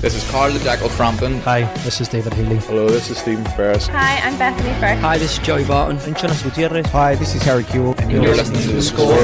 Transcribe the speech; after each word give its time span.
This 0.00 0.14
is 0.14 0.30
Carl 0.30 0.52
the 0.52 0.58
Jackal 0.60 0.90
Frampton. 0.90 1.40
Hi, 1.40 1.62
this 1.82 2.02
is 2.02 2.08
David 2.08 2.34
Healy. 2.34 2.58
Hello, 2.58 2.86
this 2.86 3.08
is 3.08 3.16
Stephen 3.16 3.44
Ferris. 3.56 3.86
Hi, 3.88 4.18
I'm 4.18 4.38
Bethany 4.38 4.68
Firth. 4.74 4.98
Hi, 5.00 5.16
this 5.16 5.32
is 5.32 5.38
Joey 5.38 5.64
Barton. 5.64 5.98
I'm 6.00 6.14
Jonas 6.14 6.42
Gutierrez. 6.42 6.86
Hi, 6.88 7.14
this 7.14 7.34
is 7.34 7.42
Harry 7.42 7.64
Kewell. 7.64 7.98
And 7.98 8.12
you're, 8.12 8.22
you're 8.22 8.36
listening, 8.36 8.60
listening 8.60 8.68
to 8.68 8.76
The 8.76 8.82
Score. 8.82 9.16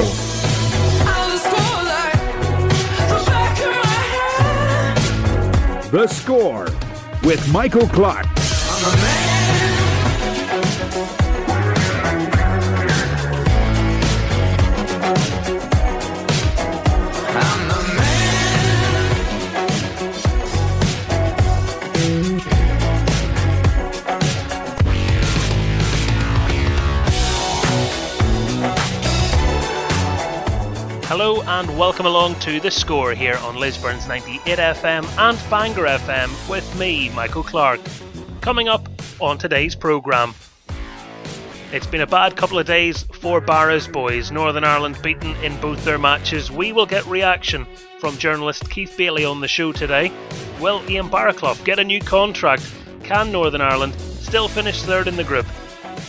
The 5.91 6.07
Score 6.07 6.65
with 7.23 7.47
Michael 7.53 7.87
Clark. 7.87 8.25
Hello 31.15 31.43
and 31.43 31.77
welcome 31.77 32.07
along 32.07 32.39
to 32.39 32.59
The 32.59 32.71
Score 32.71 33.13
here 33.13 33.37
on 33.43 33.55
Lisburn's 33.55 34.07
98 34.07 34.57
FM 34.57 35.05
and 35.19 35.37
Bangor 35.47 35.85
FM 35.85 36.49
with 36.49 36.79
me, 36.79 37.09
Michael 37.09 37.43
Clark. 37.43 37.79
Coming 38.41 38.67
up 38.67 38.89
on 39.19 39.37
today's 39.37 39.75
programme. 39.75 40.33
It's 41.71 41.85
been 41.85 42.01
a 42.01 42.07
bad 42.07 42.35
couple 42.35 42.57
of 42.57 42.65
days 42.65 43.03
for 43.13 43.39
Barra's 43.39 43.87
boys. 43.87 44.31
Northern 44.31 44.63
Ireland 44.63 44.99
beaten 45.03 45.35
in 45.43 45.55
both 45.61 45.85
their 45.85 45.99
matches. 45.99 46.49
We 46.49 46.73
will 46.73 46.87
get 46.87 47.05
reaction 47.05 47.67
from 47.99 48.17
journalist 48.17 48.67
Keith 48.71 48.95
Bailie 48.97 49.23
on 49.23 49.39
the 49.39 49.47
show 49.47 49.71
today. 49.71 50.11
Will 50.59 50.81
Ian 50.89 51.09
Baraclough 51.11 51.63
get 51.63 51.77
a 51.77 51.83
new 51.83 52.01
contract? 52.01 52.67
Can 53.03 53.31
Northern 53.31 53.61
Ireland 53.61 53.93
still 53.93 54.47
finish 54.47 54.81
third 54.81 55.07
in 55.07 55.15
the 55.15 55.23
group? 55.23 55.45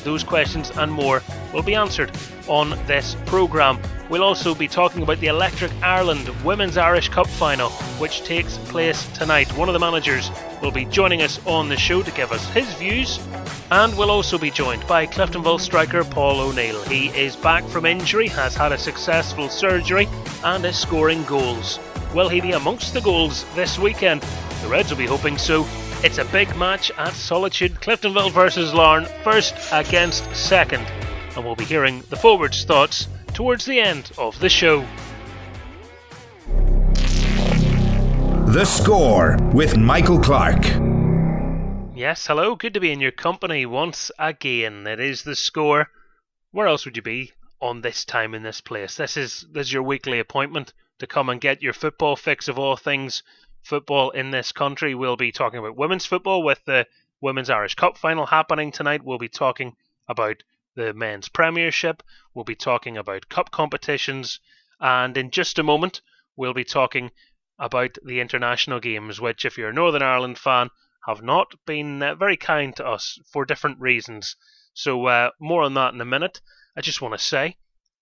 Those 0.05 0.22
questions 0.22 0.70
and 0.77 0.92
more 0.92 1.22
will 1.52 1.62
be 1.62 1.74
answered 1.74 2.12
on 2.47 2.70
this 2.86 3.16
programme. 3.24 3.80
We'll 4.11 4.22
also 4.22 4.55
be 4.55 4.69
talking 4.69 5.02
about 5.02 5.19
the 5.20 5.28
Electric 5.28 5.72
Ireland 5.83 6.28
Women's 6.44 6.77
Irish 6.77 7.08
Cup 7.08 7.27
final, 7.27 7.70
which 7.98 8.22
takes 8.22 8.58
place 8.58 9.06
tonight. 9.16 9.50
One 9.56 9.69
of 9.69 9.72
the 9.72 9.78
managers 9.78 10.30
will 10.61 10.70
be 10.70 10.84
joining 10.84 11.22
us 11.22 11.44
on 11.46 11.70
the 11.70 11.77
show 11.77 12.02
to 12.02 12.11
give 12.11 12.33
us 12.33 12.46
his 12.50 12.70
views, 12.74 13.19
and 13.70 13.96
we'll 13.96 14.11
also 14.11 14.36
be 14.36 14.50
joined 14.50 14.86
by 14.86 15.06
Cliftonville 15.06 15.58
striker 15.58 16.05
Paul 16.05 16.41
O'Neill. 16.41 16.83
He 16.84 17.08
is 17.08 17.34
back 17.34 17.64
from 17.64 17.86
injury, 17.86 18.28
has 18.28 18.55
had 18.55 18.72
a 18.72 18.78
successful 18.78 19.48
surgery, 19.48 20.06
and 20.44 20.64
is 20.66 20.78
scoring 20.78 21.24
goals. 21.24 21.80
Will 22.14 22.28
he 22.28 22.42
be 22.42 22.52
amongst 22.52 22.92
the 22.92 23.00
goals 23.00 23.46
this 23.55 23.78
weekend? 23.78 24.20
The 24.62 24.68
Reds 24.68 24.91
will 24.91 24.98
be 24.98 25.06
hoping 25.06 25.39
so. 25.39 25.66
It's 26.05 26.19
a 26.19 26.24
big 26.27 26.55
match 26.56 26.91
at 26.98 27.14
Solitude, 27.14 27.77
Cliftonville 27.77 28.30
versus 28.30 28.74
Larne, 28.74 29.06
first 29.22 29.55
against 29.72 30.30
second, 30.36 30.86
and 31.34 31.42
we'll 31.42 31.56
be 31.56 31.64
hearing 31.64 32.02
the 32.11 32.16
forwards' 32.16 32.62
thoughts 32.64 33.08
towards 33.33 33.64
the 33.64 33.80
end 33.80 34.12
of 34.19 34.38
the 34.38 34.50
show. 34.50 34.86
The 38.52 38.66
Score 38.66 39.38
with 39.55 39.78
Michael 39.78 40.20
Clark. 40.20 40.66
Yes, 41.96 42.27
hello, 42.27 42.55
good 42.55 42.74
to 42.74 42.80
be 42.80 42.92
in 42.92 43.00
your 43.00 43.11
company 43.11 43.64
once 43.64 44.11
again. 44.18 44.86
It 44.86 45.00
is 45.00 45.22
The 45.22 45.34
Score. 45.34 45.89
Where 46.50 46.66
else 46.66 46.84
would 46.84 46.98
you 46.98 47.02
be 47.02 47.33
on 47.62 47.80
this 47.80 48.05
time 48.05 48.34
in 48.34 48.42
this 48.42 48.61
place? 48.61 48.98
This 48.98 49.16
is 49.16 49.46
this 49.50 49.68
is 49.68 49.72
your 49.72 49.83
weekly 49.83 50.18
appointment 50.18 50.74
to 50.98 51.06
come 51.06 51.30
and 51.30 51.41
get 51.41 51.62
your 51.62 51.72
football 51.72 52.14
fix 52.14 52.46
of 52.46 52.58
all 52.58 52.77
things 52.77 53.22
football 53.64 54.10
in 54.10 54.30
this 54.30 54.52
country. 54.52 54.94
We'll 54.94 55.16
be 55.16 55.32
talking 55.32 55.58
about 55.58 55.76
women's 55.76 56.06
football 56.06 56.42
with 56.42 56.64
the 56.64 56.86
Women's 57.20 57.50
Irish 57.50 57.74
Cup 57.74 57.96
final 57.96 58.26
happening 58.26 58.70
tonight. 58.70 59.02
We'll 59.02 59.18
be 59.18 59.28
talking 59.28 59.76
about 60.08 60.42
the 60.74 60.92
men's 60.92 61.28
premiership. 61.28 62.02
We'll 62.34 62.44
be 62.44 62.56
talking 62.56 62.98
about 62.98 63.28
cup 63.28 63.50
competitions, 63.50 64.40
and 64.80 65.16
in 65.16 65.30
just 65.30 65.58
a 65.58 65.62
moment, 65.62 66.00
we'll 66.36 66.55
be 66.55 66.64
talking 66.64 67.11
about 67.58 67.96
the 68.05 68.20
international 68.20 68.80
games, 68.80 69.20
which, 69.20 69.44
if 69.44 69.56
you're 69.56 69.70
a 69.70 69.72
Northern 69.72 70.02
Ireland 70.02 70.39
fan, 70.39 70.70
have 71.06 71.22
not 71.22 71.55
been 71.66 72.02
uh, 72.02 72.14
very 72.14 72.36
kind 72.36 72.74
to 72.77 72.86
us 72.86 73.18
for 73.33 73.44
different 73.44 73.80
reasons. 73.80 74.36
So, 74.72 75.06
uh, 75.06 75.30
more 75.40 75.62
on 75.62 75.74
that 75.74 75.94
in 75.94 76.00
a 76.00 76.05
minute. 76.05 76.40
I 76.77 76.80
just 76.80 77.00
want 77.00 77.14
to 77.14 77.18
say, 77.18 77.56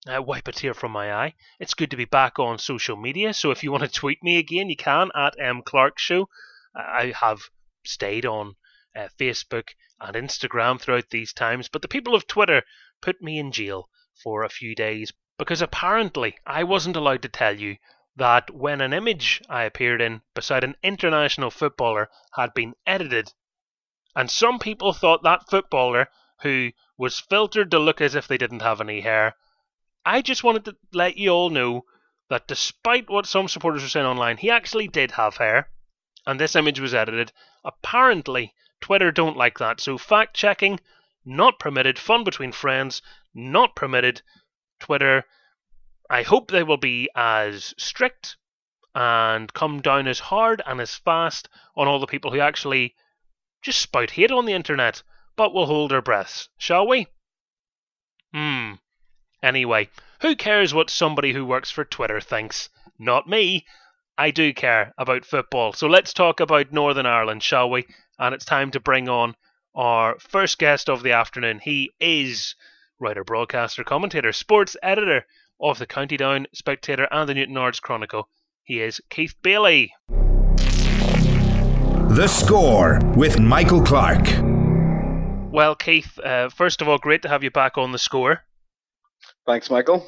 uh, 0.07 0.21
wipe 0.21 0.49
a 0.49 0.53
tear 0.53 0.75
from 0.75 0.91
my 0.91 1.13
eye. 1.13 1.35
It's 1.61 1.75
good 1.75 1.91
to 1.93 1.97
be 1.97 2.05
back 2.05 2.39
on 2.39 2.59
social 2.59 2.97
media. 2.97 3.33
So, 3.35 3.51
if 3.51 3.63
you 3.63 3.71
want 3.71 3.85
to 3.85 3.89
tweet 4.01 4.23
me 4.23 4.39
again, 4.39 4.69
you 4.69 4.77
can 4.77 5.11
at 5.15 5.39
M 5.39 5.63
Clark 5.63 5.99
Show. 5.99 6.29
I 6.75 7.13
have 7.21 7.41
stayed 7.85 8.27
on 8.27 8.57
uh, 8.97 9.09
Facebook 9.19 9.69
and 10.01 10.17
Instagram 10.17 10.81
throughout 10.81 11.11
these 11.11 11.33
times, 11.33 11.69
but 11.69 11.83
the 11.83 11.89
people 11.89 12.15
of 12.15 12.27
Twitter 12.27 12.63
put 13.01 13.23
me 13.23 13.39
in 13.39 13.53
jail 13.53 13.89
for 14.23 14.43
a 14.43 14.49
few 14.49 14.75
days 14.75 15.13
because 15.39 15.63
apparently 15.63 16.37
I 16.47 16.65
wasn't 16.65 16.97
allowed 16.97 17.23
to 17.23 17.29
tell 17.29 17.59
you 17.59 17.77
that 18.17 18.51
when 18.51 18.81
an 18.81 18.93
image 18.93 19.41
I 19.49 19.63
appeared 19.65 20.01
in 20.01 20.23
beside 20.35 20.65
an 20.65 20.77
international 20.83 21.51
footballer 21.51 22.11
had 22.35 22.53
been 22.55 22.75
edited, 22.87 23.33
and 24.15 24.31
some 24.31 24.59
people 24.59 24.93
thought 24.93 25.23
that 25.23 25.49
footballer 25.49 26.09
who 26.43 26.73
was 26.99 27.21
filtered 27.21 27.71
to 27.71 27.79
look 27.79 28.01
as 28.01 28.15
if 28.15 28.29
they 28.29 28.37
didn't 28.37 28.63
have 28.63 28.81
any 28.81 29.01
hair, 29.01 29.37
I 30.05 30.23
just 30.23 30.45
wanted 30.45 30.65
to 30.67 30.77
let 30.93 31.17
you 31.17 31.31
all 31.31 31.51
know 31.51 31.85
that 32.29 32.49
despite 32.49 33.11
what 33.11 33.27
some 33.27 33.49
supporters 33.49 33.83
were 33.83 33.89
saying 33.89 34.07
online, 34.07 34.37
he 34.37 34.51
actually 34.51 34.89
did 34.89 35.13
have 35.13 35.37
hair, 35.37 35.71
and 36.27 36.41
this 36.41 36.57
image 36.57 36.81
was 36.81 36.95
edited. 36.95 37.33
Apparently, 37.65 38.55
Twitter 38.81 39.11
don't 39.11 39.37
like 39.37 39.59
that, 39.59 39.81
so 39.81 39.99
fact 39.99 40.35
checking 40.35 40.81
not 41.25 41.59
permitted. 41.59 41.99
Fun 41.99 42.25
between 42.25 42.53
friends 42.53 43.03
not 43.35 43.77
permitted. 43.77 44.23
Twitter 44.81 45.25
I 46.13 46.25
hope 46.25 46.51
they 46.51 46.63
will 46.63 46.77
be 46.77 47.09
as 47.15 47.73
strict 47.79 48.37
and 48.95 49.51
come 49.55 49.81
down 49.81 50.07
as 50.07 50.19
hard 50.19 50.61
and 50.67 50.79
as 50.79 50.95
fast 50.95 51.49
on 51.75 51.89
all 51.89 52.01
the 52.01 52.07
people 52.07 52.31
who 52.33 52.41
actually 52.41 52.95
just 53.63 53.81
spout 53.81 54.11
hate 54.11 54.31
on 54.31 54.45
the 54.45 54.53
internet, 54.53 55.03
but 55.37 55.55
we'll 55.55 55.65
hold 55.65 55.91
our 55.91 56.03
breaths, 56.03 56.51
shall 56.59 56.87
we? 56.87 57.07
Hmm. 58.35 58.75
Anyway, 59.43 59.89
who 60.21 60.37
cares 60.37 60.73
what 60.73 60.89
somebody 60.89 61.33
who 61.33 61.45
works 61.45 61.71
for 61.71 61.85
Twitter 61.85 62.21
thinks? 62.21 62.69
Not 62.99 63.29
me. 63.29 63.67
I 64.17 64.31
do 64.31 64.53
care 64.55 64.95
about 64.99 65.25
football. 65.25 65.73
So 65.73 65.89
let's 65.89 66.13
talk 66.13 66.39
about 66.39 66.73
Northern 66.73 67.07
Ireland, 67.07 67.43
shall 67.43 67.69
we? 67.69 67.87
And 68.19 68.35
it's 68.35 68.45
time 68.45 68.71
to 68.73 68.81
bring 68.81 69.09
on 69.09 69.35
our 69.75 70.19
first 70.21 70.59
guest 70.59 70.89
of 70.89 71.03
the 71.03 71.13
afternoon. 71.13 71.61
He 71.61 71.91
is 71.99 72.55
writer, 73.01 73.25
broadcaster, 73.25 73.83
commentator, 73.83 74.33
sports 74.33 74.77
editor 74.83 75.27
of 75.61 75.79
the 75.79 75.87
County 75.87 76.17
Down 76.17 76.47
Spectator 76.55 77.09
and 77.11 77.29
the 77.29 77.35
Newton 77.35 77.55
Newtownards 77.55 77.81
Chronicle. 77.81 78.29
He 78.63 78.81
is 78.81 79.01
Keith 79.11 79.35
Bailie. 79.43 79.93
The 82.15 82.29
Score 82.29 83.01
with 83.17 83.41
Michael 83.41 83.83
Clark. 83.83 84.25
Well, 85.51 85.75
Keith, 85.75 86.19
uh, 86.21 86.49
first 86.51 86.81
of 86.81 86.89
all, 86.89 86.99
great 86.99 87.23
to 87.23 87.29
have 87.29 87.43
you 87.43 87.51
back 87.51 87.77
on 87.77 87.91
the 87.93 87.99
score. 87.99 88.45
Thanks, 89.47 89.71
Michael. 89.71 90.07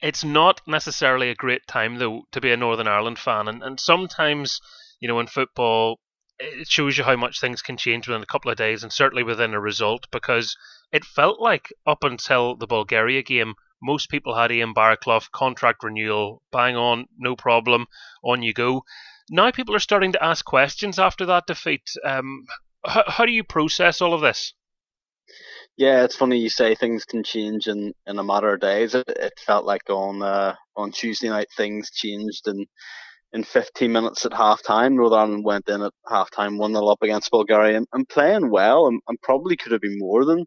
It's 0.00 0.24
not 0.24 0.60
necessarily 0.66 1.30
a 1.30 1.34
great 1.34 1.66
time, 1.66 1.96
though, 1.96 2.22
to 2.32 2.40
be 2.40 2.52
a 2.52 2.56
Northern 2.56 2.86
Ireland 2.86 3.18
fan, 3.18 3.48
and, 3.48 3.62
and 3.62 3.80
sometimes, 3.80 4.60
you 5.00 5.08
know, 5.08 5.18
in 5.20 5.26
football, 5.26 5.98
it 6.38 6.68
shows 6.68 6.96
you 6.96 7.02
how 7.02 7.16
much 7.16 7.40
things 7.40 7.62
can 7.62 7.76
change 7.76 8.06
within 8.06 8.22
a 8.22 8.26
couple 8.26 8.50
of 8.50 8.56
days, 8.56 8.82
and 8.82 8.92
certainly 8.92 9.24
within 9.24 9.54
a 9.54 9.60
result, 9.60 10.06
because 10.12 10.56
it 10.92 11.04
felt 11.04 11.40
like 11.40 11.68
up 11.86 12.04
until 12.04 12.56
the 12.56 12.66
Bulgaria 12.66 13.22
game, 13.22 13.54
most 13.82 14.10
people 14.10 14.36
had 14.36 14.52
Ian 14.52 14.74
Baraclough 14.74 15.30
contract 15.32 15.82
renewal, 15.82 16.42
bang 16.52 16.76
on, 16.76 17.06
no 17.16 17.34
problem, 17.34 17.86
on 18.22 18.42
you 18.42 18.52
go. 18.52 18.82
Now 19.30 19.50
people 19.50 19.74
are 19.74 19.80
starting 19.80 20.12
to 20.12 20.24
ask 20.24 20.44
questions 20.44 20.98
after 20.98 21.26
that 21.26 21.46
defeat. 21.46 21.90
Um, 22.04 22.44
how, 22.84 23.04
how 23.06 23.26
do 23.26 23.32
you 23.32 23.44
process 23.44 24.00
all 24.00 24.14
of 24.14 24.20
this? 24.20 24.54
Yeah, 25.78 26.02
it's 26.02 26.16
funny 26.16 26.38
you 26.38 26.48
say 26.48 26.74
things 26.74 27.04
can 27.04 27.22
change 27.22 27.68
in, 27.68 27.94
in 28.04 28.18
a 28.18 28.24
matter 28.24 28.52
of 28.52 28.60
days. 28.60 28.96
It, 28.96 29.08
it 29.08 29.38
felt 29.38 29.64
like 29.64 29.88
on 29.88 30.22
uh, 30.22 30.56
on 30.76 30.90
Tuesday 30.90 31.28
night 31.28 31.46
things 31.56 31.92
changed 31.92 32.48
in 32.48 32.66
in 33.32 33.44
15 33.44 33.92
minutes 33.92 34.26
at 34.26 34.32
half 34.32 34.60
time. 34.64 34.96
Northern 34.96 35.18
Ireland 35.20 35.44
went 35.44 35.68
in 35.68 35.82
at 35.82 35.92
half 36.08 36.32
time, 36.32 36.58
1 36.58 36.72
0 36.72 36.86
up 36.88 37.02
against 37.02 37.30
Bulgaria 37.30 37.76
and, 37.76 37.86
and 37.92 38.08
playing 38.08 38.50
well 38.50 38.88
and, 38.88 39.00
and, 39.06 39.22
probably 39.22 39.56
could 39.56 39.70
have 39.70 39.80
been 39.80 39.98
more 39.98 40.24
than 40.24 40.46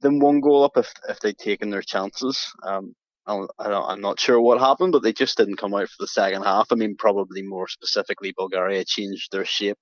than 0.00 0.20
one 0.20 0.40
goal 0.40 0.64
up 0.64 0.78
if 0.78 0.90
if 1.06 1.20
they'd 1.20 1.36
taken 1.36 1.68
their 1.68 1.82
chances. 1.82 2.50
Um, 2.62 2.94
I 3.26 3.46
am 3.92 4.00
not 4.00 4.18
sure 4.18 4.40
what 4.40 4.58
happened, 4.58 4.92
but 4.92 5.02
they 5.02 5.12
just 5.12 5.36
didn't 5.36 5.58
come 5.58 5.74
out 5.74 5.90
for 5.90 5.96
the 6.00 6.08
second 6.08 6.44
half. 6.44 6.68
I 6.72 6.76
mean, 6.76 6.96
probably 6.96 7.42
more 7.42 7.68
specifically, 7.68 8.32
Bulgaria 8.34 8.84
changed 8.86 9.32
their 9.32 9.44
shape 9.44 9.78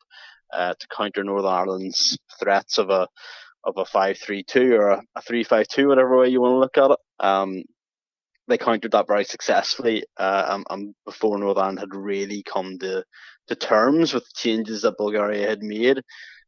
uh, 0.53 0.75
to 0.79 0.87
counter 0.89 1.23
Northern 1.23 1.53
Ireland's 1.53 2.19
threats 2.41 2.77
of 2.79 2.91
a 2.91 3.07
of 3.65 3.77
a 3.77 3.85
five 3.85 4.19
three 4.19 4.43
two 4.43 4.75
or 4.75 4.91
a, 4.91 5.03
a 5.17 5.23
three 5.23 5.45
five 5.45 5.69
two, 5.69 5.89
whatever 5.89 6.19
way 6.19 6.29
you 6.29 6.41
want 6.41 6.53
to 6.55 6.59
look 6.59 6.79
at 6.79 6.93
it. 6.93 7.25
Um, 7.25 7.63
they 8.49 8.59
countered 8.59 8.93
that 8.93 9.07
very 9.07 9.25
successfully, 9.25 10.05
uh, 10.17 10.47
and, 10.49 10.67
and, 10.71 10.95
before 11.05 11.39
Northern 11.39 11.77
had 11.77 11.95
really 11.95 12.43
come 12.43 12.79
to 12.81 13.05
to 13.49 13.55
terms 13.55 14.13
with 14.13 14.25
the 14.25 14.33
changes 14.35 14.83
that 14.83 14.99
Bulgaria 14.99 15.49
had 15.49 15.63
made. 15.63 16.03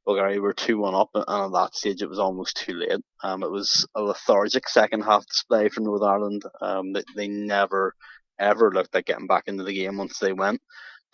Bulgaria 0.05 0.41
were 0.41 0.53
2 0.53 0.79
1 0.79 0.95
up, 0.95 1.11
and 1.15 1.25
at 1.29 1.53
that 1.53 1.75
stage 1.75 2.03
it 2.03 2.09
was 2.09 2.19
almost 2.19 2.57
too 2.57 2.75
late. 2.75 3.01
Um, 3.23 3.45
it 3.45 3.51
was 3.51 3.87
a 3.95 4.03
lethargic 4.03 4.69
second 4.69 5.03
half 5.03 5.25
display 5.27 5.69
for 5.69 5.81
Northern 5.81 6.09
Ireland. 6.09 6.43
Um, 6.61 6.93
they, 6.93 7.05
they 7.15 7.29
never, 7.29 7.95
ever 8.39 8.73
looked 8.73 8.97
at 8.97 9.05
getting 9.05 9.29
back 9.29 9.45
into 9.47 9.63
the 9.63 9.73
game 9.73 9.99
once 9.99 10.19
they 10.19 10.33
went 10.33 10.61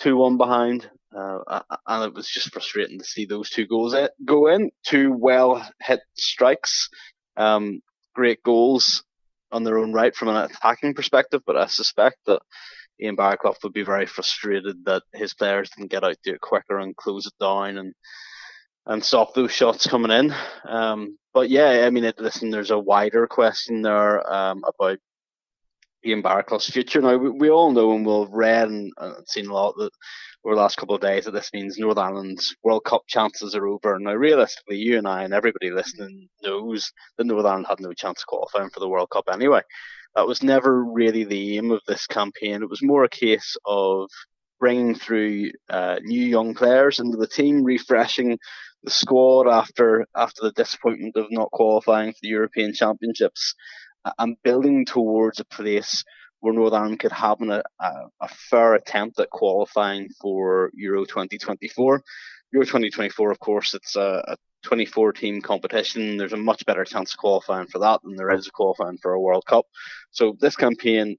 2 0.00 0.16
1 0.16 0.36
behind. 0.36 0.90
Uh, 1.16 1.62
and 1.86 2.04
it 2.04 2.14
was 2.14 2.28
just 2.28 2.52
frustrating 2.52 2.98
to 2.98 3.04
see 3.04 3.24
those 3.24 3.50
two 3.50 3.66
goals 3.66 3.94
go 4.24 4.48
in. 4.48 4.70
Two 4.86 5.12
well 5.12 5.66
hit 5.82 6.00
strikes, 6.14 6.90
um, 7.36 7.80
great 8.14 8.42
goals 8.42 9.04
on 9.50 9.64
their 9.64 9.78
own 9.78 9.92
right 9.92 10.14
from 10.14 10.28
an 10.28 10.36
attacking 10.36 10.94
perspective, 10.94 11.42
but 11.46 11.56
I 11.56 11.66
suspect 11.66 12.18
that 12.26 12.42
Ian 13.00 13.16
Baraclough 13.16 13.62
would 13.62 13.72
be 13.72 13.84
very 13.84 14.06
frustrated 14.06 14.84
that 14.84 15.02
his 15.12 15.34
players 15.34 15.70
didn't 15.70 15.90
get 15.90 16.04
out 16.04 16.16
there 16.24 16.38
quicker 16.38 16.78
and 16.78 16.96
close 16.96 17.26
it 17.26 17.34
down 17.40 17.78
and 17.78 17.94
and 18.86 19.04
stop 19.04 19.34
those 19.34 19.52
shots 19.52 19.86
coming 19.86 20.10
in. 20.10 20.34
Um, 20.66 21.18
but 21.34 21.50
yeah, 21.50 21.84
I 21.86 21.90
mean, 21.90 22.04
it, 22.04 22.18
listen, 22.18 22.50
there's 22.50 22.70
a 22.70 22.78
wider 22.78 23.26
question 23.26 23.82
there 23.82 24.32
um, 24.32 24.64
about 24.66 24.98
Ian 26.04 26.22
Baraclough's 26.22 26.68
future. 26.68 27.00
Now, 27.00 27.16
we, 27.16 27.30
we, 27.30 27.50
all 27.50 27.72
know 27.72 27.92
and 27.92 28.06
we've 28.06 28.30
read 28.30 28.68
and 28.68 28.92
uh, 28.98 29.14
seen 29.26 29.48
a 29.48 29.52
lot 29.52 29.74
that 29.78 29.90
over 30.44 30.54
the 30.54 30.60
last 30.60 30.76
couple 30.76 30.94
of 30.94 31.00
days 31.00 31.24
that 31.24 31.32
this 31.32 31.50
means 31.52 31.76
Northern 31.78 32.04
Ireland's 32.04 32.54
World 32.62 32.84
Cup 32.84 33.02
chances 33.08 33.54
are 33.54 33.66
over. 33.66 33.94
And 33.94 34.04
now, 34.04 34.14
realistically, 34.14 34.76
you 34.76 34.98
and 34.98 35.08
I 35.08 35.24
and 35.24 35.34
everybody 35.34 35.70
listening 35.70 36.28
knows 36.42 36.92
that 37.16 37.26
Northern 37.26 37.46
Ireland 37.46 37.66
had 37.68 37.80
no 37.80 37.92
chance 37.92 38.22
of 38.22 38.26
qualifying 38.26 38.70
for 38.70 38.80
the 38.80 38.88
World 38.88 39.10
Cup 39.10 39.24
anyway. 39.32 39.62
That 40.14 40.26
was 40.26 40.42
never 40.42 40.84
really 40.84 41.24
the 41.24 41.58
aim 41.58 41.70
of 41.70 41.82
this 41.86 42.06
campaign. 42.06 42.62
It 42.62 42.70
was 42.70 42.82
more 42.82 43.04
a 43.04 43.08
case 43.08 43.56
of 43.66 44.08
bringing 44.60 44.94
through 44.94 45.50
uh, 45.68 45.96
new 46.02 46.24
young 46.24 46.54
players 46.54 46.98
into 46.98 47.16
the 47.16 47.26
team, 47.26 47.62
refreshing 47.62 48.38
the 48.84 48.90
squad 48.90 49.48
after 49.48 50.06
after 50.16 50.42
the 50.42 50.52
disappointment 50.52 51.16
of 51.16 51.26
not 51.30 51.50
qualifying 51.50 52.12
for 52.12 52.18
the 52.22 52.28
European 52.28 52.72
Championships, 52.72 53.54
and 54.19 54.37
building 54.43 54.84
towards 54.84 55.40
a 55.40 55.44
place 55.44 56.05
where 56.40 56.52
Northern 56.52 56.81
Ireland 56.81 57.00
could 57.00 57.12
have 57.12 57.40
an, 57.40 57.50
a, 57.50 57.62
a 57.81 58.28
fair 58.28 58.75
attempt 58.75 59.19
at 59.19 59.31
qualifying 59.31 60.08
for 60.20 60.70
Euro 60.75 61.05
2024. 61.05 62.02
Euro 62.52 62.64
2024, 62.64 63.31
of 63.31 63.38
course, 63.40 63.75
it's 63.75 63.96
a, 63.96 64.25
a 64.28 64.37
24 64.62 65.12
team 65.12 65.40
competition. 65.40 66.16
There's 66.16 66.32
a 66.32 66.37
much 66.37 66.64
better 66.64 66.84
chance 66.84 67.12
of 67.12 67.19
qualifying 67.19 67.66
for 67.66 67.81
that 67.81 68.00
than 68.02 68.16
there 68.16 68.31
is 68.31 68.46
of 68.46 68.52
qualifying 68.52 68.99
for 68.99 69.12
a 69.12 69.20
World 69.20 69.44
Cup. 69.46 69.66
So 70.10 70.37
this 70.40 70.56
campaign 70.56 71.16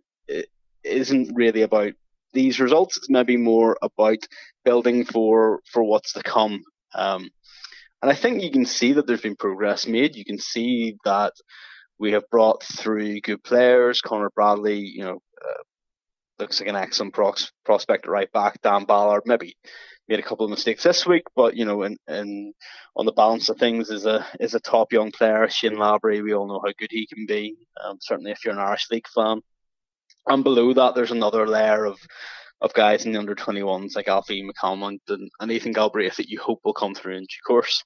isn't 0.84 1.36
really 1.36 1.62
about 1.62 1.94
these 2.34 2.60
results. 2.60 2.98
It's 2.98 3.10
maybe 3.10 3.38
more 3.38 3.78
about 3.82 4.20
building 4.64 5.06
for 5.06 5.62
for 5.72 5.84
what's 5.84 6.14
to 6.14 6.24
come. 6.24 6.64
Um, 6.94 7.30
and 8.02 8.12
I 8.12 8.16
think 8.16 8.42
you 8.42 8.52
can 8.52 8.66
see 8.66 8.94
that 8.94 9.08
there's 9.08 9.22
been 9.22 9.36
progress 9.36 9.88
made. 9.88 10.16
You 10.16 10.26
can 10.26 10.40
see 10.40 10.98
that 11.04 11.34
we 12.00 12.14
have 12.14 12.30
brought 12.30 12.64
through 12.64 13.22
good 13.22 13.44
players. 13.44 14.02
Conor 14.02 14.30
Bradley, 14.34 14.80
you 14.80 15.04
know, 15.04 15.22
uh, 15.44 15.64
looks 16.40 16.60
like 16.60 16.70
an 16.70 16.76
excellent 16.76 17.14
prospect 17.66 18.08
right 18.08 18.32
back. 18.32 18.62
Dan 18.62 18.86
Ballard 18.86 19.24
maybe 19.26 19.56
made 20.08 20.20
a 20.20 20.24
couple 20.24 20.46
of 20.46 20.50
mistakes 20.50 20.84
this 20.84 21.06
week, 21.06 21.24
but 21.36 21.56
you 21.56 21.66
know, 21.66 21.84
in 21.84 21.98
on 22.96 23.06
the 23.06 23.12
balance 23.12 23.50
of 23.50 23.58
things, 23.58 23.90
is 23.90 24.06
a 24.06 24.26
is 24.40 24.56
a 24.56 24.60
top 24.60 24.92
young 24.92 25.12
player. 25.12 25.48
Shane 25.50 25.78
Lavery, 25.78 26.22
we 26.22 26.34
all 26.34 26.48
know 26.48 26.62
how 26.66 26.74
good 26.78 26.92
he 26.92 27.06
can 27.06 27.26
be. 27.26 27.56
Um, 27.84 27.98
certainly, 28.02 28.32
if 28.32 28.44
you're 28.44 28.54
an 28.54 28.60
Irish 28.60 28.88
League 28.90 29.08
fan. 29.14 29.42
And 30.28 30.44
below 30.44 30.74
that, 30.74 30.96
there's 30.96 31.12
another 31.12 31.48
layer 31.48 31.86
of 31.86 32.00
of 32.62 32.74
guys 32.74 33.06
in 33.06 33.14
the 33.14 33.20
under 33.20 33.36
21s 33.36 33.96
like 33.96 34.10
Alfie 34.10 34.44
McCalmont 34.44 35.00
and, 35.08 35.32
and 35.40 35.52
Ethan 35.52 35.72
Galbraith 35.72 36.18
that 36.18 36.28
you 36.28 36.40
hope 36.40 36.60
will 36.66 36.74
come 36.74 36.94
through 36.94 37.16
in 37.16 37.22
due 37.24 37.42
course. 37.48 37.84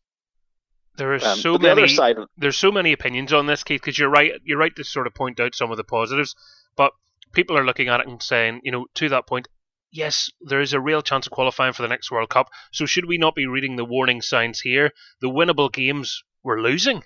There 0.95 1.13
are 1.13 1.25
um, 1.25 1.37
so 1.37 1.57
many. 1.57 1.87
The 1.87 2.27
there's 2.37 2.57
so 2.57 2.71
many 2.71 2.93
opinions 2.93 3.33
on 3.33 3.47
this, 3.47 3.63
Keith. 3.63 3.81
Because 3.81 3.97
you're 3.97 4.09
right. 4.09 4.33
You're 4.43 4.59
right 4.59 4.75
to 4.75 4.83
sort 4.83 5.07
of 5.07 5.13
point 5.13 5.39
out 5.39 5.55
some 5.55 5.71
of 5.71 5.77
the 5.77 5.83
positives, 5.83 6.35
but 6.75 6.93
people 7.31 7.57
are 7.57 7.65
looking 7.65 7.87
at 7.89 7.99
it 7.99 8.07
and 8.07 8.21
saying, 8.21 8.61
you 8.63 8.71
know, 8.71 8.85
to 8.95 9.09
that 9.09 9.27
point, 9.27 9.47
yes, 9.91 10.29
there 10.41 10.61
is 10.61 10.73
a 10.73 10.79
real 10.79 11.01
chance 11.01 11.25
of 11.25 11.31
qualifying 11.31 11.73
for 11.73 11.81
the 11.81 11.87
next 11.87 12.11
World 12.11 12.29
Cup. 12.29 12.49
So 12.71 12.85
should 12.85 13.05
we 13.05 13.17
not 13.17 13.35
be 13.35 13.47
reading 13.47 13.75
the 13.75 13.85
warning 13.85 14.21
signs 14.21 14.61
here? 14.61 14.91
The 15.21 15.29
winnable 15.29 15.71
games 15.71 16.23
we're 16.43 16.61
losing. 16.61 17.03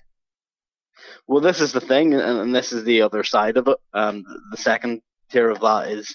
Well, 1.28 1.42
this 1.42 1.62
is 1.62 1.72
the 1.72 1.82
thing, 1.82 2.14
and 2.14 2.56
this 2.56 2.74
is 2.74 2.84
the 2.84 3.04
other 3.04 3.24
side 3.24 3.58
of 3.58 3.68
it. 3.68 3.78
Um, 3.94 4.26
the 4.52 4.58
second 4.58 5.02
tier 5.30 5.50
of 5.50 5.62
that 5.62 5.90
is 5.90 6.14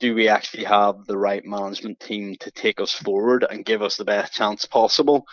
do 0.00 0.14
we 0.14 0.28
actually 0.28 0.64
have 0.64 1.06
the 1.06 1.18
right 1.18 1.44
management 1.44 1.98
team 1.98 2.36
to 2.40 2.50
take 2.50 2.80
us 2.80 2.92
forward 2.92 3.44
and 3.48 3.64
give 3.64 3.82
us 3.82 3.96
the 3.96 4.04
best 4.04 4.32
chance 4.32 4.64
possible 4.64 5.26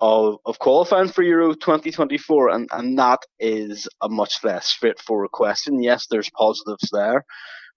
of, 0.00 0.38
of 0.44 0.58
qualifying 0.58 1.08
for 1.08 1.22
Euro 1.22 1.54
2024? 1.54 2.50
And, 2.50 2.68
and 2.72 2.98
that 2.98 3.20
is 3.38 3.88
a 4.00 4.08
much 4.08 4.42
less 4.44 4.66
straightforward 4.66 5.30
question. 5.32 5.82
Yes, 5.82 6.06
there's 6.08 6.30
positives 6.30 6.88
there, 6.92 7.24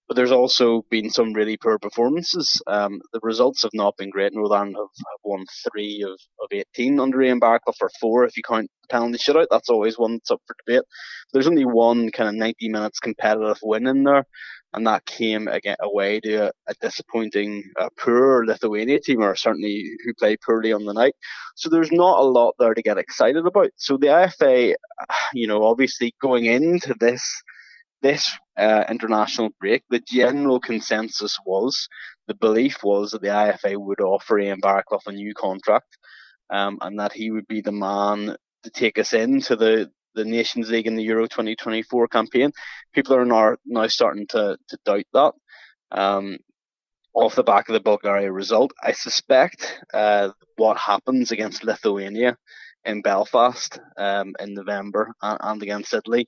but 0.08 0.16
there's 0.16 0.32
also 0.32 0.84
been 0.90 1.10
some 1.10 1.32
really 1.32 1.56
poor 1.56 1.78
performances. 1.78 2.60
Um, 2.66 3.00
the 3.12 3.20
results 3.22 3.62
have 3.62 3.74
not 3.74 3.96
been 3.96 4.10
great. 4.10 4.32
Northern 4.34 4.74
have, 4.74 4.76
have 4.76 5.20
won 5.24 5.44
three 5.70 6.04
of, 6.06 6.18
of 6.40 6.48
18 6.52 7.00
under 7.00 7.22
Ian 7.22 7.40
Baraclough, 7.40 7.74
or 7.80 7.90
four 8.00 8.24
if 8.24 8.36
you 8.36 8.42
count 8.42 8.68
the 8.82 8.88
penalty 8.88 9.18
shootout. 9.18 9.46
That's 9.50 9.70
always 9.70 9.98
one 9.98 10.14
that's 10.14 10.30
up 10.30 10.42
for 10.46 10.56
debate. 10.66 10.84
There's 11.32 11.46
only 11.46 11.64
one 11.64 12.10
kind 12.10 12.28
of 12.28 12.34
90 12.34 12.68
minutes 12.68 13.00
competitive 13.00 13.58
win 13.62 13.86
in 13.86 14.04
there 14.04 14.26
and 14.72 14.86
that 14.86 15.06
came 15.06 15.48
again 15.48 15.76
away 15.80 16.20
to 16.20 16.48
a, 16.48 16.52
a 16.68 16.74
disappointing, 16.80 17.64
uh, 17.78 17.88
poor 17.98 18.44
Lithuania 18.44 19.00
team, 19.00 19.22
or 19.22 19.34
certainly 19.34 19.84
who 20.04 20.14
played 20.14 20.40
poorly 20.44 20.72
on 20.72 20.84
the 20.84 20.92
night. 20.92 21.14
So 21.56 21.68
there's 21.68 21.92
not 21.92 22.20
a 22.20 22.22
lot 22.22 22.54
there 22.58 22.74
to 22.74 22.82
get 22.82 22.98
excited 22.98 23.44
about. 23.46 23.70
So 23.76 23.96
the 23.96 24.08
IFA, 24.08 24.74
you 25.34 25.46
know, 25.46 25.64
obviously 25.64 26.14
going 26.20 26.46
into 26.46 26.94
this 26.98 27.42
this 28.02 28.30
uh, 28.56 28.84
international 28.88 29.50
break, 29.60 29.82
the 29.90 30.00
general 30.00 30.58
consensus 30.58 31.38
was, 31.44 31.86
the 32.28 32.34
belief 32.34 32.82
was 32.82 33.10
that 33.10 33.20
the 33.20 33.28
IFA 33.28 33.76
would 33.76 34.00
offer 34.00 34.38
Ian 34.38 34.60
Baraclough 34.60 35.06
a 35.06 35.12
new 35.12 35.34
contract, 35.34 35.98
um, 36.48 36.78
and 36.80 36.98
that 36.98 37.12
he 37.12 37.30
would 37.30 37.46
be 37.46 37.60
the 37.60 37.72
man 37.72 38.36
to 38.62 38.70
take 38.70 38.98
us 38.98 39.12
into 39.12 39.56
the 39.56 39.90
the 40.14 40.24
Nations 40.24 40.70
League 40.70 40.86
and 40.86 40.98
the 40.98 41.02
Euro 41.04 41.26
2024 41.26 42.08
campaign. 42.08 42.52
People 42.92 43.16
are 43.16 43.24
now, 43.24 43.56
now 43.64 43.86
starting 43.86 44.26
to, 44.28 44.56
to 44.68 44.78
doubt 44.84 45.04
that. 45.12 45.32
Um, 45.92 46.38
off 47.14 47.34
the 47.34 47.42
back 47.42 47.68
of 47.68 47.72
the 47.72 47.80
Bulgaria 47.80 48.30
result, 48.30 48.72
I 48.82 48.92
suspect 48.92 49.80
uh, 49.92 50.30
what 50.56 50.76
happens 50.76 51.32
against 51.32 51.64
Lithuania 51.64 52.36
in 52.84 53.02
Belfast 53.02 53.78
um, 53.96 54.34
in 54.38 54.54
November 54.54 55.12
and, 55.20 55.38
and, 55.40 55.62
against 55.62 55.92
Italy 55.92 56.26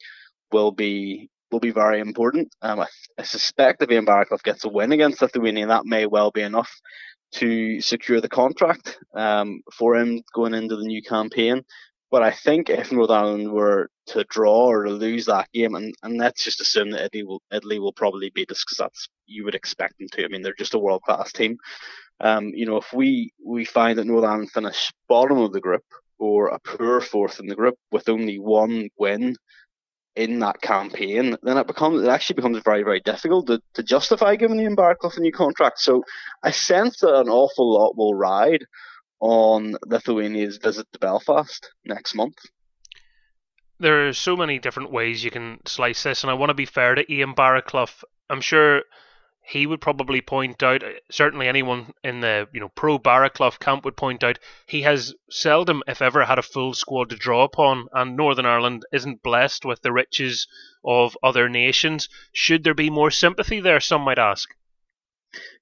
will 0.51 0.73
be 0.73 1.31
will 1.51 1.61
be 1.61 1.71
very 1.71 2.01
important. 2.01 2.49
Um, 2.63 2.81
I, 2.81 2.87
I, 3.19 3.23
suspect 3.23 3.83
if 3.83 3.91
Ian 3.91 4.07
Baraclough 4.07 4.43
gets 4.43 4.65
a 4.65 4.69
win 4.69 4.93
against 4.93 5.23
Lithuania, 5.23 5.67
that 5.67 5.85
may 5.85 6.07
well 6.07 6.31
be 6.31 6.41
enough 6.41 6.71
to 7.33 7.81
secure 7.81 8.21
the 8.21 8.29
contract 8.29 8.99
um, 9.15 9.63
for 9.73 9.97
him 9.97 10.23
going 10.35 10.55
into 10.55 10.77
the 10.77 10.85
new 10.85 11.03
campaign. 11.03 11.63
But 12.13 12.23
I 12.23 12.31
think 12.31 12.69
if 12.69 12.93
Northern 12.93 13.17
Ireland 13.17 13.53
were 13.53 13.89
to 14.09 14.23
draw 14.25 14.67
or 14.67 14.85
to 14.85 14.91
lose 14.91 15.25
that 15.25 15.51
game, 15.55 15.75
and, 15.75 15.95
and 16.03 16.19
let's 16.19 16.45
just 16.45 16.61
assume 16.61 16.91
that 16.91 17.07
Italy 17.07 17.25
will, 17.25 17.41
Italy 17.51 17.79
will 17.79 17.95
probably 17.95 18.29
beat 18.29 18.51
us 18.51 18.63
because 18.63 18.77
that's 18.77 19.09
you 19.25 19.47
would 19.47 19.55
expect 19.55 19.99
them 19.99 20.09
to. 20.13 20.25
I 20.25 20.29
mean, 20.29 20.43
they're 20.43 20.53
just 20.59 20.75
a 20.75 20.79
world 20.79 21.01
class 21.03 21.33
team. 21.33 21.57
Um, 22.21 22.49
you 22.49 22.67
know, 22.67 22.77
if 22.77 22.93
we 22.93 23.33
we 23.43 23.65
find 23.65 23.99
that 23.99 24.05
Northern 24.05 24.29
Ireland 24.29 24.51
finish 24.51 24.93
bottom 25.09 25.39
of 25.39 25.53
the 25.53 25.61
group 25.63 25.85
or 26.19 26.49
a 26.49 26.59
poor 26.59 27.01
fourth 27.01 27.41
in 27.41 27.47
the 27.47 27.57
group 27.57 27.77
with 27.91 28.11
only 28.11 28.39
one 28.39 28.91
win 28.99 29.35
in 30.15 30.41
that 30.41 30.61
campaign, 30.61 31.39
then 31.43 31.57
it 31.57 31.67
becomes 31.67 32.03
it 32.03 32.11
actually 32.11 32.35
becomes 32.35 32.61
very 32.63 32.83
very 32.83 33.01
difficult 33.01 33.47
to, 33.47 33.59
to 33.73 33.83
justify 33.83 34.37
giving 34.37 34.61
Ian 34.61 34.77
Baraclough 34.77 35.17
a 35.17 35.21
new 35.21 35.33
contract. 35.33 35.81
So 35.81 36.05
I 36.43 36.51
sense 36.51 37.01
that 37.01 37.19
an 37.19 37.31
awful 37.31 37.73
lot 37.73 37.97
will 37.97 38.15
ride 38.15 38.67
on 39.23 39.77
Lithuania's 39.87 40.57
visit 40.57 40.93
to 40.93 40.99
Belfast 40.99 41.71
next 41.85 42.15
month. 42.15 42.39
There 43.79 44.09
are 44.09 44.13
so 44.13 44.37
many 44.37 44.59
different 44.59 44.91
ways 44.91 45.23
you 45.23 45.31
can 45.31 45.61
slice 45.65 46.03
this, 46.03 46.25
and 46.25 46.31
I 46.31 46.35
want 46.35 46.51
to 46.51 46.55
be 46.55 46.67
fair 46.67 46.97
to 46.97 47.13
Ian 47.13 47.35
Baraclough. 47.35 48.03
I'm 48.29 48.41
sure 48.41 48.83
he 49.45 49.65
would 49.65 49.81
probably 49.81 50.21
point 50.21 50.61
out, 50.65 50.83
uh, 50.83 50.91
certainly 51.09 51.47
anyone 51.47 51.93
in 52.03 52.19
the 52.19 52.49
you 52.53 52.59
know 52.59 52.71
pro 52.71 52.99
Baraclough 52.99 53.61
camp 53.61 53.85
would 53.85 53.97
point 53.97 54.25
out, 54.25 54.41
he 54.67 54.83
has 54.83 55.15
seldom, 55.31 55.85
if 55.87 56.03
ever, 56.03 56.25
had 56.25 56.41
a 56.41 56.43
full 56.43 56.75
squad 56.75 57.11
to 57.11 57.17
draw 57.17 57.45
upon, 57.45 57.87
and 57.93 58.17
Northern 58.17 58.47
Ireland 58.47 58.85
isn't 58.93 59.23
blessed 59.23 59.65
with 59.65 59.83
the 59.83 59.93
riches 59.93 60.49
of 60.85 61.17
other 61.23 61.49
nations. 61.49 62.09
Should 62.33 62.65
there 62.65 62.75
be 62.75 62.91
more 62.91 63.13
sympathy 63.13 63.61
there? 63.61 63.79
Some 63.79 64.03
might 64.03 64.19
ask. 64.19 64.49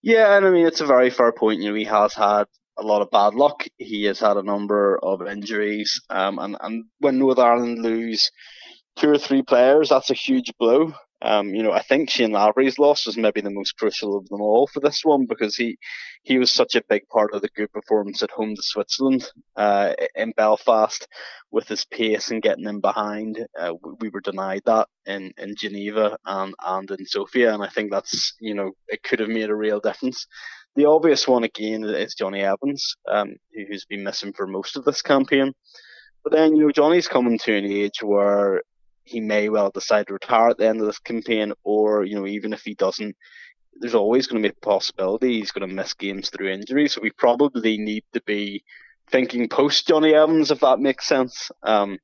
Yeah, 0.00 0.34
and 0.34 0.46
I 0.46 0.50
mean 0.50 0.66
it's 0.66 0.80
a 0.80 0.86
very 0.86 1.10
fair 1.10 1.32
point. 1.32 1.60
You 1.60 1.70
know, 1.70 1.74
he 1.74 1.84
has 1.84 2.14
had 2.14 2.46
a 2.80 2.86
lot 2.86 3.02
of 3.02 3.10
bad 3.10 3.34
luck. 3.34 3.66
He 3.78 4.04
has 4.04 4.20
had 4.20 4.36
a 4.36 4.42
number 4.42 4.98
of 5.02 5.26
injuries, 5.26 6.00
um, 6.10 6.38
and 6.38 6.56
and 6.60 6.84
when 6.98 7.18
Northern 7.18 7.44
Ireland 7.44 7.78
lose 7.82 8.30
two 8.96 9.10
or 9.10 9.18
three 9.18 9.42
players, 9.42 9.90
that's 9.90 10.10
a 10.10 10.14
huge 10.14 10.52
blow. 10.58 10.92
Um, 11.22 11.54
you 11.54 11.62
know, 11.62 11.72
I 11.72 11.82
think 11.82 12.08
Shane 12.08 12.32
Lavery's 12.32 12.78
loss 12.78 13.04
was 13.04 13.18
maybe 13.18 13.42
the 13.42 13.50
most 13.50 13.76
crucial 13.76 14.16
of 14.16 14.26
them 14.28 14.40
all 14.40 14.66
for 14.66 14.80
this 14.80 15.04
one 15.04 15.26
because 15.26 15.54
he 15.54 15.76
he 16.22 16.38
was 16.38 16.50
such 16.50 16.74
a 16.74 16.84
big 16.88 17.06
part 17.08 17.34
of 17.34 17.42
the 17.42 17.48
good 17.54 17.70
performance 17.72 18.22
at 18.22 18.30
home 18.30 18.54
to 18.54 18.62
Switzerland 18.62 19.30
uh, 19.56 19.94
in 20.14 20.32
Belfast 20.36 21.06
with 21.50 21.68
his 21.68 21.84
pace 21.84 22.30
and 22.30 22.42
getting 22.42 22.66
in 22.66 22.80
behind. 22.80 23.46
Uh, 23.58 23.72
we 24.00 24.08
were 24.08 24.20
denied 24.20 24.62
that 24.66 24.88
in, 25.06 25.32
in 25.38 25.54
Geneva 25.56 26.16
and, 26.24 26.54
and 26.64 26.90
in 26.90 27.06
Sofia, 27.06 27.52
and 27.52 27.62
I 27.62 27.68
think 27.68 27.90
that's 27.90 28.34
you 28.40 28.54
know 28.54 28.72
it 28.88 29.02
could 29.02 29.20
have 29.20 29.28
made 29.28 29.50
a 29.50 29.54
real 29.54 29.80
difference. 29.80 30.26
The 30.76 30.86
obvious 30.86 31.26
one 31.26 31.44
again 31.44 31.84
is 31.84 32.14
Jonny 32.14 32.42
Evans, 32.42 32.96
um, 33.08 33.34
who's 33.52 33.84
been 33.84 34.04
missing 34.04 34.32
for 34.32 34.46
most 34.46 34.76
of 34.76 34.84
this 34.84 35.02
campaign. 35.02 35.52
But 36.22 36.32
then, 36.32 36.54
you 36.54 36.66
know, 36.66 36.72
Jonny's 36.72 37.08
coming 37.08 37.38
to 37.38 37.56
an 37.56 37.64
age 37.64 38.02
where 38.02 38.62
he 39.04 39.20
may 39.20 39.48
well 39.48 39.70
decide 39.70 40.06
to 40.06 40.12
retire 40.12 40.50
at 40.50 40.58
the 40.58 40.68
end 40.68 40.80
of 40.80 40.86
this 40.86 40.98
campaign, 41.00 41.52
or, 41.64 42.04
you 42.04 42.14
know, 42.14 42.26
even 42.26 42.52
if 42.52 42.62
he 42.62 42.74
doesn't, 42.74 43.16
there's 43.74 43.94
always 43.94 44.26
going 44.26 44.42
to 44.42 44.48
be 44.48 44.54
a 44.56 44.66
possibility 44.66 45.38
he's 45.38 45.52
going 45.52 45.68
to 45.68 45.74
miss 45.74 45.94
games 45.94 46.30
through 46.30 46.50
injury. 46.50 46.88
So 46.88 47.00
we 47.00 47.10
probably 47.10 47.78
need 47.78 48.04
to 48.12 48.22
be 48.22 48.62
thinking 49.10 49.48
post 49.48 49.88
Jonny 49.88 50.14
Evans, 50.14 50.50
if 50.50 50.60
that 50.60 50.78
makes 50.78 51.06
sense. 51.06 51.50
Um, 51.62 51.98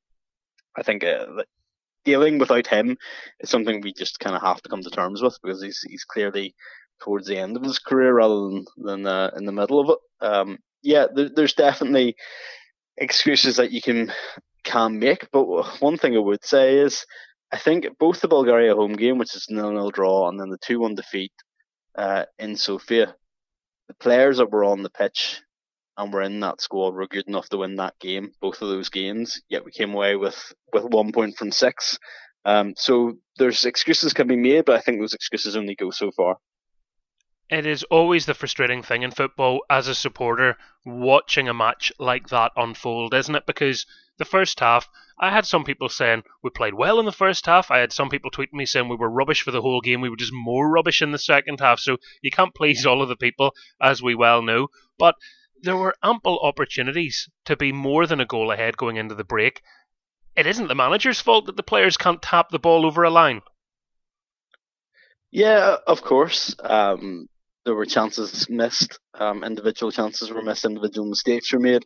I 0.76 0.82
think 0.82 1.04
uh, 1.04 1.26
dealing 2.04 2.38
without 2.38 2.66
him 2.66 2.96
is 3.40 3.50
something 3.50 3.80
we 3.80 3.92
just 3.92 4.18
kind 4.20 4.34
of 4.34 4.42
have 4.42 4.62
to 4.62 4.68
come 4.68 4.82
to 4.82 4.90
terms 4.90 5.22
with 5.22 5.36
because 5.42 5.62
he's 5.62 5.80
he's 5.88 6.04
clearly 6.04 6.54
towards 7.02 7.26
the 7.26 7.38
end 7.38 7.56
of 7.56 7.62
his 7.62 7.78
career 7.78 8.14
rather 8.14 8.34
than, 8.34 8.64
than 8.76 9.06
uh, 9.06 9.30
in 9.36 9.44
the 9.44 9.52
middle 9.52 9.80
of 9.80 9.90
it. 9.90 10.26
Um, 10.26 10.58
yeah, 10.82 11.06
there, 11.12 11.28
there's 11.28 11.54
definitely 11.54 12.16
excuses 12.96 13.56
that 13.56 13.72
you 13.72 13.82
can 13.82 14.12
can 14.64 14.98
make, 14.98 15.30
but 15.30 15.44
one 15.80 15.96
thing 15.96 16.16
I 16.16 16.18
would 16.18 16.44
say 16.44 16.78
is 16.78 17.06
I 17.52 17.58
think 17.58 17.86
both 17.98 18.20
the 18.20 18.28
Bulgaria 18.28 18.74
home 18.74 18.94
game, 18.94 19.18
which 19.18 19.36
is 19.36 19.46
nil 19.48 19.72
nil 19.72 19.90
draw, 19.90 20.28
and 20.28 20.40
then 20.40 20.50
the 20.50 20.58
two 20.58 20.80
one 20.80 20.94
defeat 20.94 21.32
uh, 21.96 22.24
in 22.38 22.56
Sofia, 22.56 23.14
the 23.88 23.94
players 23.94 24.38
that 24.38 24.50
were 24.50 24.64
on 24.64 24.82
the 24.82 24.90
pitch 24.90 25.40
and 25.96 26.12
were 26.12 26.22
in 26.22 26.40
that 26.40 26.60
squad 26.60 26.94
were 26.94 27.06
good 27.06 27.28
enough 27.28 27.48
to 27.50 27.58
win 27.58 27.76
that 27.76 27.98
game, 28.00 28.32
both 28.40 28.60
of 28.60 28.68
those 28.68 28.88
games. 28.88 29.40
Yet 29.48 29.64
we 29.64 29.70
came 29.70 29.94
away 29.94 30.16
with 30.16 30.52
with 30.72 30.84
one 30.84 31.12
point 31.12 31.36
from 31.36 31.52
six. 31.52 31.98
Um, 32.44 32.74
so 32.76 33.14
there's 33.38 33.64
excuses 33.64 34.12
can 34.12 34.28
be 34.28 34.36
made, 34.36 34.64
but 34.66 34.76
I 34.76 34.80
think 34.80 35.00
those 35.00 35.14
excuses 35.14 35.56
only 35.56 35.74
go 35.74 35.90
so 35.90 36.10
far 36.12 36.36
it 37.48 37.64
is 37.64 37.84
always 37.84 38.26
the 38.26 38.34
frustrating 38.34 38.82
thing 38.82 39.02
in 39.02 39.10
football 39.12 39.60
as 39.70 39.86
a 39.86 39.94
supporter 39.94 40.56
watching 40.84 41.48
a 41.48 41.54
match 41.54 41.92
like 41.98 42.28
that 42.28 42.52
unfold, 42.56 43.14
isn't 43.14 43.34
it? 43.34 43.46
Because 43.46 43.86
the 44.18 44.24
first 44.24 44.58
half, 44.60 44.88
I 45.18 45.30
had 45.30 45.46
some 45.46 45.64
people 45.64 45.88
saying 45.88 46.24
we 46.42 46.50
played 46.50 46.74
well 46.74 46.98
in 46.98 47.06
the 47.06 47.12
first 47.12 47.46
half. 47.46 47.70
I 47.70 47.78
had 47.78 47.92
some 47.92 48.08
people 48.08 48.30
tweeting 48.30 48.54
me 48.54 48.66
saying 48.66 48.88
we 48.88 48.96
were 48.96 49.10
rubbish 49.10 49.42
for 49.42 49.52
the 49.52 49.62
whole 49.62 49.80
game. 49.80 50.00
We 50.00 50.10
were 50.10 50.16
just 50.16 50.32
more 50.32 50.68
rubbish 50.68 51.02
in 51.02 51.12
the 51.12 51.18
second 51.18 51.60
half. 51.60 51.78
So 51.78 51.98
you 52.20 52.30
can't 52.30 52.54
please 52.54 52.84
all 52.84 53.00
of 53.00 53.08
the 53.08 53.16
people, 53.16 53.54
as 53.80 54.02
we 54.02 54.14
well 54.14 54.42
know. 54.42 54.68
But 54.98 55.14
there 55.62 55.76
were 55.76 55.94
ample 56.02 56.40
opportunities 56.40 57.28
to 57.44 57.56
be 57.56 57.72
more 57.72 58.06
than 58.06 58.20
a 58.20 58.26
goal 58.26 58.50
ahead 58.50 58.76
going 58.76 58.96
into 58.96 59.14
the 59.14 59.24
break. 59.24 59.62
It 60.36 60.46
isn't 60.46 60.68
the 60.68 60.74
manager's 60.74 61.20
fault 61.20 61.46
that 61.46 61.56
the 61.56 61.62
players 61.62 61.96
can't 61.96 62.20
tap 62.20 62.50
the 62.50 62.58
ball 62.58 62.84
over 62.84 63.04
a 63.04 63.10
line. 63.10 63.42
Yeah, 65.30 65.76
of 65.86 66.02
course. 66.02 66.54
Um, 66.60 67.28
there 67.66 67.74
were 67.74 67.84
chances 67.84 68.48
missed, 68.48 68.98
um, 69.14 69.44
individual 69.44 69.90
chances 69.92 70.30
were 70.30 70.40
missed, 70.40 70.64
individual 70.64 71.08
mistakes 71.08 71.52
were 71.52 71.58
made, 71.58 71.84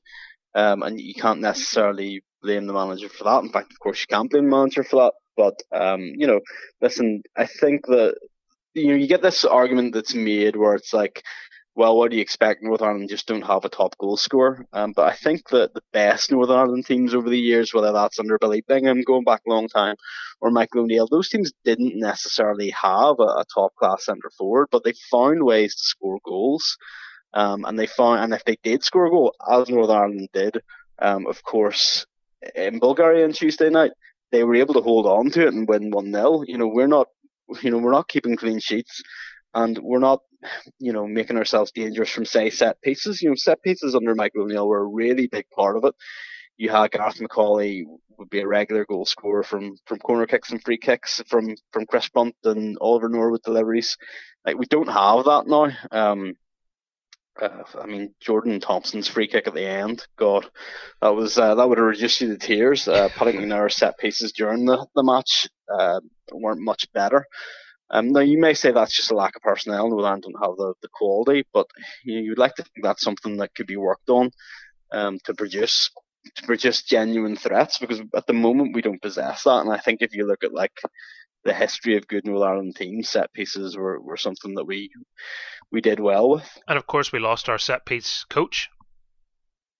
um, 0.55 0.83
and 0.83 1.01
you 1.01 1.15
can't 1.15 1.41
necessarily 1.41 2.23
blame 2.43 2.67
the 2.67 2.73
manager 2.75 3.09
for 3.09 3.25
that. 3.25 3.43
In 3.43 3.51
fact, 3.51 3.73
of 3.73 3.81
course, 3.81 4.01
you 4.01 4.15
can't 4.15 4.31
blame 4.31 4.45
the 4.45 4.57
manager 4.57 4.85
for 4.85 4.97
that. 5.05 5.15
But 5.37 5.63
um, 5.77 6.03
you 6.03 6.27
know, 6.27 6.41
listen, 6.83 7.23
I 7.35 7.47
think 7.47 7.87
that 7.87 8.15
you 8.75 8.89
know 8.89 8.95
you 8.95 9.07
get 9.07 9.23
this 9.23 9.45
argument 9.45 9.95
that's 9.95 10.15
made 10.15 10.55
where 10.55 10.75
it's 10.75 10.93
like 10.93 11.23
well, 11.77 11.97
what 11.97 12.11
do 12.11 12.17
you 12.17 12.23
expect? 12.23 12.63
Northern 12.63 12.89
Ireland 12.89 13.09
just 13.09 13.29
don't 13.29 13.47
have 13.47 13.65
a 13.65 13.69
top 13.69 13.97
goal 13.97 14.17
scorer. 14.17 14.67
Um, 14.73 14.93
but 14.93 15.09
I 15.09 15.15
think 15.15 15.49
that 15.51 15.73
the 15.73 15.83
best 15.93 16.31
Northern 16.31 16.59
Ireland 16.59 16.87
teams 16.87 17.15
over 17.15 17.31
the 17.31 17.39
years, 17.39 17.73
whether 17.73 17.93
that's 17.93 18.19
under 18.19 18.39
Billy 18.39 18.63
Bingham 18.67 19.03
going 19.03 19.25
back 19.25 19.43
a 19.47 19.51
long 19.51 19.69
time 19.69 19.97
or 20.41 20.51
Michael 20.51 20.83
O'Neill, 20.83 21.07
those 21.09 21.29
teams 21.29 21.53
didn't 21.65 21.99
necessarily 21.99 22.71
have 22.71 23.17
a, 23.21 23.23
a 23.23 23.45
top 23.55 23.75
class 23.77 24.05
centre 24.05 24.31
forward, 24.37 24.69
but 24.73 24.83
they 24.83 24.95
found 25.11 25.45
ways 25.45 25.75
to 25.77 25.83
score 25.83 26.19
goals. 26.25 26.77
Um, 27.33 27.65
and 27.65 27.79
they 27.79 27.87
found, 27.87 28.25
and 28.25 28.35
if 28.35 28.45
they 28.45 28.57
did 28.65 28.83
score 28.83 29.07
a 29.07 29.11
goal, 29.11 29.35
as 29.49 29.69
Northern 29.69 29.97
Ireland 29.97 30.29
did, 30.33 30.61
um, 30.99 31.27
of 31.29 31.43
course, 31.45 32.05
in 32.57 32.81
Bulgaria 32.81 33.25
on 33.25 33.33
Tuesday 33.33 33.71
night, 33.71 33.93
they 34.33 34.43
were 34.43 34.57
able 34.57 34.75
to 34.75 34.81
hold 34.81 35.07
on 35.07 35.31
to 35.31 35.47
it 35.47 35.55
and 35.55 35.69
win 35.69 35.91
1 35.91 36.13
0. 36.13 36.43
You 36.47 36.59
know, 36.59 36.67
we're 36.67 36.89
not, 36.89 37.07
you 37.63 37.71
know, 37.71 37.79
we're 37.79 37.93
not 37.93 38.09
keeping 38.09 38.37
clean 38.37 38.59
sheets 38.59 39.03
and 39.55 39.79
we're 39.79 39.99
not 39.99 40.21
you 40.79 40.93
know, 40.93 41.07
making 41.07 41.37
ourselves 41.37 41.73
dangerous 41.73 42.11
from 42.11 42.25
say 42.25 42.51
set 42.51 42.81
pieces. 42.83 43.23
You 43.23 43.31
know, 43.31 43.35
set 43.37 43.63
pieces 43.63 43.95
under 43.95 44.15
Michael 44.15 44.43
O'Neill 44.43 44.69
were 44.69 44.83
a 44.83 44.87
really 44.87 45.27
big 45.27 45.47
part 45.51 45.77
of 45.77 45.85
it. 45.85 45.95
You 46.57 46.71
had 46.71 46.91
Gareth 46.91 47.19
McAuley 47.19 47.85
would 48.19 48.31
be 48.31 48.41
a 48.41 48.47
regular 48.47 48.85
goal 48.85 49.07
scorer 49.07 49.43
from 49.43 49.77
from 49.87 49.99
corner 49.99 50.27
kicks 50.27 50.51
and 50.51 50.63
free 50.63 50.79
kicks 50.79 51.23
from 51.27 51.55
from 51.73 51.87
Chris 51.87 52.09
Brunt 52.11 52.37
and 52.45 52.77
Oliver 52.81 53.09
Norwood 53.09 53.43
deliveries. 53.43 53.97
Like 54.45 54.59
we 54.59 54.67
don't 54.67 54.89
have 54.89 55.25
that 55.25 55.47
now. 55.47 55.71
Um, 55.91 56.35
uh, 57.41 57.63
I 57.81 57.87
mean, 57.87 58.15
Jordan 58.21 58.61
Thompson's 58.61 59.09
free 59.09 59.27
kick 59.27 59.47
at 59.47 59.55
the 59.55 59.67
end, 59.67 60.07
God, 60.17 60.47
that 61.01 61.15
was 61.15 61.39
uh, 61.39 61.55
that 61.55 61.69
would 61.69 61.79
have 61.79 61.87
reduced 61.87 62.21
you 62.21 62.29
to 62.29 62.37
tears. 62.37 62.87
Uh, 62.87 63.09
Paddy 63.09 63.33
McNair's 63.33 63.77
set 63.77 63.99
pieces 63.99 64.33
during 64.33 64.67
the 64.67 64.87
the 64.95 65.03
match 65.03 65.49
uh, 65.73 66.01
weren't 66.33 66.61
much 66.61 66.93
better. 66.93 67.25
Um, 67.91 68.13
now 68.13 68.21
you 68.21 68.39
may 68.39 68.55
say 68.55 68.71
that's 68.71 68.97
just 68.97 69.11
a 69.11 69.17
lack 69.17 69.37
of 69.37 69.43
personnel. 69.43 69.89
Northern 69.89 70.21
don't 70.21 70.43
have 70.43 70.57
the, 70.57 70.75
the 70.83 70.89
quality, 70.93 71.45
but 71.53 71.67
you 72.05 72.19
you'd 72.21 72.39
like 72.39 72.55
to 72.55 72.63
think 72.63 72.85
that's 72.85 73.03
something 73.03 73.39
that 73.39 73.55
could 73.55 73.67
be 73.67 73.77
worked 73.77 74.09
on 74.09 74.31
um, 74.93 75.19
to 75.25 75.35
produce 75.35 75.91
to 76.37 76.43
produce 76.45 76.83
genuine 76.83 77.37
threats 77.37 77.79
because 77.79 78.01
at 78.15 78.27
the 78.27 78.33
moment 78.33 78.75
we 78.75 78.83
don't 78.83 79.03
possess 79.03 79.45
that. 79.45 79.61
And 79.61 79.73
I 79.73 79.79
think 79.79 80.03
if 80.03 80.15
you 80.15 80.27
look 80.27 80.45
at 80.45 80.53
like 80.53 80.79
the 81.45 81.55
history 81.55 81.97
of 81.97 82.07
good 82.07 82.27
Northern 82.27 82.49
Ireland 82.49 82.77
teams, 82.77 83.09
set 83.09 83.33
pieces 83.33 83.77
were, 83.77 84.01
were 84.01 84.17
something 84.17 84.55
that 84.55 84.67
we 84.67 84.91
we 85.73 85.81
did 85.81 86.01
well 86.01 86.31
with. 86.31 86.59
And 86.69 86.77
of 86.77 86.87
course, 86.87 87.13
we 87.13 87.19
lost 87.19 87.49
our 87.49 87.59
set 87.59 87.87
piece 87.87 88.25
coach. 88.29 88.69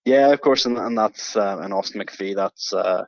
Yeah, 0.05 0.33
of 0.33 0.41
course, 0.41 0.65
and, 0.65 0.79
and 0.79 0.97
that's 0.97 1.37
uh, 1.37 1.59
and 1.61 1.75
Austin 1.75 2.01
McPhee. 2.01 2.35
That's 2.35 2.73
uh, 2.73 3.05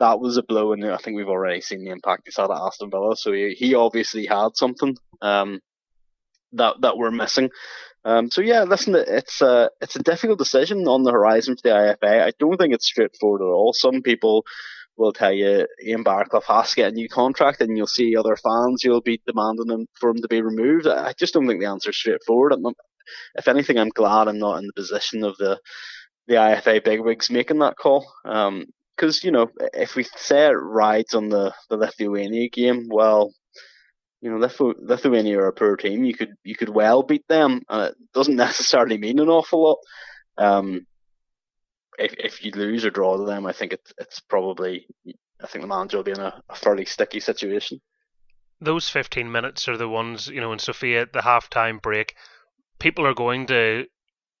that 0.00 0.20
was 0.20 0.36
a 0.36 0.42
blow, 0.42 0.72
and 0.72 0.84
I 0.84 0.96
think 0.96 1.16
we've 1.16 1.28
already 1.28 1.60
seen 1.60 1.84
the 1.84 1.90
impact 1.90 2.22
he's 2.24 2.36
had 2.36 2.50
at 2.50 2.60
Aston 2.60 2.90
Villa. 2.90 3.16
So 3.16 3.32
he, 3.32 3.54
he 3.56 3.74
obviously 3.74 4.26
had 4.26 4.56
something 4.56 4.96
um, 5.22 5.60
that 6.52 6.80
that 6.80 6.96
we're 6.96 7.10
missing. 7.10 7.50
Um, 8.04 8.30
so 8.30 8.40
yeah, 8.42 8.64
listen, 8.64 8.94
it's 8.94 9.40
a 9.40 9.70
it's 9.80 9.96
a 9.96 10.02
difficult 10.02 10.38
decision 10.38 10.86
on 10.86 11.04
the 11.04 11.12
horizon 11.12 11.56
for 11.56 11.62
the 11.62 11.74
IFA. 11.74 12.22
I 12.26 12.32
don't 12.38 12.58
think 12.58 12.74
it's 12.74 12.86
straightforward 12.86 13.40
at 13.40 13.46
all. 13.46 13.72
Some 13.72 14.02
people 14.02 14.44
will 14.96 15.12
tell 15.12 15.32
you 15.32 15.66
Ian 15.84 16.04
Baraclough 16.04 16.44
has 16.44 16.70
to 16.70 16.76
get 16.76 16.92
a 16.92 16.94
new 16.94 17.08
contract, 17.08 17.60
and 17.60 17.76
you'll 17.76 17.86
see 17.86 18.16
other 18.16 18.36
fans 18.36 18.84
you'll 18.84 19.00
be 19.00 19.20
demanding 19.26 19.70
him 19.70 19.86
for 19.94 20.10
him 20.10 20.20
to 20.20 20.28
be 20.28 20.42
removed. 20.42 20.86
I 20.86 21.14
just 21.18 21.34
don't 21.34 21.46
think 21.46 21.60
the 21.60 21.66
answer 21.66 21.90
is 21.90 21.96
straightforward. 21.96 22.54
If 23.36 23.48
anything, 23.48 23.78
I'm 23.78 23.90
glad 23.90 24.28
I'm 24.28 24.38
not 24.38 24.58
in 24.58 24.66
the 24.66 24.72
position 24.72 25.24
of 25.24 25.36
the 25.38 25.58
the 26.26 26.34
IFA 26.34 26.84
bigwigs 26.84 27.30
making 27.30 27.58
that 27.58 27.76
call. 27.76 28.06
Um, 28.24 28.66
because 28.96 29.24
you 29.24 29.30
know 29.30 29.48
if 29.72 29.96
we 29.96 30.04
say 30.04 30.46
it 30.46 30.52
rides 30.52 31.14
on 31.14 31.28
the 31.28 31.52
the 31.68 31.76
Lithuania 31.76 32.48
game, 32.48 32.88
well, 32.90 33.32
you 34.20 34.30
know 34.30 34.36
Lithuania 34.38 35.38
are 35.38 35.48
a 35.48 35.52
poor 35.52 35.76
team. 35.76 36.04
You 36.04 36.14
could 36.14 36.34
you 36.44 36.56
could 36.56 36.68
well 36.68 37.02
beat 37.02 37.26
them, 37.28 37.62
and 37.68 37.82
it 37.90 37.94
doesn't 38.12 38.36
necessarily 38.48 38.98
mean 38.98 39.18
an 39.18 39.28
awful 39.28 39.62
lot. 39.62 39.78
Um, 40.36 40.86
if 41.98 42.14
if 42.18 42.44
you 42.44 42.52
lose 42.52 42.84
or 42.84 42.90
draw 42.90 43.16
to 43.16 43.24
them, 43.24 43.46
I 43.46 43.52
think 43.52 43.72
it's 43.72 43.92
it's 43.98 44.20
probably 44.20 44.86
I 45.42 45.46
think 45.46 45.62
the 45.62 45.68
manager 45.68 45.98
will 45.98 46.04
be 46.04 46.12
in 46.12 46.20
a, 46.20 46.42
a 46.48 46.54
fairly 46.54 46.84
sticky 46.84 47.20
situation. 47.20 47.80
Those 48.60 48.88
15 48.88 49.30
minutes 49.30 49.68
are 49.68 49.76
the 49.76 49.88
ones, 49.88 50.28
you 50.28 50.40
know, 50.40 50.52
in 50.52 50.58
Sofia, 50.58 51.06
the 51.12 51.20
halftime 51.20 51.82
break, 51.82 52.14
people 52.78 53.06
are 53.06 53.14
going 53.14 53.46
to 53.46 53.86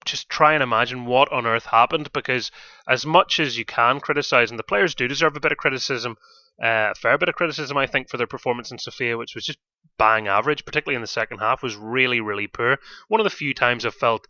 just 0.04 0.28
try 0.28 0.54
and 0.54 0.62
imagine 0.62 1.06
what 1.06 1.32
on 1.32 1.46
earth 1.46 1.66
happened 1.66 2.12
because 2.12 2.50
as 2.88 3.04
much 3.06 3.40
as 3.40 3.56
you 3.56 3.64
can 3.64 4.00
criticize, 4.00 4.50
and 4.50 4.58
the 4.58 4.64
players 4.64 4.94
do 4.94 5.08
deserve 5.08 5.36
a 5.36 5.40
bit 5.40 5.52
of 5.52 5.58
criticism, 5.58 6.16
uh, 6.62 6.90
a 6.92 6.94
fair 6.94 7.18
bit 7.18 7.28
of 7.28 7.34
criticism, 7.34 7.76
I 7.76 7.86
think, 7.86 8.08
for 8.08 8.16
their 8.16 8.26
performance 8.26 8.70
in 8.70 8.78
Sofia, 8.78 9.18
which 9.18 9.34
was 9.34 9.44
just 9.44 9.58
bang 9.98 10.28
average, 10.28 10.64
particularly 10.64 10.96
in 10.96 11.02
the 11.02 11.06
second 11.06 11.38
half, 11.38 11.62
was 11.62 11.76
really, 11.76 12.20
really 12.20 12.46
poor. 12.46 12.78
One 13.08 13.20
of 13.20 13.24
the 13.24 13.30
few 13.30 13.54
times 13.54 13.84
I've 13.84 13.94
felt 13.94 14.26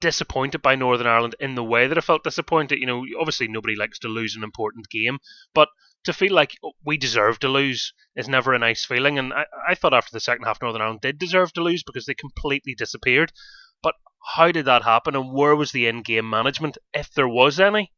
disappointed 0.00 0.60
by 0.60 0.74
Northern 0.74 1.06
Ireland 1.06 1.34
in 1.40 1.54
the 1.54 1.64
way 1.64 1.86
that 1.86 1.96
I 1.96 2.02
felt 2.02 2.24
disappointed. 2.24 2.78
You 2.78 2.86
know, 2.86 3.04
obviously 3.18 3.48
nobody 3.48 3.74
likes 3.76 3.98
to 4.00 4.08
lose 4.08 4.36
an 4.36 4.44
important 4.44 4.90
game, 4.90 5.18
but 5.54 5.68
to 6.04 6.12
feel 6.12 6.34
like 6.34 6.52
we 6.84 6.98
deserve 6.98 7.38
to 7.38 7.48
lose 7.48 7.92
is 8.14 8.28
never 8.28 8.52
a 8.52 8.58
nice 8.58 8.84
feeling. 8.84 9.18
And 9.18 9.32
I, 9.32 9.46
I 9.68 9.74
thought 9.74 9.94
after 9.94 10.10
the 10.12 10.20
second 10.20 10.44
half, 10.44 10.60
Northern 10.60 10.82
Ireland 10.82 11.00
did 11.00 11.18
deserve 11.18 11.52
to 11.54 11.62
lose 11.62 11.82
because 11.82 12.04
they 12.04 12.14
completely 12.14 12.74
disappeared. 12.74 13.32
How 14.24 14.50
did 14.50 14.64
that 14.66 14.82
happen, 14.82 15.14
and 15.16 15.32
where 15.32 15.54
was 15.54 15.72
the 15.72 15.86
in-game 15.86 16.28
management, 16.28 16.78
if 16.92 17.12
there 17.12 17.28
was 17.28 17.60
any? 17.60 17.92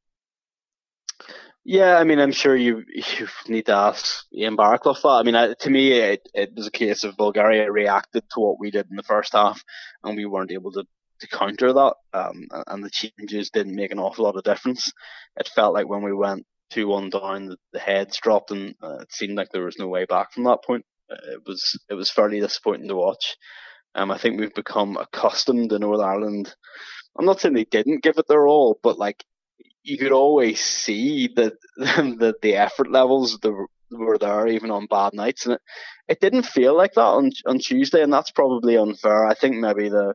Yeah, 1.68 1.98
I 1.98 2.04
mean, 2.04 2.20
I'm 2.20 2.30
sure 2.30 2.54
you 2.54 2.84
you 2.94 3.26
need 3.48 3.66
to 3.66 3.72
ask 3.74 4.24
Ian 4.32 4.56
Baraclough 4.56 5.02
that. 5.02 5.08
I 5.08 5.22
mean, 5.24 5.34
I, 5.34 5.54
to 5.54 5.70
me, 5.70 5.92
it, 5.92 6.28
it 6.32 6.54
was 6.54 6.68
a 6.68 6.70
case 6.70 7.02
of 7.02 7.16
Bulgaria 7.16 7.70
reacted 7.70 8.22
to 8.30 8.40
what 8.40 8.60
we 8.60 8.70
did 8.70 8.86
in 8.88 8.96
the 8.96 9.02
first 9.02 9.32
half, 9.32 9.62
and 10.04 10.16
we 10.16 10.26
weren't 10.26 10.52
able 10.52 10.70
to, 10.72 10.84
to 11.20 11.26
counter 11.28 11.72
that. 11.72 11.94
Um, 12.12 12.46
and 12.68 12.84
the 12.84 12.90
changes 12.90 13.50
didn't 13.50 13.74
make 13.74 13.90
an 13.90 13.98
awful 13.98 14.24
lot 14.24 14.36
of 14.36 14.44
difference. 14.44 14.92
It 15.36 15.48
felt 15.48 15.74
like 15.74 15.88
when 15.88 16.02
we 16.02 16.12
went 16.12 16.46
two 16.70 16.86
one 16.86 17.10
down, 17.10 17.46
the, 17.46 17.56
the 17.72 17.80
heads 17.80 18.18
dropped, 18.18 18.52
and 18.52 18.76
uh, 18.80 18.98
it 19.00 19.12
seemed 19.12 19.36
like 19.36 19.48
there 19.50 19.64
was 19.64 19.78
no 19.78 19.88
way 19.88 20.04
back 20.04 20.32
from 20.32 20.44
that 20.44 20.62
point. 20.64 20.84
Uh, 21.10 21.32
it 21.32 21.42
was 21.46 21.76
it 21.90 21.94
was 21.94 22.10
fairly 22.10 22.38
disappointing 22.38 22.88
to 22.88 22.94
watch. 22.94 23.36
Um, 23.96 24.10
I 24.10 24.18
think 24.18 24.38
we've 24.38 24.54
become 24.54 24.98
accustomed 24.98 25.72
in 25.72 25.80
Northern 25.80 26.06
Ireland. 26.06 26.54
I'm 27.18 27.24
not 27.24 27.40
saying 27.40 27.54
they 27.54 27.64
didn't 27.64 28.02
give 28.02 28.18
it 28.18 28.26
their 28.28 28.46
all, 28.46 28.78
but 28.82 28.98
like 28.98 29.24
you 29.82 29.96
could 29.96 30.12
always 30.12 30.60
see 30.60 31.28
that 31.36 31.54
the 31.76 32.56
effort 32.56 32.90
levels 32.90 33.38
were 33.90 34.18
there 34.18 34.48
even 34.48 34.70
on 34.70 34.86
bad 34.86 35.14
nights, 35.14 35.46
and 35.46 35.54
it, 35.54 35.60
it 36.08 36.20
didn't 36.20 36.44
feel 36.44 36.76
like 36.76 36.92
that 36.94 37.00
on 37.00 37.30
on 37.46 37.58
Tuesday, 37.58 38.02
and 38.02 38.12
that's 38.12 38.30
probably 38.30 38.76
unfair. 38.76 39.26
I 39.26 39.34
think 39.34 39.56
maybe 39.56 39.88
the 39.88 40.14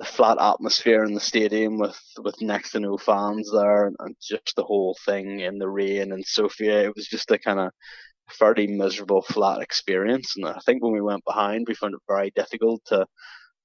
the 0.00 0.06
flat 0.06 0.38
atmosphere 0.40 1.04
in 1.04 1.14
the 1.14 1.20
stadium 1.20 1.78
with 1.78 2.00
with 2.18 2.40
next 2.40 2.72
to 2.72 2.80
no 2.80 2.96
fans 2.98 3.50
there, 3.52 3.86
and, 3.86 3.96
and 4.00 4.16
just 4.20 4.56
the 4.56 4.64
whole 4.64 4.96
thing 5.04 5.40
in 5.40 5.58
the 5.58 5.68
rain 5.68 6.12
and 6.12 6.26
Sofia, 6.26 6.82
it 6.82 6.96
was 6.96 7.06
just 7.06 7.30
a 7.30 7.38
kind 7.38 7.60
of 7.60 7.72
fairly 8.30 8.66
miserable 8.66 9.22
flat 9.22 9.60
experience. 9.60 10.34
And 10.36 10.46
I 10.46 10.58
think 10.64 10.82
when 10.82 10.92
we 10.92 11.00
went 11.00 11.24
behind, 11.24 11.66
we 11.68 11.74
found 11.74 11.94
it 11.94 12.00
very 12.08 12.30
difficult 12.30 12.84
to 12.86 13.06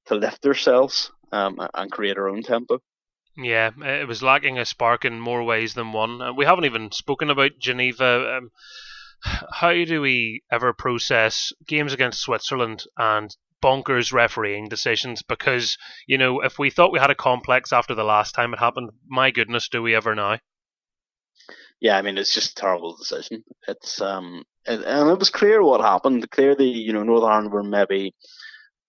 to 0.08 0.16
lift 0.16 0.46
ourselves 0.46 1.12
um, 1.32 1.60
and 1.74 1.92
create 1.92 2.18
our 2.18 2.30
own 2.30 2.44
tempo. 2.44 2.80
Yeah, 3.38 3.72
it 3.84 4.08
was 4.08 4.24
lacking 4.24 4.58
a 4.58 4.66
spark 4.66 5.04
in 5.04 5.20
more 5.20 5.44
ways 5.44 5.74
than 5.74 5.92
one. 5.92 6.22
Uh, 6.22 6.34
we 6.34 6.46
haven't 6.46 6.66
even 6.66 6.92
spoken 6.92 7.30
about 7.30 7.60
Geneva. 7.60 8.38
Um, 8.38 8.52
how 9.52 9.74
do 9.74 10.02
we 10.02 10.44
ever 10.52 10.74
process 10.74 11.52
games 11.68 11.92
against 11.92 12.22
Switzerland 12.22 12.84
and 12.98 13.36
bonkers 13.62 14.14
refereeing 14.14 14.70
decisions? 14.70 15.22
Because, 15.22 15.78
you 16.08 16.18
know, 16.18 16.42
if 16.42 16.58
we 16.60 16.70
thought 16.70 16.94
we 16.94 17.00
had 17.00 17.10
a 17.10 17.16
complex 17.16 17.74
after 17.74 17.94
the 17.94 18.04
last 18.04 18.34
time 18.34 18.54
it 18.54 18.60
happened, 18.60 18.92
my 19.08 19.32
goodness, 19.32 19.68
do 19.68 19.82
we 19.82 19.96
ever 19.96 20.16
now? 20.16 20.40
Yeah, 21.86 21.98
I 22.00 22.02
mean, 22.02 22.18
it's 22.18 22.34
just 22.34 22.54
a 22.54 22.56
terrible 22.56 22.98
decision. 22.98 23.44
It's, 23.68 24.02
um, 24.02 24.44
and 24.66 24.82
it 24.84 25.20
was 25.20 25.30
clear 25.30 25.62
what 25.62 25.82
happened. 25.82 26.28
Clearly, 26.32 26.68
you 26.68 26.92
know, 26.94 27.04
Northern 27.04 27.30
Ireland 27.30 27.52
were 27.54 27.62
maybe 27.62 28.16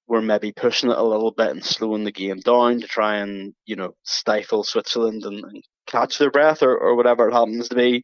were 0.07 0.23
maybe 0.23 0.50
pushing 0.53 0.91
it 0.91 0.97
a 0.97 1.03
little 1.03 1.31
bit 1.31 1.50
and 1.50 1.62
slowing 1.62 2.05
the 2.05 2.12
game 2.12 2.38
down 2.38 2.81
to 2.81 2.87
try 2.87 3.17
and 3.19 3.55
you 3.67 3.76
know 3.76 3.95
stifle 4.05 4.65
Switzerland 4.65 5.25
and, 5.26 5.45
and 5.45 5.62
catch 5.87 6.17
their 6.17 6.31
breath 6.31 6.62
or, 6.62 6.75
or 6.79 6.97
whatever 6.97 7.29
it 7.29 7.35
happens 7.35 7.69
to 7.69 7.76
be. 7.76 8.03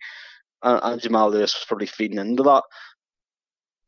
And, 0.63 0.81
and 0.83 1.01
Jamal 1.01 1.31
Lewis 1.31 1.55
was 1.55 1.65
probably 1.67 1.87
feeding 1.87 2.19
into 2.19 2.43
that. 2.43 2.65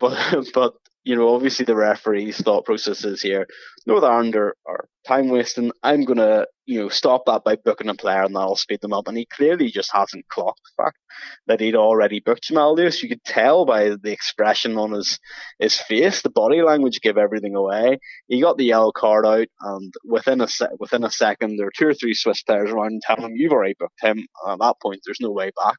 But 0.01 0.47
but 0.55 0.75
you 1.05 1.15
know, 1.15 1.35
obviously 1.35 1.65
the 1.65 1.77
referee's 1.77 2.39
thought 2.39 2.65
processes 2.65 3.21
here. 3.21 3.47
Northern 3.87 4.11
Ireland 4.11 4.37
are, 4.37 4.57
are 4.67 4.89
time 5.07 5.29
wasting. 5.29 5.71
I'm 5.83 6.05
gonna, 6.05 6.47
you 6.65 6.81
know, 6.81 6.89
stop 6.89 7.25
that 7.27 7.45
by 7.45 7.57
booking 7.57 7.91
a 7.91 7.95
player 7.95 8.23
and 8.23 8.35
that'll 8.35 8.57
speed 8.57 8.81
them 8.81 8.95
up. 8.95 9.07
And 9.07 9.19
he 9.19 9.27
clearly 9.27 9.71
just 9.71 9.91
hasn't 9.93 10.27
clocked 10.29 10.63
the 10.65 10.83
fact 10.83 10.99
that 11.47 11.61
he'd 11.61 11.77
already 11.77 12.21
booked 12.21 12.45
Jamal 12.45 12.75
Lewis. 12.75 13.03
You 13.03 13.11
could 13.11 13.23
tell 13.23 13.67
by 13.67 13.91
the 13.91 14.13
expression 14.13 14.79
on 14.79 14.93
his 14.93 15.19
his 15.59 15.79
face, 15.79 16.23
the 16.23 16.31
body 16.31 16.63
language 16.63 17.01
gave 17.03 17.19
everything 17.19 17.55
away. 17.55 17.99
He 18.29 18.41
got 18.41 18.57
the 18.57 18.65
yellow 18.65 18.91
card 18.91 19.27
out, 19.27 19.49
and 19.61 19.93
within 20.07 20.41
a 20.41 20.49
se- 20.49 20.77
within 20.79 21.05
a 21.05 21.11
second, 21.11 21.57
there 21.59 21.67
were 21.67 21.73
two 21.77 21.89
or 21.89 21.95
three 21.95 22.15
Swiss 22.15 22.43
players 22.43 22.71
around 22.71 23.03
telling 23.03 23.25
him, 23.25 23.37
"You've 23.37 23.53
already 23.53 23.75
booked 23.79 24.01
him." 24.01 24.19
And 24.45 24.53
at 24.53 24.59
that 24.61 24.77
point, 24.83 25.01
there's 25.05 25.21
no 25.21 25.31
way 25.33 25.51
back, 25.63 25.79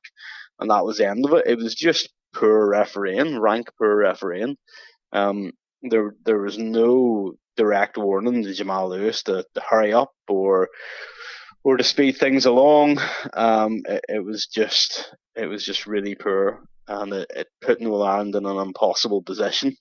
and 0.59 0.69
that 0.69 0.85
was 0.85 0.97
the 0.97 1.09
end 1.09 1.25
of 1.25 1.33
it. 1.33 1.47
It 1.47 1.57
was 1.57 1.73
just 1.73 2.09
poor 2.35 2.67
refereeing, 2.67 3.39
rank 3.39 3.69
poor 3.77 3.95
refereeing. 3.95 4.57
Um, 5.11 5.51
there 5.81 6.15
there 6.25 6.39
was 6.39 6.57
no 6.57 7.33
direct 7.57 7.97
warning 7.97 8.43
to 8.43 8.53
Jamal 8.53 8.89
Lewis 8.89 9.23
to, 9.23 9.45
to 9.53 9.61
hurry 9.61 9.93
up 9.93 10.11
or 10.27 10.69
or 11.63 11.77
to 11.77 11.83
speed 11.83 12.17
things 12.17 12.45
along. 12.45 12.99
Um, 13.33 13.81
it, 13.87 14.05
it, 14.07 14.23
was 14.23 14.45
just 14.45 15.13
it 15.35 15.47
was 15.47 15.65
just 15.65 15.87
really 15.87 16.15
poor, 16.15 16.61
and 16.87 17.13
it, 17.13 17.31
it 17.35 17.47
put 17.61 17.81
Ireland 17.81 18.35
in 18.35 18.45
an 18.45 18.57
impossible 18.57 19.23
position. 19.23 19.75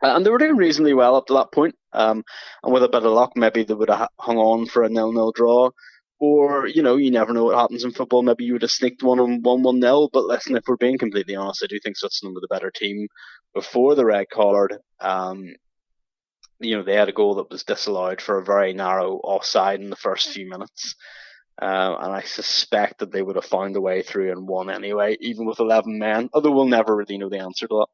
And 0.00 0.24
they 0.24 0.30
were 0.30 0.38
doing 0.38 0.56
reasonably 0.56 0.94
well 0.94 1.16
up 1.16 1.26
to 1.26 1.34
that 1.34 1.52
point. 1.52 1.74
Um, 1.92 2.22
and 2.62 2.72
with 2.72 2.84
a 2.84 2.88
bit 2.88 3.04
of 3.04 3.12
luck, 3.12 3.32
maybe 3.34 3.64
they 3.64 3.74
would 3.74 3.90
have 3.90 4.08
hung 4.18 4.38
on 4.38 4.66
for 4.66 4.84
a 4.84 4.88
nil-nil 4.88 5.32
draw. 5.32 5.70
Or, 6.20 6.66
you 6.66 6.82
know, 6.82 6.96
you 6.96 7.10
never 7.10 7.32
know 7.32 7.44
what 7.44 7.58
happens 7.58 7.84
in 7.84 7.90
football. 7.92 8.22
Maybe 8.22 8.44
you 8.44 8.52
would 8.52 8.62
have 8.62 8.70
sneaked 8.70 9.02
one 9.02 9.20
on 9.20 9.42
one 9.42 9.62
one 9.62 9.80
nil. 9.80 10.08
But 10.12 10.24
listen, 10.24 10.56
if 10.56 10.64
we're 10.66 10.76
being 10.76 10.98
completely 10.98 11.34
honest, 11.36 11.62
I 11.62 11.66
do 11.66 11.78
think 11.82 11.96
Switzerland 11.96 12.34
were 12.34 12.40
the 12.40 12.48
better 12.48 12.72
team 12.72 13.08
before 13.60 13.96
the 13.96 14.04
red 14.04 14.30
card, 14.30 14.78
Um, 15.00 15.54
you 16.60 16.76
know, 16.76 16.82
they 16.82 16.94
had 16.94 17.08
a 17.08 17.12
goal 17.20 17.36
that 17.36 17.50
was 17.50 17.64
disallowed 17.64 18.20
for 18.20 18.38
a 18.38 18.44
very 18.44 18.72
narrow 18.72 19.14
offside 19.32 19.80
in 19.80 19.90
the 19.90 20.04
first 20.06 20.30
few 20.30 20.48
minutes. 20.48 20.94
Uh, 21.60 21.96
and 22.00 22.12
I 22.12 22.22
suspect 22.22 22.98
that 22.98 23.10
they 23.12 23.22
would 23.22 23.36
have 23.36 23.44
found 23.44 23.76
a 23.76 23.80
way 23.80 24.02
through 24.02 24.30
and 24.32 24.46
won 24.46 24.70
anyway, 24.70 25.16
even 25.20 25.44
with 25.46 25.60
11 25.60 25.98
men, 25.98 26.30
although 26.32 26.52
we'll 26.52 26.66
never 26.66 26.94
really 26.96 27.18
know 27.18 27.28
the 27.28 27.40
answer 27.40 27.66
to 27.66 27.74
that. 27.80 27.86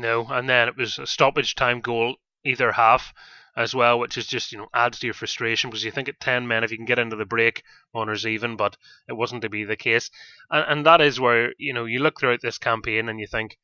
No, 0.00 0.26
and 0.28 0.48
then 0.48 0.68
it 0.68 0.76
was 0.76 0.98
a 0.98 1.06
stoppage 1.06 1.54
time 1.54 1.80
goal 1.80 2.16
either 2.44 2.72
half 2.72 3.12
as 3.56 3.74
well, 3.74 3.98
which 3.98 4.16
is 4.16 4.26
just 4.26 4.52
you 4.52 4.58
know 4.58 4.68
adds 4.74 4.98
to 4.98 5.06
your 5.06 5.14
frustration 5.14 5.70
because 5.70 5.84
you 5.84 5.92
think 5.92 6.08
at 6.08 6.20
ten 6.20 6.46
men 6.46 6.64
if 6.64 6.70
you 6.70 6.76
can 6.76 6.86
get 6.86 6.98
into 6.98 7.16
the 7.16 7.24
break, 7.24 7.62
honours 7.94 8.26
even, 8.26 8.56
but 8.56 8.76
it 9.08 9.12
wasn't 9.12 9.42
to 9.42 9.48
be 9.48 9.64
the 9.64 9.76
case, 9.76 10.10
and, 10.50 10.64
and 10.68 10.86
that 10.86 11.00
is 11.00 11.20
where 11.20 11.52
you 11.58 11.72
know 11.72 11.84
you 11.84 12.00
look 12.00 12.18
throughout 12.18 12.42
this 12.42 12.58
campaign 12.58 13.08
and 13.08 13.20
you 13.20 13.26
think, 13.26 13.56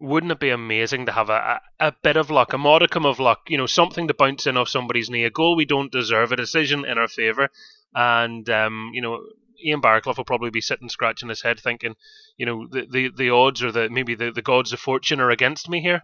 wouldn't 0.00 0.32
it 0.32 0.40
be 0.40 0.50
amazing 0.50 1.06
to 1.06 1.12
have 1.12 1.30
a, 1.30 1.60
a, 1.80 1.88
a 1.88 1.94
bit 2.02 2.16
of 2.16 2.30
luck, 2.30 2.52
a 2.52 2.58
modicum 2.58 3.06
of 3.06 3.20
luck, 3.20 3.42
you 3.48 3.56
know, 3.56 3.66
something 3.66 4.08
to 4.08 4.14
bounce 4.14 4.46
in 4.46 4.56
off 4.56 4.68
somebody's 4.68 5.08
knee, 5.08 5.24
a 5.24 5.30
goal 5.30 5.56
we 5.56 5.64
don't 5.64 5.92
deserve, 5.92 6.32
a 6.32 6.36
decision 6.36 6.84
in 6.84 6.98
our 6.98 7.08
favour, 7.08 7.48
and 7.94 8.48
um, 8.50 8.90
you 8.92 9.00
know 9.00 9.20
Ian 9.64 9.80
Baraclough 9.80 10.16
will 10.16 10.24
probably 10.24 10.50
be 10.50 10.60
sitting 10.60 10.88
scratching 10.88 11.28
his 11.28 11.42
head 11.42 11.58
thinking, 11.58 11.94
you 12.36 12.46
know, 12.46 12.66
the, 12.70 12.86
the, 12.90 13.10
the 13.16 13.30
odds 13.30 13.62
or 13.62 13.72
the 13.72 13.88
maybe 13.88 14.14
the, 14.14 14.30
the 14.30 14.42
gods 14.42 14.72
of 14.72 14.80
fortune 14.80 15.20
are 15.20 15.30
against 15.30 15.68
me 15.68 15.80
here. 15.80 16.02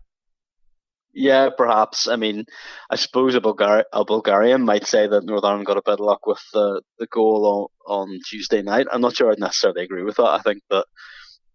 Yeah, 1.12 1.48
perhaps. 1.56 2.06
I 2.06 2.16
mean, 2.16 2.44
I 2.88 2.94
suppose 2.94 3.34
a, 3.34 3.40
Bulgari- 3.40 3.84
a 3.92 4.04
Bulgarian 4.04 4.62
might 4.62 4.86
say 4.86 5.08
that 5.08 5.24
Northern 5.24 5.48
Ireland 5.48 5.66
got 5.66 5.76
a 5.76 5.82
bit 5.84 5.94
of 5.94 6.00
luck 6.00 6.24
with 6.24 6.40
the, 6.52 6.82
the 6.98 7.06
goal 7.06 7.70
on, 7.86 7.94
on 7.94 8.20
Tuesday 8.28 8.62
night. 8.62 8.86
I'm 8.92 9.00
not 9.00 9.16
sure 9.16 9.30
I'd 9.30 9.40
necessarily 9.40 9.82
agree 9.82 10.04
with 10.04 10.16
that. 10.16 10.28
I 10.28 10.38
think 10.38 10.62
that 10.70 10.86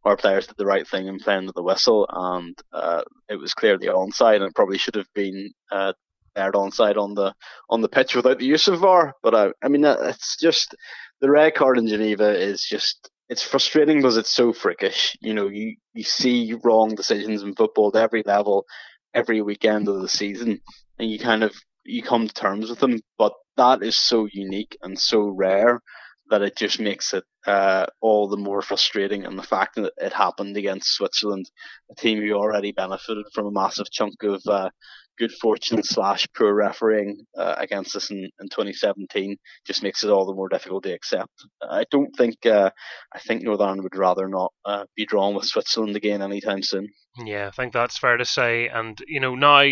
our 0.05 0.15
players 0.15 0.47
did 0.47 0.57
the 0.57 0.65
right 0.65 0.87
thing 0.87 1.07
in 1.07 1.19
playing 1.19 1.47
with 1.47 1.55
the 1.55 1.63
whistle, 1.63 2.07
and 2.11 2.57
uh, 2.71 3.01
it 3.27 3.35
was 3.35 3.53
clearly 3.53 3.87
onside, 3.87 4.37
and 4.37 4.45
it 4.45 4.55
probably 4.55 4.77
should 4.77 4.95
have 4.95 5.11
been 5.13 5.51
uh, 5.71 5.93
onside 6.37 6.97
on 6.97 7.15
the 7.15 7.33
on 7.69 7.81
the 7.81 7.89
pitch 7.89 8.15
without 8.15 8.39
the 8.39 8.45
use 8.45 8.67
of 8.67 8.79
VAR. 8.79 9.13
But 9.23 9.35
I, 9.35 9.51
I 9.63 9.67
mean, 9.67 9.83
it's 9.83 10.37
just 10.39 10.75
the 11.21 11.29
red 11.29 11.55
card 11.55 11.77
in 11.77 11.87
Geneva 11.87 12.29
is 12.29 12.61
just 12.61 13.09
it's 13.29 13.41
frustrating 13.41 13.97
because 13.97 14.17
it's 14.17 14.33
so 14.33 14.53
freakish. 14.53 15.17
You 15.21 15.33
know, 15.33 15.47
you 15.47 15.75
you 15.93 16.03
see 16.03 16.55
wrong 16.63 16.95
decisions 16.95 17.41
in 17.41 17.55
football 17.55 17.91
at 17.95 18.01
every 18.01 18.23
level 18.25 18.65
every 19.13 19.41
weekend 19.41 19.87
of 19.87 20.01
the 20.01 20.09
season, 20.09 20.59
and 20.99 21.09
you 21.09 21.17
kind 21.17 21.43
of 21.43 21.53
you 21.83 22.03
come 22.03 22.27
to 22.27 22.33
terms 22.33 22.69
with 22.69 22.79
them. 22.79 22.99
But 23.17 23.33
that 23.57 23.81
is 23.81 23.99
so 23.99 24.27
unique 24.31 24.77
and 24.83 24.99
so 24.99 25.29
rare 25.29 25.81
that 26.29 26.41
it 26.41 26.55
just 26.55 26.79
makes 26.79 27.13
it 27.13 27.23
uh, 27.45 27.85
all 28.01 28.27
the 28.27 28.37
more 28.37 28.61
frustrating. 28.61 29.25
And 29.25 29.37
the 29.37 29.43
fact 29.43 29.75
that 29.75 29.93
it 29.97 30.13
happened 30.13 30.57
against 30.57 30.93
Switzerland, 30.93 31.49
a 31.91 31.95
team 31.95 32.19
who 32.19 32.33
already 32.33 32.71
benefited 32.71 33.25
from 33.33 33.47
a 33.47 33.51
massive 33.51 33.91
chunk 33.91 34.23
of 34.23 34.41
uh, 34.47 34.69
good 35.17 35.31
fortune 35.31 35.83
slash 35.83 36.27
poor 36.35 36.53
refereeing 36.53 37.25
uh, 37.37 37.55
against 37.57 37.95
us 37.95 38.11
in, 38.11 38.29
in 38.39 38.49
2017, 38.49 39.37
just 39.65 39.83
makes 39.83 40.03
it 40.03 40.09
all 40.09 40.25
the 40.25 40.33
more 40.33 40.49
difficult 40.49 40.83
to 40.83 40.93
accept. 40.93 41.31
I 41.61 41.85
don't 41.91 42.11
think 42.17 42.45
uh, 42.45 42.71
I 43.13 43.19
think 43.19 43.43
Northern 43.43 43.67
Ireland 43.67 43.83
would 43.83 43.95
rather 43.95 44.27
not 44.27 44.53
uh, 44.65 44.85
be 44.95 45.05
drawn 45.05 45.35
with 45.35 45.45
Switzerland 45.45 45.95
again 45.95 46.21
anytime 46.21 46.63
soon. 46.63 46.89
Yeah, 47.23 47.47
I 47.47 47.51
think 47.51 47.73
that's 47.73 47.97
fair 47.97 48.17
to 48.17 48.25
say. 48.25 48.67
And 48.67 48.99
you 49.07 49.19
know 49.19 49.35
now, 49.35 49.63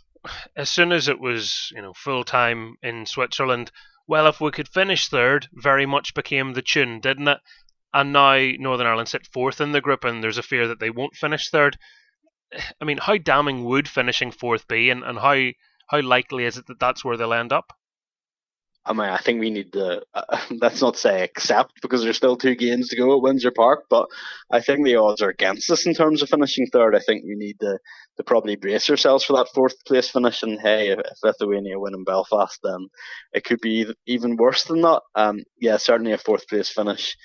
as 0.56 0.70
soon 0.70 0.92
as 0.92 1.08
it 1.08 1.20
was 1.20 1.70
you 1.74 1.82
know 1.82 1.92
full 1.94 2.24
time 2.24 2.76
in 2.82 3.06
Switzerland, 3.06 3.70
well, 4.06 4.26
if 4.26 4.40
we 4.40 4.50
could 4.50 4.68
finish 4.68 5.08
third, 5.08 5.48
very 5.52 5.86
much 5.86 6.14
became 6.14 6.52
the 6.52 6.62
tune, 6.62 7.00
didn't 7.00 7.28
it? 7.28 7.40
And 7.92 8.12
now 8.12 8.36
Northern 8.58 8.86
Ireland 8.86 9.08
sit 9.08 9.26
fourth 9.26 9.60
in 9.60 9.72
the 9.72 9.80
group, 9.80 10.04
and 10.04 10.22
there's 10.22 10.38
a 10.38 10.42
fear 10.42 10.68
that 10.68 10.80
they 10.80 10.90
won't 10.90 11.16
finish 11.16 11.50
third. 11.50 11.78
I 12.80 12.84
mean, 12.84 12.98
how 12.98 13.16
damning 13.16 13.64
would 13.64 13.88
finishing 13.88 14.30
fourth 14.30 14.68
be, 14.68 14.90
and, 14.90 15.02
and 15.02 15.18
how 15.18 15.50
how 15.88 16.00
likely 16.00 16.44
is 16.44 16.56
it 16.56 16.66
that 16.66 16.80
that's 16.80 17.04
where 17.04 17.16
they'll 17.16 17.32
end 17.32 17.52
up? 17.52 17.72
I 18.86 18.92
mean, 18.92 19.08
I 19.08 19.18
think 19.18 19.40
we 19.40 19.50
need 19.50 19.72
to, 19.72 20.02
uh, 20.14 20.38
let's 20.60 20.80
not 20.80 20.96
say 20.96 21.22
accept 21.22 21.72
because 21.82 22.02
there's 22.02 22.16
still 22.16 22.36
two 22.36 22.54
games 22.54 22.88
to 22.88 22.96
go 22.96 23.16
at 23.16 23.22
Windsor 23.22 23.50
Park, 23.50 23.84
but 23.90 24.06
I 24.50 24.60
think 24.60 24.84
the 24.84 24.96
odds 24.96 25.20
are 25.22 25.28
against 25.28 25.70
us 25.70 25.86
in 25.86 25.94
terms 25.94 26.22
of 26.22 26.28
finishing 26.28 26.66
third. 26.68 26.94
I 26.94 27.00
think 27.00 27.24
we 27.24 27.34
need 27.34 27.58
to, 27.60 27.78
to 28.16 28.24
probably 28.24 28.54
brace 28.54 28.88
ourselves 28.88 29.24
for 29.24 29.32
that 29.36 29.48
fourth 29.52 29.74
place 29.84 30.08
finish. 30.08 30.42
And 30.44 30.60
hey, 30.60 30.90
if, 30.90 31.00
if 31.00 31.18
Lithuania 31.22 31.80
win 31.80 31.94
in 31.94 32.04
Belfast, 32.04 32.58
then 32.62 32.88
it 33.32 33.44
could 33.44 33.60
be 33.60 33.92
even 34.06 34.36
worse 34.36 34.64
than 34.64 34.82
that. 34.82 35.02
Um, 35.16 35.42
yeah, 35.60 35.78
certainly 35.78 36.12
a 36.12 36.18
fourth 36.18 36.48
place 36.48 36.68
finish 36.68 37.16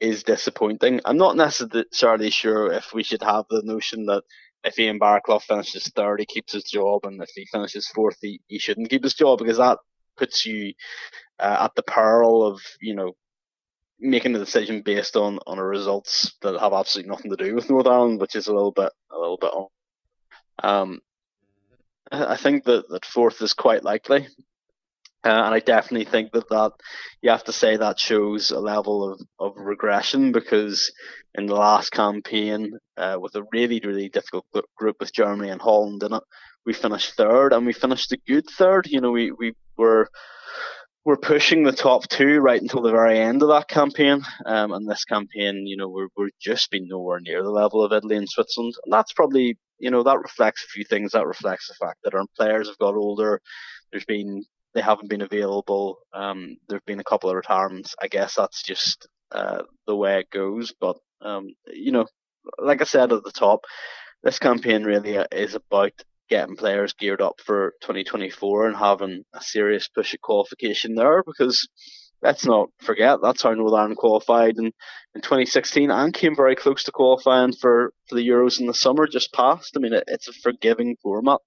is 0.00 0.22
disappointing. 0.22 1.00
I'm 1.04 1.18
not 1.18 1.36
necessarily 1.36 2.30
sure 2.30 2.72
if 2.72 2.94
we 2.94 3.02
should 3.02 3.22
have 3.22 3.44
the 3.50 3.60
notion 3.62 4.06
that 4.06 4.22
if 4.64 4.78
Ian 4.78 4.98
Baraclough 4.98 5.42
finishes 5.42 5.90
third, 5.94 6.20
he 6.20 6.26
keeps 6.26 6.52
his 6.52 6.64
job, 6.64 7.04
and 7.04 7.22
if 7.22 7.30
he 7.34 7.46
finishes 7.46 7.88
fourth, 7.88 8.16
he, 8.20 8.40
he 8.48 8.58
shouldn't 8.58 8.90
keep 8.90 9.02
his 9.02 9.14
job 9.14 9.38
because 9.38 9.56
that 9.58 9.78
puts 10.20 10.44
you 10.46 10.74
uh, 11.40 11.58
at 11.62 11.74
the 11.74 11.82
peril 11.82 12.46
of 12.46 12.60
you 12.80 12.94
know 12.94 13.12
making 13.98 14.34
a 14.36 14.38
decision 14.38 14.82
based 14.82 15.16
on 15.16 15.38
on 15.46 15.58
results 15.58 16.36
that 16.42 16.58
have 16.60 16.72
absolutely 16.72 17.10
nothing 17.10 17.30
to 17.30 17.44
do 17.44 17.54
with 17.54 17.70
North 17.70 17.86
Ireland, 17.86 18.20
which 18.20 18.36
is 18.36 18.46
a 18.46 18.54
little 18.54 18.72
bit 18.72 18.92
a 19.10 19.18
little 19.18 19.38
bit. 19.38 19.50
Um, 20.62 21.00
I 22.12 22.36
think 22.36 22.64
that, 22.64 22.88
that 22.88 23.04
fourth 23.04 23.40
is 23.40 23.54
quite 23.54 23.84
likely. 23.84 24.28
Uh, 25.22 25.28
and 25.28 25.54
I 25.54 25.60
definitely 25.60 26.06
think 26.06 26.32
that, 26.32 26.48
that 26.48 26.72
you 27.20 27.30
have 27.30 27.44
to 27.44 27.52
say 27.52 27.76
that 27.76 27.98
shows 27.98 28.50
a 28.50 28.58
level 28.58 29.12
of, 29.12 29.20
of 29.38 29.52
regression 29.56 30.32
because 30.32 30.92
in 31.34 31.44
the 31.44 31.54
last 31.54 31.92
campaign, 31.92 32.72
uh, 32.96 33.18
with 33.20 33.34
a 33.34 33.44
really, 33.52 33.80
really 33.84 34.08
difficult 34.08 34.46
group 34.76 34.96
with 34.98 35.12
Germany 35.12 35.50
and 35.50 35.60
Holland 35.60 36.02
in 36.02 36.14
it, 36.14 36.22
we 36.64 36.72
finished 36.72 37.14
third 37.14 37.52
and 37.52 37.66
we 37.66 37.72
finished 37.72 38.12
a 38.12 38.18
good 38.26 38.46
third. 38.46 38.86
You 38.86 39.00
know, 39.00 39.10
we, 39.10 39.32
we 39.32 39.54
were 39.76 40.10
we're 41.04 41.16
pushing 41.16 41.62
the 41.62 41.72
top 41.72 42.06
two 42.08 42.40
right 42.40 42.60
until 42.60 42.82
the 42.82 42.90
very 42.90 43.18
end 43.18 43.42
of 43.42 43.48
that 43.48 43.68
campaign. 43.68 44.20
Um, 44.44 44.72
and 44.72 44.88
this 44.88 45.04
campaign, 45.04 45.66
you 45.66 45.76
know, 45.76 45.88
we're, 45.88 46.08
we're 46.16 46.28
just 46.40 46.70
been 46.70 46.88
nowhere 46.88 47.20
near 47.20 47.42
the 47.42 47.50
level 47.50 47.82
of 47.82 47.92
Italy 47.92 48.16
and 48.16 48.28
Switzerland. 48.28 48.74
And 48.84 48.92
that's 48.92 49.12
probably, 49.12 49.56
you 49.78 49.90
know, 49.90 50.02
that 50.02 50.20
reflects 50.20 50.64
a 50.64 50.68
few 50.68 50.84
things. 50.84 51.12
That 51.12 51.26
reflects 51.26 51.68
the 51.68 51.74
fact 51.74 52.00
that 52.04 52.14
our 52.14 52.24
players 52.36 52.68
have 52.68 52.78
got 52.78 52.94
older. 52.94 53.40
There's 53.90 54.04
been 54.04 54.44
they 54.74 54.82
haven't 54.82 55.08
been 55.08 55.22
available. 55.22 55.98
Um, 56.12 56.56
there've 56.68 56.84
been 56.84 57.00
a 57.00 57.04
couple 57.04 57.30
of 57.30 57.36
retirements. 57.36 57.96
I 58.00 58.06
guess 58.06 58.34
that's 58.36 58.62
just 58.62 59.08
uh, 59.32 59.62
the 59.86 59.96
way 59.96 60.20
it 60.20 60.30
goes. 60.30 60.72
But 60.78 60.98
um, 61.22 61.48
you 61.72 61.92
know, 61.92 62.06
like 62.58 62.82
I 62.82 62.84
said 62.84 63.12
at 63.12 63.24
the 63.24 63.32
top, 63.32 63.64
this 64.22 64.38
campaign 64.38 64.84
really 64.84 65.16
is 65.32 65.54
about 65.54 65.92
getting 66.30 66.56
players 66.56 66.94
geared 66.94 67.20
up 67.20 67.40
for 67.44 67.74
2024 67.82 68.68
and 68.68 68.76
having 68.76 69.24
a 69.34 69.42
serious 69.42 69.88
push 69.88 70.14
at 70.14 70.20
qualification 70.20 70.94
there 70.94 71.22
because 71.26 71.68
let's 72.22 72.46
not 72.46 72.68
forget 72.80 73.18
that's 73.22 73.42
how 73.42 73.52
Northern 73.52 73.78
Ireland 73.78 73.96
qualified 73.96 74.56
in, 74.58 74.66
in 75.14 75.20
2016 75.20 75.90
and 75.90 76.14
came 76.14 76.36
very 76.36 76.54
close 76.54 76.84
to 76.84 76.92
qualifying 76.92 77.52
for, 77.52 77.92
for 78.08 78.14
the 78.14 78.26
Euros 78.26 78.60
in 78.60 78.66
the 78.66 78.74
summer 78.74 79.06
just 79.06 79.32
past. 79.32 79.72
I 79.76 79.80
mean, 79.80 79.92
it, 79.92 80.04
it's 80.06 80.28
a 80.28 80.32
forgiving 80.32 80.96
format. 81.02 81.40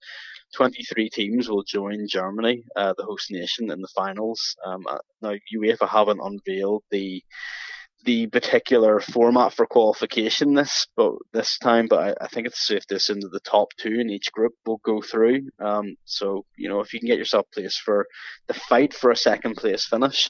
23 0.56 1.10
teams 1.10 1.50
will 1.50 1.64
join 1.64 2.06
Germany, 2.08 2.64
uh, 2.76 2.94
the 2.96 3.06
host 3.06 3.32
nation, 3.32 3.72
in 3.72 3.82
the 3.82 3.88
finals. 3.96 4.56
Um, 4.64 4.86
uh, 4.88 5.00
now, 5.22 5.34
UEFA 5.56 5.90
haven't 5.90 6.22
unveiled 6.22 6.84
the 6.92 7.24
the 8.04 8.28
particular 8.28 9.00
format 9.00 9.54
for 9.54 9.66
qualification 9.66 10.54
this 10.54 10.88
but 10.96 11.14
this 11.32 11.58
time, 11.58 11.88
but 11.88 12.00
I, 12.00 12.26
I, 12.26 12.28
think 12.28 12.48
it's 12.48 12.68
safe 12.68 12.86
to 12.88 12.96
assume 12.96 13.22
that 13.22 13.32
the 13.32 13.40
top 13.40 13.70
two 13.78 14.00
in 14.00 14.10
each 14.10 14.32
group 14.32 14.54
will 14.66 14.82
go 14.84 15.02
through. 15.02 15.50
Um, 15.60 15.96
so 16.06 16.46
you 16.58 16.70
know 16.70 16.82
if 16.82 16.94
you 16.94 17.00
can 17.00 17.08
get 17.08 17.18
yourself 17.18 17.46
placed 17.54 17.82
for 17.82 18.06
the 18.48 18.54
fight 18.54 18.94
for 18.94 19.12
a 19.12 19.16
second 19.16 19.56
place 19.56 19.86
finish, 19.86 20.30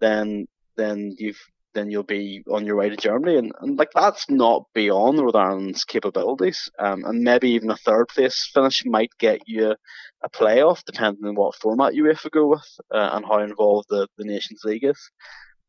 then 0.00 0.46
then 0.76 1.14
you've 1.18 1.40
then 1.74 1.90
you'll 1.90 2.04
be 2.04 2.42
on 2.50 2.64
your 2.64 2.76
way 2.76 2.88
to 2.88 2.96
Germany, 2.96 3.36
and, 3.36 3.52
and 3.60 3.78
like 3.78 3.90
that's 3.94 4.30
not 4.30 4.64
beyond 4.74 5.18
Northern 5.18 5.40
Ireland's 5.40 5.84
capabilities. 5.84 6.70
Um, 6.78 7.04
and 7.04 7.22
maybe 7.22 7.50
even 7.50 7.70
a 7.70 7.76
third 7.76 8.08
place 8.08 8.50
finish 8.54 8.84
might 8.86 9.10
get 9.18 9.40
you 9.46 9.74
a 10.22 10.30
playoff, 10.30 10.82
depending 10.84 11.26
on 11.26 11.34
what 11.34 11.56
format 11.56 11.94
you 11.94 12.04
UEFA 12.04 12.30
go 12.30 12.46
with 12.46 12.66
uh, 12.92 13.10
and 13.12 13.24
how 13.24 13.40
involved 13.40 13.88
the, 13.90 14.08
the 14.16 14.24
Nations 14.24 14.62
League 14.64 14.84
is. 14.84 15.10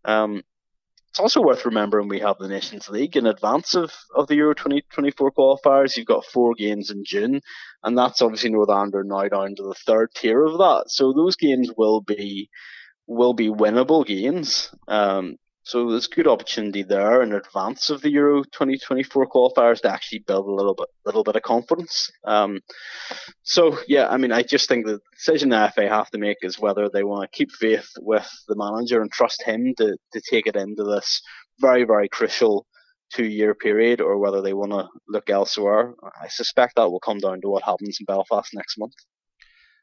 Um, 0.05 0.43
it's 1.15 1.21
also 1.21 1.39
worth 1.39 1.63
remembering 1.63 2.09
we 2.09 2.19
have 2.19 2.37
the 2.39 2.49
Nations 2.49 2.89
League 2.89 3.15
in 3.15 3.25
advance 3.25 3.73
of, 3.73 3.89
of 4.13 4.27
the 4.27 4.35
Euro 4.35 4.53
2024 4.53 5.31
qualifiers. 5.31 5.95
You've 5.95 6.07
got 6.07 6.25
four 6.25 6.53
games 6.55 6.89
in 6.89 7.05
June, 7.05 7.39
and 7.83 7.97
that's 7.97 8.21
obviously 8.21 8.49
Northern 8.49 8.75
Ireland 8.75 8.95
are 8.95 9.03
now 9.05 9.27
down 9.29 9.55
to 9.55 9.63
the 9.63 9.75
third 9.75 10.09
tier 10.13 10.43
of 10.43 10.57
that. 10.57 10.87
So 10.87 11.13
those 11.13 11.37
games 11.37 11.71
will 11.77 12.01
be 12.01 12.49
will 13.07 13.33
be 13.33 13.47
winnable 13.47 14.05
games. 14.05 14.75
Um, 14.89 15.37
so 15.65 15.89
there's 15.89 16.05
good 16.05 16.27
opportunity 16.27 16.83
there 16.83 17.23
in 17.23 17.33
advance 17.33 17.89
of 17.89 18.01
the 18.01 18.11
Euro 18.11 18.43
2024 18.43 19.27
qualifiers 19.27 19.81
to 19.81 19.91
actually 19.91 20.19
build 20.19 20.45
a 20.45 20.51
little 20.51 20.75
bit, 20.75 20.87
little 21.07 21.23
bit 21.23 21.35
of 21.35 21.41
confidence. 21.41 22.11
Um, 22.23 22.61
so 23.41 23.79
yeah, 23.87 24.07
I 24.07 24.17
mean, 24.17 24.31
I 24.31 24.43
just 24.43 24.69
think 24.69 24.85
the 24.85 24.99
decision 25.15 25.49
the 25.49 25.71
FA 25.73 25.89
have 25.89 26.11
to 26.11 26.19
make 26.19 26.37
is 26.43 26.59
whether 26.59 26.87
they 26.87 27.03
want 27.03 27.23
to 27.23 27.35
keep 27.35 27.51
faith 27.51 27.89
with 27.99 28.29
the 28.47 28.55
manager 28.55 29.01
and 29.01 29.11
trust 29.11 29.41
him 29.41 29.73
to, 29.77 29.97
to 30.13 30.21
take 30.29 30.45
it 30.45 30.55
into 30.55 30.83
this 30.83 31.19
very, 31.59 31.83
very 31.83 32.09
crucial 32.09 32.67
two 33.11 33.25
year 33.25 33.55
period 33.55 34.01
or 34.01 34.19
whether 34.19 34.43
they 34.43 34.53
want 34.53 34.71
to 34.71 34.87
look 35.09 35.31
elsewhere. 35.31 35.95
I 36.21 36.27
suspect 36.27 36.75
that 36.75 36.91
will 36.91 36.99
come 36.99 37.17
down 37.17 37.41
to 37.41 37.49
what 37.49 37.63
happens 37.63 37.97
in 37.99 38.05
Belfast 38.05 38.51
next 38.53 38.77
month. 38.77 38.93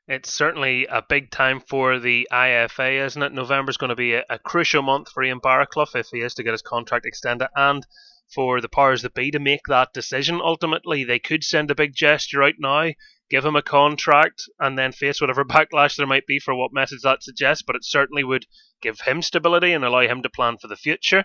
It's 0.08 0.32
certainly 0.32 0.86
a 0.86 1.00
big 1.00 1.30
time 1.30 1.60
for 1.60 2.00
the 2.00 2.26
IFA, 2.32 3.06
isn't 3.06 3.22
it? 3.22 3.32
November 3.32 3.70
is 3.70 3.76
going 3.76 3.90
to 3.90 3.94
be 3.94 4.14
a, 4.14 4.24
a, 4.28 4.36
crucial 4.36 4.82
month 4.82 5.10
for 5.12 5.22
Ian 5.22 5.38
Baraclough 5.38 5.94
if 5.94 6.08
he 6.08 6.22
is 6.22 6.34
to 6.34 6.42
get 6.42 6.50
his 6.54 6.60
contract 6.60 7.06
extended, 7.06 7.48
and 7.54 7.86
for 8.34 8.60
the 8.60 8.68
powers 8.68 9.02
that 9.02 9.14
be 9.14 9.30
to 9.30 9.38
make 9.38 9.60
that 9.68 9.92
decision. 9.92 10.40
Ultimately, 10.42 11.04
they 11.04 11.20
could 11.20 11.44
send 11.44 11.70
a 11.70 11.76
big 11.76 11.94
gesture 11.94 12.42
out 12.42 12.54
now, 12.58 12.90
give 13.30 13.44
him 13.44 13.54
a 13.54 13.62
contract, 13.62 14.42
and 14.58 14.76
then 14.76 14.90
face 14.90 15.20
whatever 15.20 15.44
backlash 15.46 15.94
there 15.94 16.06
might 16.06 16.26
be 16.26 16.40
for 16.40 16.52
what 16.52 16.72
message 16.72 17.02
that 17.02 17.22
suggests. 17.22 17.62
But 17.62 17.76
it 17.76 17.84
certainly 17.84 18.24
would 18.24 18.46
give 18.80 19.02
him 19.02 19.22
stability 19.22 19.72
and 19.72 19.84
allow 19.84 20.00
him 20.00 20.20
to 20.24 20.28
plan 20.28 20.58
for 20.58 20.66
the 20.66 20.74
future. 20.74 21.24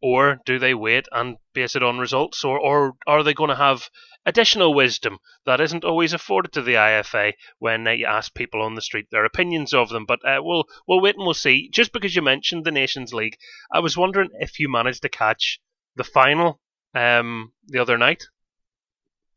Or 0.00 0.38
do 0.46 0.58
they 0.58 0.74
wait 0.74 1.06
and 1.10 1.36
base 1.54 1.74
it 1.74 1.82
on 1.82 1.98
results? 1.98 2.44
Or, 2.44 2.58
or 2.58 2.94
are 3.06 3.22
they 3.22 3.34
going 3.34 3.50
to 3.50 3.56
have 3.56 3.88
additional 4.24 4.74
wisdom 4.74 5.18
that 5.46 5.60
isn't 5.60 5.84
always 5.84 6.12
afforded 6.12 6.52
to 6.52 6.62
the 6.62 6.74
IFA 6.74 7.32
when 7.58 7.86
uh, 7.86 7.92
you 7.92 8.06
ask 8.06 8.34
people 8.34 8.62
on 8.62 8.74
the 8.74 8.82
street 8.82 9.06
their 9.10 9.24
opinions 9.24 9.74
of 9.74 9.88
them? 9.88 10.04
But 10.06 10.20
uh, 10.24 10.40
we'll, 10.40 10.64
we'll 10.86 11.00
wait 11.00 11.16
and 11.16 11.24
we'll 11.24 11.34
see. 11.34 11.68
Just 11.72 11.92
because 11.92 12.14
you 12.14 12.22
mentioned 12.22 12.64
the 12.64 12.70
Nations 12.70 13.12
League, 13.12 13.36
I 13.72 13.80
was 13.80 13.96
wondering 13.96 14.30
if 14.38 14.60
you 14.60 14.70
managed 14.70 15.02
to 15.02 15.08
catch 15.08 15.60
the 15.96 16.04
final 16.04 16.60
um, 16.94 17.52
the 17.66 17.80
other 17.80 17.98
night. 17.98 18.24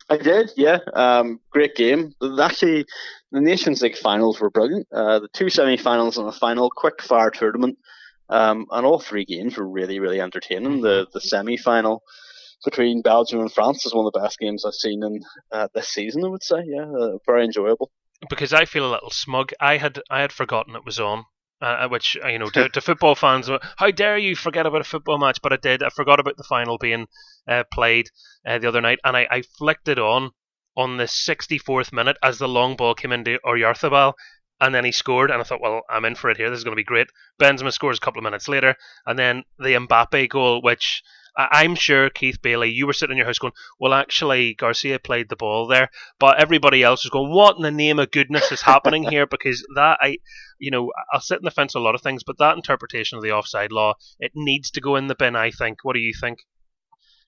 I 0.10 0.17
did, 0.17 0.52
yeah. 0.58 0.80
Um, 0.93 1.39
great 1.52 1.76
game. 1.76 2.13
Actually, 2.39 2.86
the 3.32 3.39
Nations 3.39 3.82
League 3.82 3.97
finals 3.97 4.41
were 4.41 4.50
brilliant. 4.50 4.88
Uh, 4.91 5.19
the 5.19 5.30
two 5.30 5.50
semi-finals 5.50 6.17
and 6.17 6.28
a 6.28 6.34
final, 6.34 6.69
quick 6.69 7.02
fire 7.02 7.32
tournament. 7.32 7.78
Um, 8.32 8.65
and 8.72 8.86
all 8.86 9.00
three 9.00 9.26
games 9.26 9.58
were 9.58 9.67
really, 9.67 10.00
really 10.00 10.22
entertaining. 10.22 10.82
The 10.82 11.06
the 11.13 11.22
semi 11.22 11.58
final 11.58 12.02
between 12.63 13.02
Belgium 13.02 13.41
and 13.41 13.52
France 13.52 13.86
is 13.86 13.94
one 13.94 14.06
of 14.06 14.13
the 14.13 14.20
best 14.20 14.39
games 14.39 14.65
I've 14.65 14.74
seen 14.74 15.04
in 15.04 15.22
uh, 15.52 15.67
this 15.74 15.89
season. 15.89 16.24
I 16.24 16.30
would 16.30 16.44
say, 16.44 16.63
yeah, 16.65 16.86
uh, 16.86 17.17
very 17.26 17.44
enjoyable. 17.44 17.91
Because 18.30 18.54
I 18.54 18.65
feel 18.65 18.89
a 18.89 18.94
little 18.94 19.10
smug. 19.10 19.52
I 19.60 19.78
had 19.78 20.00
I 20.10 20.22
had 20.22 20.32
forgotten 20.32 20.76
it 20.76 20.86
was 20.86 21.00
on. 21.00 21.26
Uh, 21.62 21.88
which 21.88 22.17
uh, 22.26 22.28
you 22.28 22.39
know, 22.39 22.50
to, 22.50 22.67
to, 22.70 22.82
football 22.82 23.13
fans, 23.13 23.48
uh, 23.48 23.60
how 23.78 23.91
dare 23.91 24.17
you 24.17 24.36
forget 24.36 24.65
about 24.65 24.82
a 24.82 24.84
football 24.84 25.20
match? 25.20 25.39
But 25.44 25.54
I 25.54 25.58
did. 25.58 25.84
I 25.84 25.89
forgot 25.89 26.20
about 26.20 26.36
the 26.36 26.44
final 26.44 26.80
being 26.80 27.06
uh, 27.48 27.65
played 27.72 28.08
the 28.44 28.67
other 28.67 28.82
night, 28.82 28.98
and 29.04 29.15
I, 29.15 29.28
I 29.30 29.44
flicked 29.60 29.88
it 29.88 30.00
on 30.00 30.32
on 30.76 30.98
the 30.98 31.04
64th 31.04 31.94
minute 31.94 32.17
as 32.24 32.39
the 32.39 32.48
long 32.48 32.76
ball 32.76 32.96
came 32.96 33.12
into 33.12 33.38
Oyarzabal, 33.46 34.13
and 34.62 34.74
then 34.74 34.86
he 34.86 34.91
scored, 34.91 35.32
and 35.32 35.41
I 35.41 35.43
thought, 35.43 35.60
well, 35.60 35.82
I'm 35.89 36.06
in 36.06 36.15
for 36.15 36.30
it 36.30 36.38
here. 36.38 36.50
This 36.50 36.60
is 36.60 36.63
going 36.63 36.76
to 36.76 36.80
be 36.80 36.84
great. 36.84 37.08
Benzema 37.41 37.74
scores 37.74 37.97
a 37.97 38.02
couple 38.02 38.19
of 38.19 38.24
minutes 38.24 38.47
later, 38.47 38.76
and 39.08 39.17
then 39.17 39.43
the 39.58 39.74
Mbappe 39.74 40.30
goal, 40.30 40.62
which 40.62 41.02
I'm 41.36 41.76
sure 41.76 42.10
Keith 42.10 42.41
Bailie, 42.41 42.69
you 42.69 42.86
were 42.86 42.93
sitting 42.93 43.13
in 43.13 43.17
your 43.17 43.26
house 43.26 43.39
going, 43.39 43.54
well, 43.80 43.93
actually, 43.93 44.54
Garcia 44.54 45.00
played 45.00 45.30
the 45.30 45.36
ball 45.36 45.65
there, 45.65 45.89
but 46.19 46.39
everybody 46.39 46.84
else 46.84 47.04
was 47.04 47.10
going, 47.10 47.32
what 47.32 47.56
in 47.56 47.63
the 47.63 47.71
name 47.71 48.00
of 48.00 48.12
goodness 48.12 48.52
is 48.52 48.62
happening 48.62 49.04
here? 49.04 49.26
Because 49.32 49.65
that 49.76 49.97
I, 50.02 50.17
you 50.60 50.69
know, 50.69 50.91
I'll 51.12 51.21
sit 51.21 51.39
in 51.39 51.45
the 51.45 51.52
fence 51.52 51.74
a 51.74 51.80
lot 51.80 51.95
of 51.95 52.02
things, 52.02 52.24
but 52.24 52.38
that 52.38 52.56
interpretation 52.56 53.17
of 53.17 53.24
the 53.24 53.32
offside 53.32 53.71
law, 53.71 53.95
it 54.19 54.34
needs 54.36 54.69
to 54.71 54.82
go 54.82 54.95
in 54.95 55.08
the 55.08 55.15
bin. 55.15 55.36
I 55.36 55.52
think. 55.52 55.80
What 55.84 55.93
do 55.93 56.00
you 56.00 56.13
think? 56.19 56.39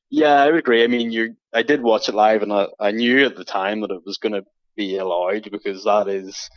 Yeah, 0.09 0.43
I 0.43 0.47
agree. 0.55 0.83
I 0.83 0.87
mean, 0.87 1.11
you, 1.11 1.35
I 1.53 1.63
did 1.63 1.81
watch 1.81 2.09
it 2.09 2.13
live, 2.13 2.43
and 2.43 2.53
I, 2.53 2.67
I 2.79 2.91
knew 2.91 3.25
at 3.25 3.35
the 3.35 3.45
time 3.45 3.81
that 3.81 3.91
it 3.91 4.03
was 4.05 4.17
going 4.17 4.33
to 4.33 4.43
be 4.75 4.97
allowed 4.97 5.49
because 5.49 5.85
that 5.85 6.07
is 6.07 6.49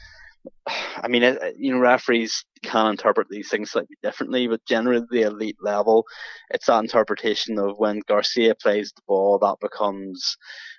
I 0.66 1.08
mean, 1.08 1.38
you 1.58 1.72
know, 1.72 1.78
referees 1.78 2.44
can 2.62 2.90
interpret 2.90 3.28
these 3.28 3.48
things 3.48 3.70
slightly 3.70 3.96
differently, 4.02 4.48
but 4.48 4.64
generally 4.66 5.04
the 5.10 5.22
elite 5.22 5.58
level, 5.60 6.04
it's 6.50 6.66
that 6.66 6.82
interpretation 6.82 7.58
of 7.58 7.78
when 7.78 8.02
Garcia 8.08 8.54
plays 8.54 8.92
the 8.94 9.02
ball, 9.06 9.38
that 9.38 9.56
becomes 9.60 10.36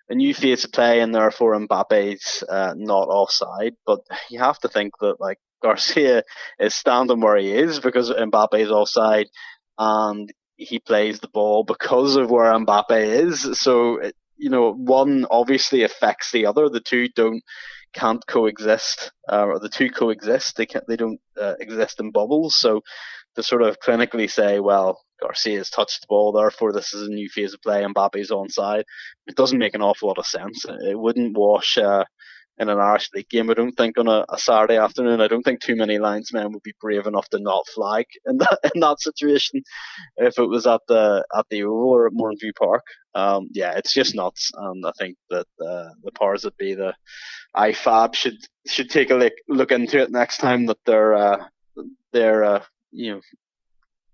a 0.10 0.15
new 0.15 0.34
phase 0.34 0.63
of 0.63 0.71
play, 0.71 1.01
and 1.01 1.13
therefore 1.13 1.56
Mbappe's 1.56 2.43
uh, 2.43 2.73
not 2.75 3.08
offside. 3.10 3.73
But 3.86 3.99
you 4.30 4.39
have 4.39 4.60
to 4.60 4.67
think 4.67 4.93
that 4.99 5.19
like 5.19 5.39
Garcia 5.62 6.23
is 6.60 6.75
standing 6.75 7.21
where 7.21 7.38
he 7.38 7.51
is 7.51 7.80
because 7.80 8.10
Mbappe's 8.10 8.71
offside, 8.71 9.27
and 9.77 10.32
he 10.56 10.80
plays 10.80 11.19
the 11.19 11.30
ball 11.30 11.63
because 11.63 12.15
of 12.15 12.32
where 12.32 12.51
Mbappe 12.53 12.91
is. 12.91 13.60
So 13.60 13.99
you 14.38 14.49
know, 14.49 14.73
one 14.73 15.25
obviously 15.30 15.84
affects 15.84 16.32
the 16.32 16.45
other. 16.45 16.69
The 16.69 16.80
two 16.80 17.10
don't 17.10 17.43
can't 17.93 18.26
coexist, 18.28 19.12
uh, 19.32 19.45
or 19.45 19.60
the 19.60 19.69
two 19.69 19.89
coexist. 19.89 20.56
They 20.56 20.65
can't, 20.65 20.86
they 20.88 20.95
don't 20.95 21.19
uh, 21.39 21.56
exist 21.60 22.00
in 22.00 22.12
bubbles. 22.12 22.56
So 22.56 22.82
to 23.36 23.43
sort 23.43 23.62
of 23.63 23.80
clinically 23.80 24.30
say, 24.30 24.60
well, 24.60 25.00
Garcia's 25.21 25.69
touched 25.69 26.02
the 26.02 26.08
ball, 26.08 26.32
therefore 26.32 26.73
this 26.73 26.93
is 26.93 27.08
a 27.08 27.12
new 27.12 27.30
phase 27.30 27.54
of 27.54 27.62
play 27.62 27.84
and 27.84 27.95
Mbappe's 27.95 28.32
onside. 28.32 28.84
It 29.28 29.36
doesn't 29.36 29.60
make 29.60 29.76
an 29.76 29.82
awful 29.82 30.10
lot 30.10 30.17
of 30.17 30.26
sense. 30.26 30.65
It 30.65 30.97
wouldn't 30.97 31.38
wash 31.38 31.78
uh, 31.78 32.06
in 32.59 32.69
an 32.69 32.79
Irish 32.79 33.09
League 33.13 33.29
game. 33.29 33.49
I 33.49 33.53
don't 33.53 33.73
think 33.73 33.97
on 33.97 34.07
a, 34.07 34.25
a, 34.29 34.37
Saturday 34.37 34.77
afternoon. 34.77 35.21
I 35.21 35.27
don't 35.27 35.43
think 35.43 35.61
too 35.61 35.75
many 35.75 35.99
linesmen 35.99 36.51
would 36.51 36.63
be 36.63 36.73
brave 36.81 37.05
enough 37.05 37.29
to 37.29 37.39
not 37.39 37.67
flag 37.67 38.05
in 38.25 38.37
that 38.37 38.59
in 38.73 38.81
that 38.81 38.99
situation 38.99 39.61
if 40.17 40.39
it 40.39 40.47
was 40.47 40.65
at 40.65 40.81
the 40.87 41.25
at 41.35 41.45
the 41.49 41.63
Oval 41.63 41.89
or 41.89 42.07
at 42.07 42.13
Mourneview 42.13 42.55
Park. 42.57 42.83
Um, 43.13 43.49
yeah, 43.53 43.73
it's 43.77 43.93
just 43.93 44.15
nuts, 44.15 44.51
and 44.55 44.85
I 44.85 44.91
think 44.97 45.17
that 45.29 45.47
uh, 45.61 45.89
the 46.03 46.11
powers 46.17 46.43
that 46.43 46.57
be, 46.57 46.75
the 46.75 46.93
IFAB, 47.55 48.15
should 48.15 48.37
should 48.67 48.89
take 48.89 49.09
a 49.11 49.15
look 49.15 49.33
look 49.47 49.71
into 49.71 50.01
it 50.01 50.11
next 50.11 50.37
time 50.37 50.67
that 50.67 50.77
they're 50.85 51.15
uh, 51.15 51.45
they're 52.13 52.43
uh, 52.43 52.63
you 52.91 53.13
know 53.13 53.21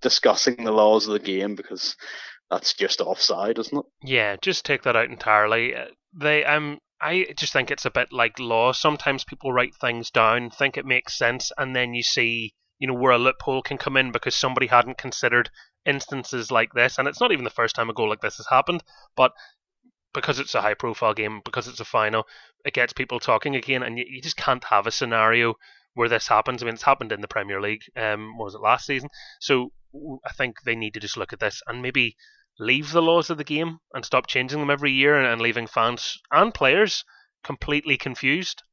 discussing 0.02 0.64
the 0.64 0.72
laws 0.72 1.08
of 1.08 1.14
the 1.14 1.20
game 1.20 1.56
because 1.56 1.96
that's 2.52 2.74
just 2.74 3.02
offside, 3.02 3.58
isn't 3.58 3.78
it? 3.78 3.86
Yeah, 4.04 4.36
just 4.42 4.66
take 4.66 4.84
that 4.84 4.96
out 4.96 5.10
entirely. 5.10 5.76
Uh, 5.76 5.86
they, 6.14 6.46
I'm 6.46 6.78
I 7.04 7.34
just 7.38 7.52
think 7.52 7.70
it's 7.70 7.86
a 7.86 7.92
bit 7.92 8.14
like 8.14 8.40
law. 8.40 8.72
Sometimes 8.72 9.26
people 9.26 9.52
write 9.52 9.76
things 9.76 10.10
down, 10.10 10.50
think 10.50 10.78
it 10.78 10.86
makes 10.86 11.18
sense, 11.18 11.52
and 11.58 11.76
then 11.76 11.94
you 11.94 12.02
see, 12.02 12.54
you 12.80 12.88
know, 12.88 12.94
where 12.94 13.12
a 13.12 13.18
loophole 13.18 13.62
can 13.62 13.78
come 13.78 13.98
in 13.98 14.14
because 14.14 14.36
somebody 14.36 14.68
hadn't 14.68 14.98
considered 14.98 15.50
instances 15.86 16.50
like 16.50 16.72
this. 16.74 16.98
And 16.98 17.08
it's 17.08 17.20
not 17.20 17.34
even 17.34 17.44
the 17.44 17.50
first 17.50 17.76
time 17.76 17.90
a 17.90 17.94
goal 17.94 18.10
like 18.10 18.22
this 18.22 18.38
has 18.38 18.48
happened, 18.50 18.84
but 19.18 19.34
because 20.14 20.40
it's 20.40 20.56
a 20.56 20.62
high 20.62 20.76
profile 20.76 21.14
game, 21.14 21.42
because 21.44 21.68
it's 21.68 21.82
a 21.82 21.86
final, 21.86 22.26
it 22.64 22.74
gets 22.74 22.94
people 22.94 23.20
talking 23.20 23.56
again, 23.56 23.84
and 23.84 23.98
you, 23.98 24.06
you 24.08 24.22
just 24.22 24.38
can't 24.38 24.64
have 24.64 24.88
a 24.88 24.92
scenario 24.92 25.56
where 25.96 26.10
this 26.10 26.28
happens. 26.28 26.64
I 26.64 26.66
mean, 26.66 26.76
it's 26.76 26.84
happened 26.84 27.12
in 27.12 27.22
the 27.22 27.28
Premier 27.28 27.62
League. 27.62 27.84
Um, 27.98 28.38
was 28.38 28.56
it 28.56 28.62
last 28.62 28.86
season? 28.86 29.10
So 29.42 29.74
I 30.26 30.32
think 30.34 30.62
they 30.64 30.76
need 30.76 30.94
to 30.94 31.00
just 31.00 31.18
look 31.18 31.34
at 31.34 31.40
this 31.40 31.62
and 31.68 31.82
maybe 31.82 32.16
leave 32.60 32.92
the 32.92 33.02
laws 33.02 33.30
of 33.30 33.38
the 33.38 33.44
game 33.44 33.80
and 33.94 34.06
stop 34.06 34.28
changing 34.28 34.60
them 34.60 34.70
every 34.70 34.92
year 34.92 35.18
and, 35.18 35.28
and 35.28 35.42
leaving 35.42 35.68
fans 35.68 36.18
and 36.32 36.54
players 36.54 37.04
completely 37.44 37.98
confused? 37.98 38.64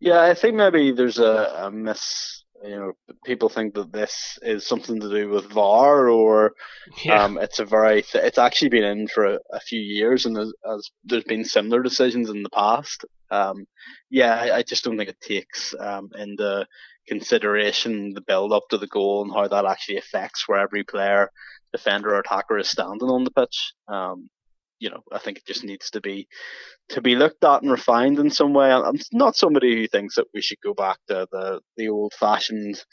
Yeah, 0.00 0.22
I 0.22 0.34
think 0.34 0.54
maybe 0.56 0.92
there's 0.92 1.18
a, 1.18 1.64
a 1.64 1.70
miss. 1.70 2.42
You 2.62 2.76
know, 2.76 2.92
people 3.24 3.48
think 3.48 3.74
that 3.74 3.92
this 3.92 4.38
is 4.40 4.66
something 4.66 4.98
to 5.00 5.10
do 5.10 5.28
with 5.28 5.50
VAR, 5.50 6.08
or 6.08 6.52
yeah. 7.04 7.24
um, 7.24 7.38
it's 7.38 7.58
a 7.58 7.64
very. 7.64 8.02
Th- 8.02 8.24
it's 8.24 8.38
actually 8.38 8.70
been 8.70 8.84
in 8.84 9.08
for 9.08 9.24
a, 9.24 9.38
a 9.52 9.60
few 9.60 9.80
years, 9.80 10.24
and 10.24 10.36
there's, 10.36 10.52
as 10.70 10.90
there's 11.04 11.24
been 11.24 11.44
similar 11.44 11.82
decisions 11.82 12.30
in 12.30 12.42
the 12.42 12.50
past. 12.50 13.04
Um, 13.30 13.66
yeah, 14.10 14.34
I, 14.34 14.56
I, 14.56 14.62
just 14.62 14.84
don't 14.84 14.96
think 14.96 15.10
it 15.10 15.20
takes 15.20 15.74
um, 15.80 16.10
into 16.16 16.66
consideration 17.08 18.12
the 18.14 18.20
build 18.20 18.52
up 18.52 18.64
to 18.70 18.78
the 18.78 18.86
goal 18.86 19.22
and 19.22 19.32
how 19.32 19.48
that 19.48 19.64
actually 19.64 19.96
affects 19.96 20.46
where 20.46 20.60
every 20.60 20.84
player 20.84 21.30
defender 21.74 22.14
or 22.14 22.20
attacker 22.20 22.58
is 22.58 22.70
standing 22.70 23.08
on 23.08 23.24
the 23.24 23.30
pitch. 23.30 23.74
Um, 23.88 24.28
you 24.78 24.90
know, 24.90 25.02
I 25.10 25.18
think 25.18 25.38
it 25.38 25.46
just 25.46 25.64
needs 25.64 25.90
to 25.90 26.00
be 26.00 26.28
to 26.90 27.00
be 27.00 27.16
looked 27.16 27.42
at 27.44 27.62
and 27.62 27.70
refined 27.70 28.18
in 28.18 28.30
some 28.30 28.52
way. 28.52 28.70
I'm 28.70 28.98
not 29.12 29.36
somebody 29.36 29.74
who 29.74 29.86
thinks 29.88 30.16
that 30.16 30.26
we 30.34 30.42
should 30.42 30.60
go 30.62 30.74
back 30.74 30.98
to 31.08 31.26
the 31.30 31.60
the 31.76 31.88
old 31.88 32.12
fashioned, 32.12 32.84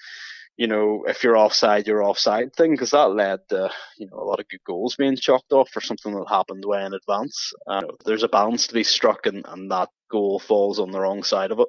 you 0.57 0.67
know, 0.67 1.03
if 1.07 1.23
you're 1.23 1.37
offside, 1.37 1.87
you're 1.87 2.03
offside 2.03 2.55
thing, 2.55 2.71
because 2.71 2.91
that 2.91 3.11
led 3.11 3.39
to 3.49 3.69
you 3.97 4.07
know 4.07 4.17
a 4.17 4.23
lot 4.23 4.39
of 4.39 4.47
good 4.47 4.63
goals 4.65 4.95
being 4.95 5.15
chalked 5.15 5.51
off 5.51 5.69
for 5.69 5.81
something 5.81 6.13
that 6.13 6.29
happened 6.29 6.63
way 6.65 6.83
in 6.85 6.93
advance. 6.93 7.51
Uh, 7.67 7.81
there's 8.05 8.23
a 8.23 8.29
balance 8.29 8.67
to 8.67 8.73
be 8.73 8.83
struck, 8.83 9.25
and, 9.25 9.45
and 9.47 9.69
that 9.71 9.89
goal 10.09 10.39
falls 10.39 10.79
on 10.79 10.91
the 10.91 10.99
wrong 10.99 11.23
side 11.23 11.51
of 11.51 11.59
it. 11.59 11.67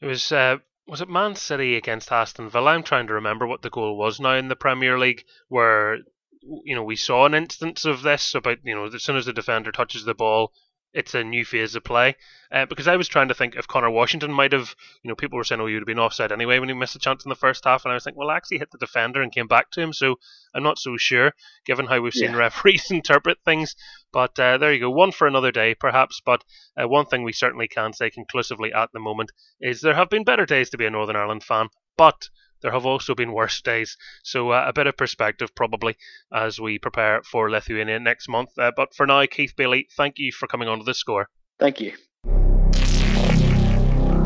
It 0.00 0.06
was 0.06 0.32
uh, 0.32 0.56
was 0.88 1.02
it 1.02 1.08
Man 1.08 1.34
City 1.34 1.76
against 1.76 2.10
Aston 2.10 2.48
Villa? 2.48 2.70
I'm 2.70 2.82
trying 2.82 3.08
to 3.08 3.14
remember 3.14 3.46
what 3.46 3.62
the 3.62 3.70
goal 3.70 3.96
was 3.96 4.18
now 4.18 4.34
in 4.34 4.48
the 4.48 4.56
Premier 4.56 4.98
League, 4.98 5.24
where 5.48 5.98
you 6.42 6.74
know, 6.74 6.82
we 6.82 6.96
saw 6.96 7.26
an 7.26 7.34
instance 7.34 7.84
of 7.84 8.02
this 8.02 8.34
about, 8.34 8.58
you 8.64 8.74
know, 8.74 8.86
as 8.86 9.02
soon 9.02 9.16
as 9.16 9.26
the 9.26 9.32
defender 9.32 9.72
touches 9.72 10.04
the 10.04 10.14
ball, 10.14 10.52
it's 10.94 11.14
a 11.14 11.22
new 11.22 11.44
phase 11.44 11.74
of 11.74 11.84
play. 11.84 12.16
Uh, 12.50 12.64
because 12.64 12.88
I 12.88 12.96
was 12.96 13.08
trying 13.08 13.28
to 13.28 13.34
think 13.34 13.56
if 13.56 13.68
Conor 13.68 13.90
Washington 13.90 14.32
might 14.32 14.52
have, 14.52 14.74
you 15.02 15.08
know, 15.08 15.14
people 15.14 15.36
were 15.36 15.44
saying, 15.44 15.60
oh, 15.60 15.66
you'd 15.66 15.80
have 15.80 15.86
been 15.86 15.98
offside 15.98 16.32
anyway 16.32 16.58
when 16.58 16.68
he 16.68 16.74
missed 16.74 16.96
a 16.96 16.98
chance 16.98 17.24
in 17.24 17.28
the 17.28 17.34
first 17.34 17.64
half. 17.64 17.84
And 17.84 17.92
I 17.92 17.94
was 17.94 18.04
thinking, 18.04 18.18
well, 18.18 18.30
actually 18.30 18.58
hit 18.58 18.70
the 18.70 18.78
defender 18.78 19.20
and 19.20 19.30
came 19.30 19.46
back 19.46 19.70
to 19.72 19.82
him. 19.82 19.92
So 19.92 20.16
I'm 20.54 20.62
not 20.62 20.78
so 20.78 20.96
sure, 20.96 21.32
given 21.66 21.86
how 21.86 22.00
we've 22.00 22.14
seen 22.14 22.30
yeah. 22.30 22.38
referees 22.38 22.86
interpret 22.90 23.38
things. 23.44 23.76
But 24.12 24.38
uh, 24.38 24.56
there 24.56 24.72
you 24.72 24.80
go. 24.80 24.90
One 24.90 25.12
for 25.12 25.26
another 25.26 25.52
day, 25.52 25.74
perhaps. 25.74 26.22
But 26.24 26.42
uh, 26.80 26.88
one 26.88 27.06
thing 27.06 27.22
we 27.22 27.32
certainly 27.32 27.68
can 27.68 27.92
say 27.92 28.08
conclusively 28.08 28.72
at 28.72 28.90
the 28.92 29.00
moment 29.00 29.30
is 29.60 29.82
there 29.82 29.94
have 29.94 30.08
been 30.08 30.24
better 30.24 30.46
days 30.46 30.70
to 30.70 30.78
be 30.78 30.86
a 30.86 30.90
Northern 30.90 31.16
Ireland 31.16 31.44
fan. 31.44 31.68
But 31.98 32.30
there 32.62 32.72
have 32.72 32.86
also 32.86 33.14
been 33.14 33.32
worse 33.32 33.60
days. 33.60 33.96
So 34.22 34.50
uh, 34.50 34.64
a 34.66 34.72
bit 34.72 34.86
of 34.86 34.96
perspective 34.96 35.54
probably 35.54 35.96
as 36.32 36.60
we 36.60 36.78
prepare 36.78 37.22
for 37.22 37.50
Lithuania 37.50 37.98
next 38.00 38.28
month. 38.28 38.50
Uh, 38.58 38.72
but 38.76 38.94
for 38.94 39.06
now, 39.06 39.24
Keith 39.26 39.54
Bailie, 39.56 39.88
thank 39.96 40.18
you 40.18 40.32
for 40.32 40.46
coming 40.46 40.68
on 40.68 40.78
to 40.78 40.84
the 40.84 40.94
score. 40.94 41.28
Thank 41.58 41.80
you. 41.80 41.92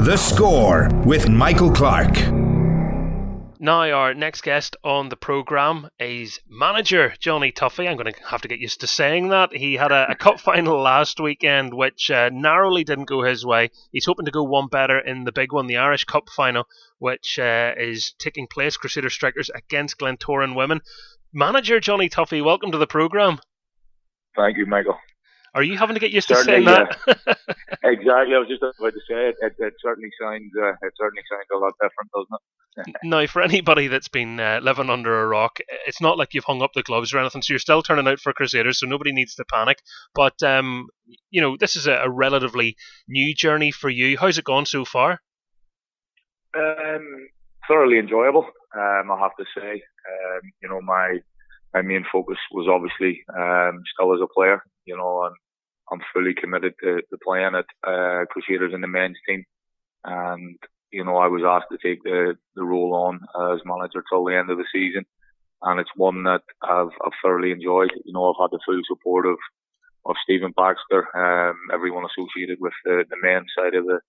The 0.05 0.17
score 0.17 0.89
with 1.05 1.29
Michael 1.29 1.71
Clark. 1.71 2.52
Now, 3.65 3.89
our 3.93 4.13
next 4.13 4.41
guest 4.41 4.75
on 4.83 5.09
the 5.09 5.17
programme 5.17 5.89
is 6.01 6.41
manager 6.49 7.15
Jonny 7.21 7.53
Tuffey. 7.53 7.89
I'm 7.89 7.97
going 7.97 8.13
to 8.13 8.25
have 8.27 8.43
to 8.43 8.49
get 8.49 8.59
used 8.59 8.81
to 8.81 8.89
saying 8.89 9.29
that. 9.29 9.53
He 9.53 9.75
had 9.75 9.93
a, 9.93 10.11
a 10.11 10.15
cup 10.17 10.41
final 10.51 10.83
last 10.83 11.21
weekend, 11.21 11.73
which 11.73 12.11
uh, 12.11 12.31
narrowly 12.33 12.83
didn't 12.83 13.05
go 13.05 13.23
his 13.23 13.47
way. 13.47 13.71
He's 13.93 14.05
hoping 14.05 14.25
to 14.25 14.33
go 14.33 14.43
one 14.43 14.67
better 14.67 14.99
in 14.99 15.23
the 15.23 15.31
big 15.31 15.53
one, 15.53 15.69
the 15.69 15.77
Irish 15.77 16.07
Cup 16.07 16.29
final, 16.29 16.65
which 16.99 17.39
uh, 17.39 17.75
is 17.77 18.17
taking 18.19 18.49
place, 18.49 18.77
Crusader 18.77 19.11
Strikers 19.11 19.49
against 19.55 19.97
Glentoran 19.97 20.57
Women. 20.57 20.81
Manager 21.33 21.79
Jonny 21.79 22.09
Tuffey, 22.09 22.45
welcome 22.45 22.73
to 22.73 22.79
the 22.79 22.89
programme. 22.89 23.39
Thank 24.35 24.57
you, 24.57 24.67
Michael. 24.67 24.99
Are 25.55 25.63
you 25.63 25.79
having 25.79 25.95
to 25.95 26.01
get 26.01 26.11
used 26.11 26.27
certainly, 26.27 26.65
to 26.65 26.67
saying 26.67 26.89
that? 27.07 27.17
Yeah. 27.29 27.35
exactly. 27.93 28.35
I 28.35 28.39
was 28.39 28.49
just 28.49 28.65
about 28.65 28.93
to 28.93 29.01
say 29.09 29.29
it. 29.29 29.37
It, 29.41 29.55
it 29.59 29.75
certainly 29.81 30.11
sounds. 30.21 30.51
Uh, 30.61 30.73
it 30.83 30.95
certainly 30.99 31.23
sounds 31.31 31.47
a 31.55 31.59
lot 31.59 31.75
different, 31.81 32.11
doesn't 32.11 32.35
it? 32.35 32.62
now, 33.05 33.27
for 33.27 33.43
anybody 33.43 33.89
that's 33.89 34.09
been 34.09 34.41
uh, 34.41 34.61
living 34.63 34.91
under 34.91 35.21
a 35.21 35.27
rock, 35.27 35.59
it's 35.87 36.01
not 36.01 36.17
like 36.17 36.33
you've 36.33 36.45
hung 36.45 36.63
up 36.63 36.73
the 36.75 36.83
gloves 36.83 37.13
or 37.13 37.19
anything. 37.19 37.43
So 37.43 37.53
you're 37.53 37.59
still 37.59 37.83
turning 37.83 38.09
out 38.09 38.21
for 38.21 38.33
Crusaders, 38.33 38.79
so 38.79 38.87
nobody 38.87 39.13
needs 39.13 39.35
to 39.35 39.45
panic. 39.45 39.79
But 40.15 40.43
um, 40.43 40.89
you 41.31 41.41
know, 41.41 41.57
this 41.59 41.77
is 41.77 41.87
a, 41.87 41.95
a 41.95 42.11
relatively 42.11 42.77
new 43.09 43.35
journey 43.35 43.71
for 43.71 43.91
you. 43.91 44.17
How's 44.19 44.39
it 44.39 44.45
gone 44.45 44.67
so 44.67 44.85
far? 44.85 45.21
Um, 46.57 47.29
thoroughly 47.69 47.99
enjoyable. 47.99 48.47
Um, 48.75 49.11
I 49.11 49.19
have 49.21 49.37
to 49.39 49.45
say. 49.57 49.73
Um, 49.73 50.41
you 50.63 50.69
know, 50.69 50.81
my 50.81 51.19
my 51.75 51.83
main 51.83 52.05
focus 52.11 52.39
was 52.51 52.69
obviously 52.69 53.23
um, 53.37 53.83
still 53.95 54.15
as 54.15 54.21
a 54.23 54.33
player. 54.35 54.63
You 54.87 54.97
know, 54.97 55.25
and 55.25 55.37
I'm 55.93 56.01
fully 56.13 56.35
committed 56.35 56.75
to, 56.83 57.03
to 57.03 57.19
playing 57.23 57.55
at 57.55 57.67
uh, 57.87 58.25
Crusaders 58.31 58.73
in 58.75 58.81
the 58.81 58.89
men's 58.89 59.19
team. 59.29 59.45
And, 60.05 60.59
you 60.93 61.05
know, 61.05 61.17
I 61.17 61.29
was 61.29 61.43
asked 61.45 61.71
to 61.73 61.79
take 61.81 62.03
the, 62.03 62.37
the 62.55 62.65
role 62.65 62.95
on 62.95 63.21
as 63.53 63.61
manager 63.65 64.05
till 64.09 64.25
the 64.25 64.37
end 64.37 64.51
of 64.51 64.59
the 64.59 64.69
season. 64.73 65.05
And 65.63 65.81
it's 65.81 65.91
one 65.97 66.25
that 66.25 66.43
I've, 66.63 66.95
I've 67.05 67.19
thoroughly 67.23 67.53
enjoyed. 67.53 67.93
You 68.05 68.13
know, 68.13 68.31
I've 68.31 68.43
had 68.43 68.51
the 68.51 68.61
full 68.67 68.83
support 68.87 69.27
of, 69.27 69.39
of 70.07 70.17
Stephen 70.23 70.53
Baxter, 70.57 71.07
um, 71.15 71.57
everyone 71.73 72.05
associated 72.05 72.59
with 72.61 72.75
the, 72.85 73.05
the 73.09 73.17
men's 73.23 73.53
side 73.57 73.75
of 73.75 73.87
the, 73.87 74.01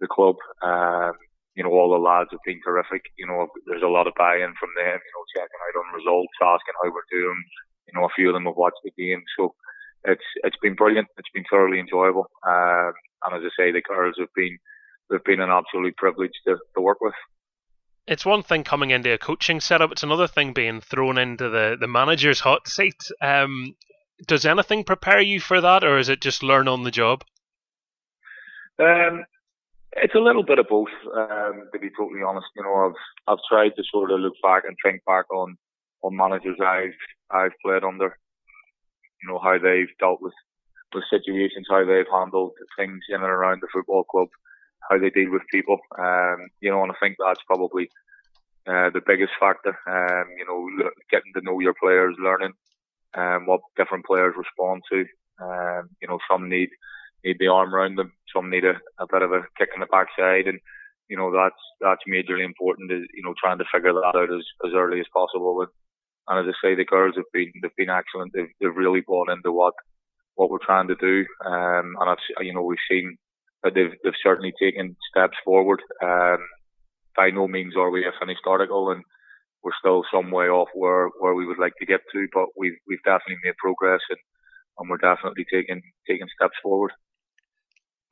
the 0.00 0.06
club. 0.06 0.36
Um, 0.62 1.12
you 1.56 1.62
know, 1.62 1.72
all 1.72 1.90
the 1.92 2.02
lads 2.02 2.28
have 2.32 2.44
been 2.44 2.60
terrific. 2.64 3.02
You 3.16 3.26
know, 3.26 3.48
there's 3.66 3.86
a 3.86 3.90
lot 3.90 4.06
of 4.06 4.18
buy-in 4.18 4.52
from 4.60 4.70
them, 4.76 4.98
you 5.00 5.12
know, 5.14 5.24
checking 5.32 5.62
out 5.64 5.78
on 5.80 5.96
results, 5.96 6.36
asking 6.42 6.76
how 6.82 6.90
we're 6.92 7.10
doing. 7.10 7.40
You 7.88 7.98
know, 7.98 8.04
a 8.04 8.14
few 8.14 8.28
of 8.28 8.34
them 8.34 8.46
have 8.46 8.58
watched 8.58 8.82
the 8.84 8.92
game. 8.98 9.22
So, 9.38 9.54
it's 10.04 10.24
it's 10.44 10.56
been 10.60 10.74
brilliant. 10.74 11.08
It's 11.16 11.32
been 11.32 11.44
thoroughly 11.50 11.80
enjoyable. 11.80 12.28
Um, 12.46 12.92
and 13.24 13.36
as 13.36 13.42
I 13.44 13.52
say, 13.56 13.72
the 13.72 13.80
girls 13.80 14.16
have 14.18 14.32
been 14.36 14.58
they've 15.10 15.24
been 15.24 15.40
an 15.40 15.50
absolute 15.50 15.96
privilege 15.96 16.32
to, 16.46 16.56
to 16.74 16.80
work 16.80 16.98
with. 17.00 17.14
It's 18.06 18.26
one 18.26 18.42
thing 18.42 18.64
coming 18.64 18.90
into 18.90 19.12
a 19.12 19.18
coaching 19.18 19.60
setup. 19.60 19.92
It's 19.92 20.02
another 20.02 20.28
thing 20.28 20.52
being 20.52 20.80
thrown 20.80 21.16
into 21.16 21.48
the, 21.48 21.76
the 21.80 21.88
manager's 21.88 22.40
hot 22.40 22.68
seat. 22.68 23.02
Um, 23.22 23.74
does 24.26 24.44
anything 24.44 24.84
prepare 24.84 25.20
you 25.20 25.40
for 25.40 25.60
that, 25.60 25.84
or 25.84 25.98
is 25.98 26.08
it 26.08 26.20
just 26.20 26.42
learn 26.42 26.68
on 26.68 26.82
the 26.82 26.90
job? 26.90 27.24
Um, 28.78 29.24
it's 29.96 30.14
a 30.14 30.20
little 30.20 30.42
bit 30.42 30.58
of 30.58 30.68
both. 30.68 30.88
Um, 31.16 31.68
to 31.72 31.78
be 31.78 31.90
totally 31.96 32.22
honest, 32.26 32.46
you 32.56 32.62
know, 32.62 32.74
I've 32.74 33.32
I've 33.32 33.44
tried 33.48 33.70
to 33.76 33.82
sort 33.90 34.10
of 34.10 34.20
look 34.20 34.34
back 34.42 34.64
and 34.66 34.76
think 34.84 35.04
back 35.04 35.32
on 35.32 35.56
on 36.02 36.16
managers 36.16 36.58
I've 36.60 36.98
I've 37.30 37.52
played 37.64 37.84
under, 37.84 38.16
you 39.22 39.28
know, 39.28 39.38
how 39.42 39.58
they've 39.58 39.88
dealt 39.98 40.20
with, 40.20 40.34
with 40.94 41.04
situations, 41.10 41.66
how 41.70 41.84
they've 41.84 42.10
handled 42.12 42.52
things 42.76 43.00
in 43.08 43.16
and 43.16 43.24
around 43.24 43.62
the 43.62 43.68
football 43.72 44.04
club, 44.04 44.28
how 44.90 44.98
they 44.98 45.10
deal 45.10 45.30
with 45.30 45.42
people. 45.50 45.78
Um, 45.98 46.48
you 46.60 46.70
know, 46.70 46.82
and 46.82 46.92
I 46.92 46.94
think 47.00 47.16
that's 47.18 47.42
probably 47.46 47.88
uh, 48.66 48.90
the 48.90 49.02
biggest 49.06 49.32
factor. 49.38 49.76
Um, 49.86 50.26
you 50.38 50.46
know, 50.46 50.90
getting 51.10 51.32
to 51.34 51.42
know 51.42 51.60
your 51.60 51.74
players, 51.74 52.16
learning 52.18 52.52
um, 53.14 53.46
what 53.46 53.60
different 53.76 54.06
players 54.06 54.34
respond 54.36 54.82
to. 54.90 55.04
Um, 55.42 55.90
you 56.00 56.08
know, 56.08 56.18
some 56.30 56.48
need 56.48 56.70
need 57.24 57.36
the 57.38 57.48
arm 57.48 57.74
around 57.74 57.96
them, 57.96 58.12
some 58.34 58.50
need 58.50 58.64
a, 58.64 58.74
a 58.98 59.06
bit 59.10 59.22
of 59.22 59.32
a 59.32 59.42
kick 59.58 59.70
in 59.74 59.80
the 59.80 59.86
backside, 59.86 60.46
and 60.46 60.60
you 61.08 61.16
know 61.16 61.32
that's 61.32 61.60
that's 61.80 62.02
majorly 62.08 62.44
important. 62.44 62.92
Is 62.92 63.04
you 63.14 63.22
know 63.22 63.34
trying 63.38 63.58
to 63.58 63.64
figure 63.72 63.92
that 63.92 64.16
out 64.16 64.32
as, 64.32 64.44
as 64.66 64.72
early 64.74 65.00
as 65.00 65.06
possible. 65.12 65.60
And, 65.60 65.70
and 66.28 66.48
as 66.48 66.54
I 66.54 66.68
say, 66.68 66.74
the 66.74 66.84
girls 66.84 67.14
have 67.16 67.30
been 67.32 67.52
they've 67.62 67.76
been 67.76 67.90
excellent. 67.90 68.32
They've 68.34 68.52
they've 68.60 68.76
really 68.76 69.00
bought 69.00 69.30
into 69.30 69.52
what 69.52 69.74
what 70.34 70.50
we're 70.50 70.64
trying 70.64 70.88
to 70.88 70.96
do. 70.96 71.24
Um, 71.44 71.96
and 72.00 72.10
I've 72.10 72.18
you 72.40 72.54
know 72.54 72.62
we've 72.62 72.78
seen 72.90 73.16
they've 73.70 73.92
they've 74.02 74.22
certainly 74.22 74.52
taken 74.60 74.96
steps 75.10 75.36
forward. 75.44 75.80
Um, 76.02 76.38
by 77.16 77.30
no 77.30 77.46
means 77.46 77.76
are 77.76 77.90
we 77.90 78.04
a 78.04 78.12
finished 78.18 78.46
article, 78.46 78.90
and 78.90 79.02
we're 79.62 79.72
still 79.78 80.04
some 80.12 80.30
way 80.30 80.46
off 80.46 80.68
where 80.74 81.08
where 81.20 81.34
we 81.34 81.46
would 81.46 81.58
like 81.58 81.74
to 81.78 81.86
get 81.86 82.00
to. 82.12 82.26
But 82.32 82.46
we've 82.56 82.76
we've 82.86 83.02
definitely 83.04 83.38
made 83.44 83.56
progress, 83.56 84.00
and 84.10 84.18
and 84.78 84.90
we're 84.90 84.98
definitely 84.98 85.46
taking 85.50 85.82
taking 86.08 86.26
steps 86.36 86.56
forward. 86.62 86.92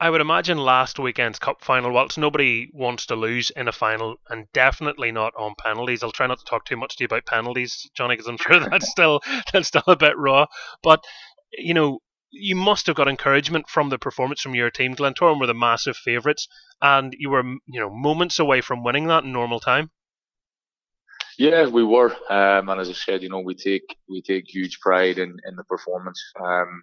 I 0.01 0.11
would 0.11 0.21
imagine 0.21 0.59
last 0.59 0.99
weekend's 0.99 1.39
cup 1.39 1.63
final, 1.63 1.93
whilst 1.93 2.19
nobody 2.19 2.69
wants 2.73 3.07
to 3.07 3.15
lose 3.15 3.51
in 3.51 3.69
a 3.69 3.73
final, 3.73 4.17
and 4.29 4.47
definitely 4.53 5.13
not 5.13 5.33
on 5.39 5.55
penalties. 5.57 6.03
I'll 6.03 6.11
try 6.11 6.27
not 6.27 6.41
to 6.41 6.45
talk 6.45 6.65
too 6.65 6.77
much 6.77 6.97
to 6.97 7.05
you 7.05 7.07
about 7.07 7.27
penalties, 7.27 7.89
Johnny, 7.95 8.15
because 8.17 8.27
I'm 8.27 8.37
sure 8.37 8.59
that's 8.71 8.91
still 8.91 9.21
that's 9.53 9.69
still 9.69 9.85
a 9.87 9.95
bit 9.95 10.19
raw. 10.19 10.47
But 10.83 11.05
you 11.53 11.75
know, 11.75 12.01
you 12.33 12.57
must 12.57 12.87
have 12.87 12.97
got 12.97 13.09
encouragement 13.09 13.69
from 13.69 13.91
the 13.91 13.99
performance 13.99 14.41
from 14.41 14.55
your 14.55 14.71
team. 14.71 14.97
Glentoran 14.97 15.39
were 15.39 15.47
the 15.47 15.55
massive 15.55 15.97
favourites, 15.97 16.49
and 16.81 17.15
you 17.19 17.31
were 17.31 17.45
you 17.45 17.81
know 17.81 17.91
moments 17.91 18.39
away 18.39 18.63
from 18.63 18.83
winning 18.83 19.07
that 19.09 19.25
in 19.25 19.33
normal 19.33 19.61
time. 19.61 19.91
Yeah, 21.39 21.67
we 21.67 21.83
were, 21.85 22.15
um, 22.31 22.69
and 22.69 22.81
as 22.81 22.89
I 22.89 22.93
said, 22.93 23.23
you 23.23 23.29
know, 23.29 23.41
we 23.41 23.55
take 23.55 23.97
we 24.09 24.23
take 24.23 24.45
huge 24.49 24.81
pride 24.81 25.19
in, 25.19 25.37
in 25.47 25.57
the 25.57 25.65
performance. 25.65 26.23
Um, 26.43 26.83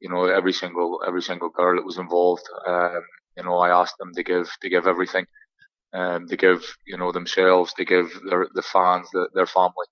you 0.00 0.08
know, 0.08 0.24
every 0.24 0.52
single 0.52 1.00
every 1.06 1.22
single 1.22 1.48
girl 1.48 1.76
that 1.76 1.84
was 1.84 1.98
involved, 1.98 2.48
um, 2.66 3.02
you 3.36 3.44
know, 3.44 3.58
I 3.58 3.70
asked 3.70 3.98
them 3.98 4.12
to 4.14 4.22
give 4.22 4.50
to 4.62 4.68
give 4.68 4.86
everything, 4.86 5.26
um, 5.92 6.26
to 6.28 6.36
give 6.36 6.64
you 6.86 6.96
know 6.96 7.12
themselves, 7.12 7.72
to 7.74 7.84
give 7.84 8.10
their 8.28 8.48
the 8.52 8.62
fans, 8.62 9.08
the, 9.12 9.28
their 9.34 9.46
family, 9.46 9.86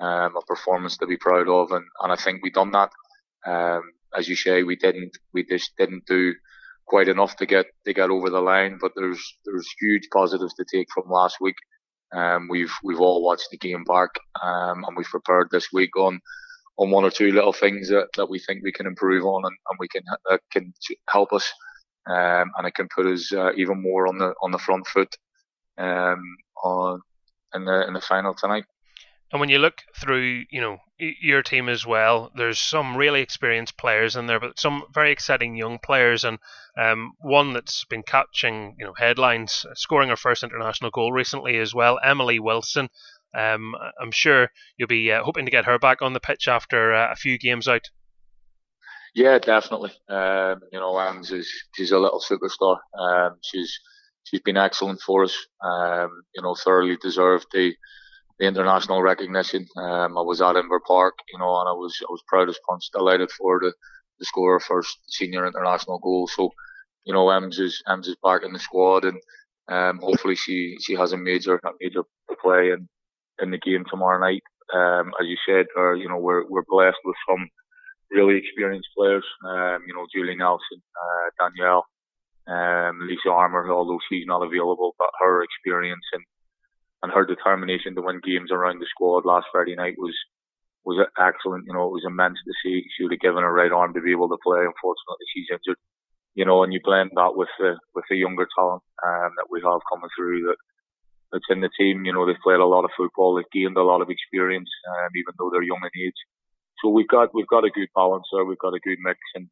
um, 0.00 0.36
a 0.36 0.42
performance 0.46 0.96
to 0.98 1.06
be 1.06 1.16
proud 1.16 1.48
of, 1.48 1.72
and, 1.72 1.84
and 2.02 2.12
I 2.12 2.16
think 2.16 2.42
we 2.42 2.50
done 2.50 2.72
that. 2.72 2.92
Um, 3.46 3.82
as 4.16 4.28
you 4.28 4.36
say, 4.36 4.62
we 4.62 4.76
didn't 4.76 5.16
we 5.32 5.44
just 5.44 5.72
didn't 5.78 6.06
do 6.06 6.34
quite 6.86 7.08
enough 7.08 7.36
to 7.36 7.46
get 7.46 7.66
to 7.86 7.92
get 7.92 8.10
over 8.10 8.30
the 8.30 8.40
line, 8.40 8.78
but 8.80 8.92
there's 8.96 9.22
there's 9.44 9.68
huge 9.80 10.08
positives 10.12 10.54
to 10.54 10.64
take 10.72 10.88
from 10.94 11.10
last 11.10 11.36
week. 11.40 11.56
Um, 12.14 12.48
we've 12.48 12.72
we've 12.82 13.00
all 13.00 13.22
watched 13.22 13.48
the 13.50 13.58
game 13.58 13.84
back, 13.84 14.10
um, 14.42 14.84
and 14.84 14.96
we've 14.96 15.06
prepared 15.06 15.48
this 15.50 15.68
week 15.72 15.96
on 15.96 16.20
on 16.78 16.90
one 16.90 17.04
or 17.04 17.10
two 17.10 17.32
little 17.32 17.52
things 17.52 17.88
that, 17.88 18.06
that 18.16 18.30
we 18.30 18.38
think 18.38 18.62
we 18.62 18.72
can 18.72 18.86
improve 18.86 19.24
on 19.24 19.42
and, 19.44 19.56
and 19.68 19.76
we 19.80 19.88
can 19.88 20.02
that 20.30 20.40
can 20.52 20.72
help 21.08 21.32
us 21.32 21.52
um, 22.08 22.50
and 22.56 22.66
it 22.66 22.74
can 22.74 22.88
put 22.94 23.06
us 23.06 23.32
uh, 23.32 23.52
even 23.56 23.82
more 23.82 24.06
on 24.06 24.18
the 24.18 24.32
on 24.42 24.50
the 24.50 24.58
front 24.58 24.86
foot 24.86 25.14
um, 25.76 26.22
on 26.64 27.00
in 27.54 27.64
the 27.64 27.86
in 27.86 27.94
the 27.94 28.00
final 28.00 28.34
tonight. 28.34 28.64
And 29.30 29.40
when 29.40 29.50
you 29.50 29.58
look 29.58 29.82
through, 29.94 30.44
you 30.50 30.60
know, 30.60 30.78
your 30.98 31.42
team 31.42 31.68
as 31.68 31.86
well, 31.86 32.32
there's 32.34 32.58
some 32.58 32.96
really 32.96 33.20
experienced 33.20 33.76
players 33.76 34.16
in 34.16 34.26
there, 34.26 34.40
but 34.40 34.58
some 34.58 34.84
very 34.92 35.12
exciting 35.12 35.54
young 35.54 35.78
players, 35.78 36.24
and 36.24 36.38
um, 36.78 37.12
one 37.20 37.52
that's 37.52 37.84
been 37.84 38.02
catching, 38.02 38.74
you 38.78 38.86
know, 38.86 38.94
headlines, 38.96 39.66
scoring 39.74 40.08
her 40.08 40.16
first 40.16 40.42
international 40.42 40.90
goal 40.90 41.12
recently 41.12 41.58
as 41.58 41.74
well, 41.74 41.98
Emily 42.02 42.38
Wilson. 42.38 42.88
Um, 43.36 43.74
I'm 44.00 44.10
sure 44.10 44.48
you'll 44.78 44.88
be 44.88 45.12
uh, 45.12 45.22
hoping 45.22 45.44
to 45.44 45.50
get 45.50 45.66
her 45.66 45.78
back 45.78 46.00
on 46.00 46.14
the 46.14 46.20
pitch 46.20 46.48
after 46.48 46.94
uh, 46.94 47.12
a 47.12 47.16
few 47.16 47.38
games 47.38 47.68
out. 47.68 47.82
Yeah, 49.14 49.38
definitely. 49.38 49.90
Um, 50.08 50.60
you 50.72 50.78
know, 50.78 50.94
Angs 50.94 51.32
is 51.32 51.50
she's 51.74 51.92
a 51.92 51.98
little 51.98 52.20
superstar. 52.20 52.78
Um, 52.98 53.36
she's 53.42 53.78
she's 54.24 54.40
been 54.40 54.56
excellent 54.56 55.00
for 55.00 55.24
us. 55.24 55.36
Um, 55.62 56.22
you 56.34 56.42
know, 56.42 56.54
thoroughly 56.54 56.96
deserved 57.00 57.46
the 57.52 57.74
the 58.38 58.46
international 58.46 59.02
recognition. 59.02 59.66
Um, 59.76 60.16
I 60.16 60.22
was 60.22 60.40
at 60.40 60.54
Inver 60.54 60.80
Park, 60.86 61.14
you 61.32 61.38
know, 61.38 61.58
and 61.60 61.68
I 61.68 61.72
was 61.72 61.96
I 62.02 62.10
was 62.10 62.22
proud 62.28 62.48
as 62.48 62.58
punch, 62.68 62.90
delighted 62.92 63.30
for 63.32 63.60
the 63.60 63.72
to 64.18 64.24
score 64.24 64.54
her 64.54 64.60
first 64.60 64.98
senior 65.08 65.46
international 65.46 65.98
goal. 65.98 66.28
So, 66.28 66.50
you 67.04 67.12
know, 67.12 67.30
Ems 67.30 67.58
is 67.58 67.82
Ems 67.88 68.08
is 68.08 68.16
back 68.22 68.42
in 68.44 68.52
the 68.52 68.58
squad, 68.58 69.04
and 69.04 69.18
um, 69.68 70.00
hopefully 70.02 70.34
she 70.34 70.76
she 70.80 70.94
has 70.94 71.12
a 71.12 71.16
major 71.16 71.60
major 71.80 72.02
play 72.42 72.70
in 72.70 72.88
in 73.40 73.50
the 73.50 73.58
game 73.58 73.84
tomorrow 73.88 74.20
night. 74.20 74.42
Um, 74.74 75.12
as 75.20 75.26
you 75.26 75.36
said, 75.46 75.66
or 75.76 75.96
you 75.96 76.08
know, 76.08 76.18
we're 76.18 76.44
we're 76.48 76.64
blessed 76.68 76.98
with 77.04 77.16
some 77.28 77.48
really 78.10 78.36
experienced 78.36 78.88
players. 78.96 79.24
Um, 79.44 79.82
you 79.86 79.94
know, 79.94 80.06
Julie 80.14 80.36
Nelson, 80.36 80.82
uh, 81.02 81.48
Danielle, 81.48 81.86
um, 82.46 83.06
Lisa 83.08 83.30
Armour, 83.30 83.70
although 83.70 84.00
she's 84.08 84.26
not 84.26 84.42
available, 84.42 84.94
but 84.98 85.08
her 85.22 85.42
experience 85.42 86.04
and 86.12 86.24
and 87.02 87.12
her 87.12 87.24
determination 87.24 87.94
to 87.94 88.02
win 88.02 88.20
games 88.24 88.50
around 88.50 88.80
the 88.80 88.86
squad 88.90 89.24
last 89.24 89.46
Friday 89.52 89.76
night 89.76 89.94
was 89.98 90.14
was 90.84 91.06
excellent. 91.18 91.66
You 91.66 91.74
know, 91.74 91.86
it 91.86 91.92
was 91.92 92.06
immense 92.06 92.38
to 92.46 92.52
see. 92.62 92.86
She 92.96 93.02
would 93.04 93.12
have 93.12 93.20
given 93.20 93.42
her 93.42 93.52
right 93.52 93.72
arm 93.72 93.94
to 93.94 94.00
be 94.00 94.12
able 94.12 94.28
to 94.28 94.38
play. 94.42 94.60
Unfortunately, 94.60 95.26
she's 95.32 95.50
injured. 95.52 95.76
You 96.34 96.44
know, 96.44 96.62
and 96.62 96.72
you 96.72 96.80
blend 96.82 97.10
that 97.14 97.36
with 97.36 97.50
the 97.58 97.76
with 97.94 98.04
the 98.08 98.16
younger 98.16 98.46
talent 98.56 98.82
um, 99.04 99.30
that 99.36 99.50
we 99.50 99.60
have 99.60 99.80
coming 99.90 100.10
through 100.16 100.46
that 100.48 100.56
that's 101.32 101.50
in 101.50 101.60
the 101.60 101.70
team. 101.78 102.04
You 102.04 102.12
know, 102.12 102.26
they've 102.26 102.42
played 102.42 102.60
a 102.60 102.66
lot 102.66 102.84
of 102.84 102.90
football, 102.96 103.34
they've 103.34 103.52
gained 103.52 103.76
a 103.76 103.82
lot 103.82 104.00
of 104.00 104.10
experience, 104.10 104.70
um, 104.88 105.10
even 105.14 105.34
though 105.38 105.50
they're 105.50 105.62
young 105.66 105.82
in 105.82 106.02
age. 106.06 106.20
So 106.82 106.88
we've 106.88 107.08
got 107.08 107.34
we've 107.34 107.50
got 107.50 107.64
a 107.64 107.70
good 107.70 107.88
balance 107.94 108.26
there. 108.32 108.44
We've 108.44 108.58
got 108.58 108.74
a 108.74 108.80
good 108.80 108.98
mix, 109.02 109.18
and 109.34 109.48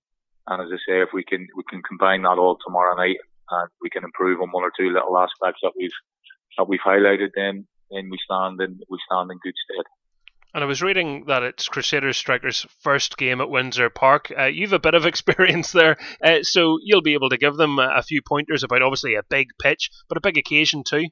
and 0.46 0.62
as 0.62 0.70
I 0.72 0.78
say, 0.86 1.02
if 1.02 1.10
we 1.12 1.24
can 1.24 1.46
we 1.56 1.64
can 1.68 1.82
combine 1.82 2.22
that 2.22 2.38
all 2.38 2.58
tomorrow 2.64 2.94
night, 2.94 3.18
and 3.50 3.68
we 3.82 3.90
can 3.90 4.04
improve 4.04 4.40
on 4.40 4.52
one 4.52 4.64
or 4.64 4.72
two 4.78 4.90
little 4.90 5.18
aspects 5.18 5.60
that 5.62 5.72
we've 5.76 5.98
we've 6.64 6.80
highlighted, 6.84 7.30
them, 7.34 7.66
then 7.90 8.08
we 8.10 8.18
stand 8.24 8.60
in 8.60 8.80
we 8.88 8.98
stand 9.10 9.30
in 9.30 9.38
good 9.42 9.54
stead. 9.64 9.84
And 10.54 10.64
I 10.64 10.66
was 10.66 10.82
reading 10.82 11.24
that 11.26 11.42
it's 11.42 11.68
Crusaders 11.68 12.16
Strikers' 12.16 12.64
first 12.80 13.18
game 13.18 13.42
at 13.42 13.50
Windsor 13.50 13.90
Park. 13.90 14.32
Uh, 14.36 14.44
you've 14.44 14.72
a 14.72 14.78
bit 14.78 14.94
of 14.94 15.04
experience 15.12 15.72
there, 15.72 15.96
uh, 16.24 16.38
so 16.42 16.78
you'll 16.82 17.02
be 17.02 17.14
able 17.14 17.28
to 17.28 17.36
give 17.36 17.56
them 17.56 17.78
a 17.78 18.02
few 18.02 18.22
pointers 18.26 18.62
about 18.62 18.82
obviously 18.82 19.14
a 19.14 19.22
big 19.28 19.48
pitch, 19.60 19.90
but 20.08 20.16
a 20.16 20.22
big 20.22 20.38
occasion 20.38 20.82
too. 20.82 21.08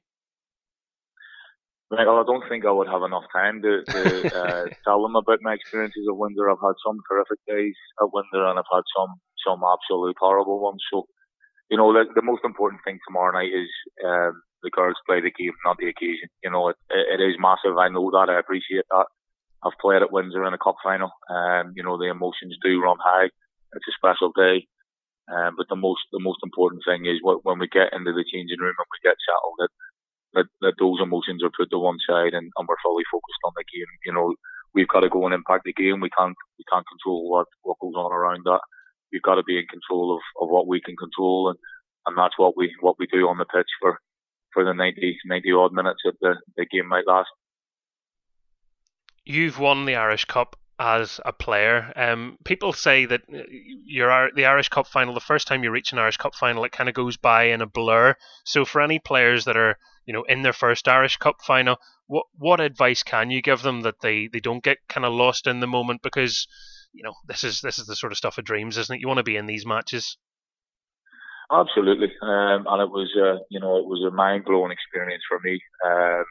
Well, 1.90 2.00
I 2.00 2.24
don't 2.24 2.48
think 2.48 2.64
I 2.64 2.72
would 2.72 2.88
have 2.88 3.02
enough 3.02 3.24
time 3.32 3.60
to, 3.62 3.84
to 3.84 4.00
uh, 4.40 4.64
tell 4.84 5.02
them 5.02 5.16
about 5.16 5.38
my 5.42 5.52
experiences 5.52 6.06
at 6.08 6.16
Windsor. 6.16 6.50
I've 6.50 6.64
had 6.64 6.80
some 6.84 6.98
terrific 7.10 7.38
days 7.46 7.76
at 8.00 8.12
Windsor, 8.12 8.44
and 8.46 8.58
I've 8.58 8.72
had 8.72 8.82
some 8.96 9.20
some 9.46 9.60
absolute 9.60 10.16
horrible 10.18 10.60
ones. 10.60 10.82
So, 10.90 11.06
you 11.70 11.76
know, 11.76 11.92
the, 11.92 12.04
the 12.14 12.22
most 12.22 12.44
important 12.44 12.82
thing 12.84 12.98
tomorrow 13.06 13.32
night 13.32 13.52
is 13.52 13.70
um, 14.04 14.42
the 14.62 14.70
girls 14.70 14.96
play 15.06 15.20
the 15.20 15.32
game, 15.32 15.52
not 15.64 15.76
the 15.78 15.88
occasion. 15.88 16.28
You 16.42 16.50
know, 16.50 16.68
it, 16.68 16.76
it 16.90 17.20
is 17.20 17.36
massive. 17.38 17.76
I 17.78 17.88
know 17.88 18.10
that. 18.10 18.28
I 18.28 18.38
appreciate 18.38 18.84
that. 18.90 19.06
I've 19.64 19.80
played 19.80 20.02
at 20.02 20.12
Windsor 20.12 20.44
in 20.44 20.52
a 20.52 20.58
cup 20.58 20.76
final. 20.84 21.10
Um, 21.30 21.72
you 21.74 21.82
know, 21.82 21.96
the 21.96 22.12
emotions 22.12 22.56
do 22.62 22.82
run 22.82 22.98
high. 23.00 23.32
It's 23.72 23.88
a 23.88 23.96
special 23.96 24.32
day. 24.36 24.68
Um, 25.24 25.56
but 25.56 25.64
the 25.72 25.76
most 25.76 26.04
the 26.12 26.20
most 26.20 26.44
important 26.44 26.84
thing 26.84 27.06
is 27.08 27.16
when 27.24 27.58
we 27.58 27.66
get 27.68 27.96
into 27.96 28.12
the 28.12 28.28
changing 28.28 28.60
room 28.60 28.76
and 28.76 28.90
we 28.92 29.00
get 29.00 29.16
settled, 29.24 29.56
that 29.56 29.72
that, 30.34 30.46
that 30.60 30.76
those 30.78 31.00
emotions 31.00 31.40
are 31.42 31.54
put 31.56 31.70
to 31.70 31.78
one 31.78 31.96
side 32.04 32.34
and, 32.36 32.52
and 32.52 32.68
we're 32.68 32.84
fully 32.84 33.04
focused 33.08 33.40
on 33.44 33.56
the 33.56 33.64
game. 33.64 33.88
You 34.04 34.12
know, 34.12 34.34
we've 34.74 34.88
got 34.88 35.00
to 35.00 35.08
go 35.08 35.24
and 35.24 35.32
impact 35.32 35.64
the 35.64 35.72
game. 35.72 36.04
We 36.04 36.10
can't 36.10 36.36
we 36.58 36.64
can't 36.70 36.84
control 36.84 37.30
what 37.30 37.48
what 37.62 37.80
goes 37.80 37.96
on 37.96 38.12
around 38.12 38.44
that. 38.44 38.60
We've 39.14 39.22
got 39.22 39.36
to 39.36 39.44
be 39.44 39.58
in 39.58 39.66
control 39.66 40.12
of, 40.12 40.20
of 40.42 40.50
what 40.50 40.66
we 40.66 40.80
can 40.80 40.96
control, 40.96 41.48
and, 41.48 41.58
and 42.06 42.18
that's 42.18 42.36
what 42.36 42.56
we 42.56 42.74
what 42.80 42.96
we 42.98 43.06
do 43.06 43.28
on 43.28 43.38
the 43.38 43.46
pitch 43.46 43.70
for 43.80 44.00
for 44.52 44.64
the 44.64 44.74
90, 44.74 45.18
90 45.24 45.52
odd 45.52 45.72
minutes 45.72 46.00
that 46.04 46.14
the, 46.20 46.34
the 46.56 46.66
game 46.66 46.88
might 46.88 47.06
last. 47.06 47.28
You've 49.24 49.58
won 49.58 49.84
the 49.84 49.96
Irish 49.96 50.24
Cup 50.26 50.56
as 50.78 51.20
a 51.24 51.32
player. 51.32 51.92
Um, 51.94 52.38
people 52.44 52.72
say 52.72 53.06
that 53.06 53.22
your 53.28 54.30
the 54.34 54.46
Irish 54.46 54.68
Cup 54.68 54.88
final, 54.88 55.14
the 55.14 55.20
first 55.20 55.46
time 55.46 55.62
you 55.62 55.70
reach 55.70 55.92
an 55.92 55.98
Irish 55.98 56.16
Cup 56.16 56.34
final, 56.34 56.64
it 56.64 56.72
kind 56.72 56.88
of 56.88 56.94
goes 56.94 57.16
by 57.16 57.44
in 57.44 57.62
a 57.62 57.66
blur. 57.66 58.16
So 58.44 58.64
for 58.64 58.80
any 58.80 58.98
players 58.98 59.44
that 59.44 59.56
are 59.56 59.78
you 60.06 60.12
know 60.12 60.24
in 60.24 60.42
their 60.42 60.52
first 60.52 60.88
Irish 60.88 61.16
Cup 61.18 61.36
final, 61.40 61.78
what 62.06 62.26
what 62.36 62.60
advice 62.60 63.02
can 63.02 63.30
you 63.30 63.40
give 63.40 63.62
them 63.62 63.82
that 63.82 64.00
they, 64.00 64.26
they 64.26 64.40
don't 64.40 64.64
get 64.64 64.78
kind 64.88 65.06
of 65.06 65.12
lost 65.12 65.46
in 65.46 65.60
the 65.60 65.66
moment 65.66 66.02
because 66.02 66.46
you 66.94 67.02
know 67.02 67.14
this 67.26 67.44
is 67.44 67.60
this 67.60 67.78
is 67.78 67.86
the 67.86 67.96
sort 67.96 68.12
of 68.12 68.18
stuff 68.18 68.38
of 68.38 68.44
dreams, 68.44 68.78
isn't 68.78 68.94
it? 68.94 69.00
You 69.00 69.08
want 69.08 69.18
to 69.18 69.24
be 69.24 69.36
in 69.36 69.46
these 69.46 69.66
matches. 69.66 70.16
Absolutely, 71.52 72.12
um, 72.22 72.64
and 72.68 72.82
it 72.82 72.90
was 72.90 73.12
uh, 73.20 73.42
you 73.50 73.60
know 73.60 73.76
it 73.76 73.86
was 73.86 74.04
a 74.06 74.14
mind 74.14 74.44
blowing 74.44 74.72
experience 74.72 75.22
for 75.28 75.38
me. 75.44 75.60
Um, 75.84 76.24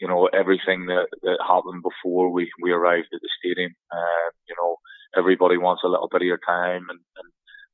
you 0.00 0.08
know 0.08 0.28
everything 0.32 0.86
that, 0.86 1.06
that 1.22 1.38
happened 1.46 1.82
before 1.82 2.32
we, 2.32 2.50
we 2.60 2.72
arrived 2.72 3.08
at 3.12 3.20
the 3.20 3.28
stadium. 3.38 3.72
Um, 3.92 4.30
you 4.48 4.54
know 4.58 4.76
everybody 5.16 5.56
wants 5.56 5.82
a 5.84 5.88
little 5.88 6.08
bit 6.10 6.22
of 6.22 6.26
your 6.26 6.40
time, 6.46 6.86
and, 6.88 6.98
and 6.98 7.28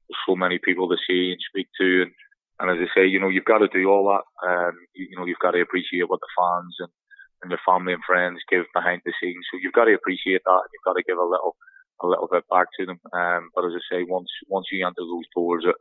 there's 0.08 0.26
so 0.28 0.36
many 0.36 0.58
people 0.62 0.88
to 0.88 0.96
see 1.08 1.32
and 1.32 1.40
speak 1.48 1.68
to, 1.80 2.02
and 2.02 2.12
and 2.60 2.68
as 2.68 2.76
I 2.76 2.88
say, 2.92 3.04
you 3.08 3.18
know, 3.18 3.32
you've 3.32 3.48
got 3.48 3.64
to 3.64 3.72
do 3.72 3.88
all 3.88 4.04
that. 4.12 4.24
Um, 4.44 4.76
you, 4.92 5.08
you 5.10 5.16
know, 5.16 5.24
you've 5.24 5.40
got 5.40 5.56
to 5.56 5.64
appreciate 5.64 6.12
what 6.12 6.20
the 6.20 6.28
fans 6.36 6.76
and, 6.84 6.92
and 7.40 7.50
your 7.50 7.64
family 7.64 7.96
and 7.96 8.04
friends 8.04 8.44
give 8.52 8.68
behind 8.76 9.00
the 9.08 9.16
scenes. 9.16 9.48
So 9.48 9.56
you've 9.56 9.72
got 9.72 9.88
to 9.88 9.96
appreciate 9.96 10.44
that. 10.44 10.60
And 10.60 10.68
you've 10.68 10.84
got 10.84 11.00
to 11.00 11.08
give 11.08 11.16
a 11.16 11.24
little, 11.24 11.56
a 12.02 12.06
little 12.06 12.28
bit 12.30 12.44
back 12.50 12.66
to 12.78 12.86
them. 12.86 13.00
Um, 13.12 13.50
but 13.54 13.64
as 13.64 13.72
I 13.74 13.82
say, 13.90 14.02
once, 14.04 14.30
once 14.48 14.66
you 14.72 14.86
enter 14.86 15.02
those 15.02 15.28
doors 15.34 15.64
at, 15.68 15.76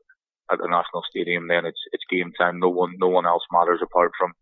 at 0.51 0.59
the 0.59 0.67
national 0.67 1.03
stadium, 1.09 1.47
then 1.47 1.65
it's 1.65 1.81
it's 1.91 2.03
game 2.09 2.31
time. 2.37 2.59
No 2.59 2.69
one 2.69 2.93
no 2.97 3.07
one 3.07 3.25
else 3.25 3.43
matters 3.51 3.79
apart 3.83 4.11
from 4.17 4.33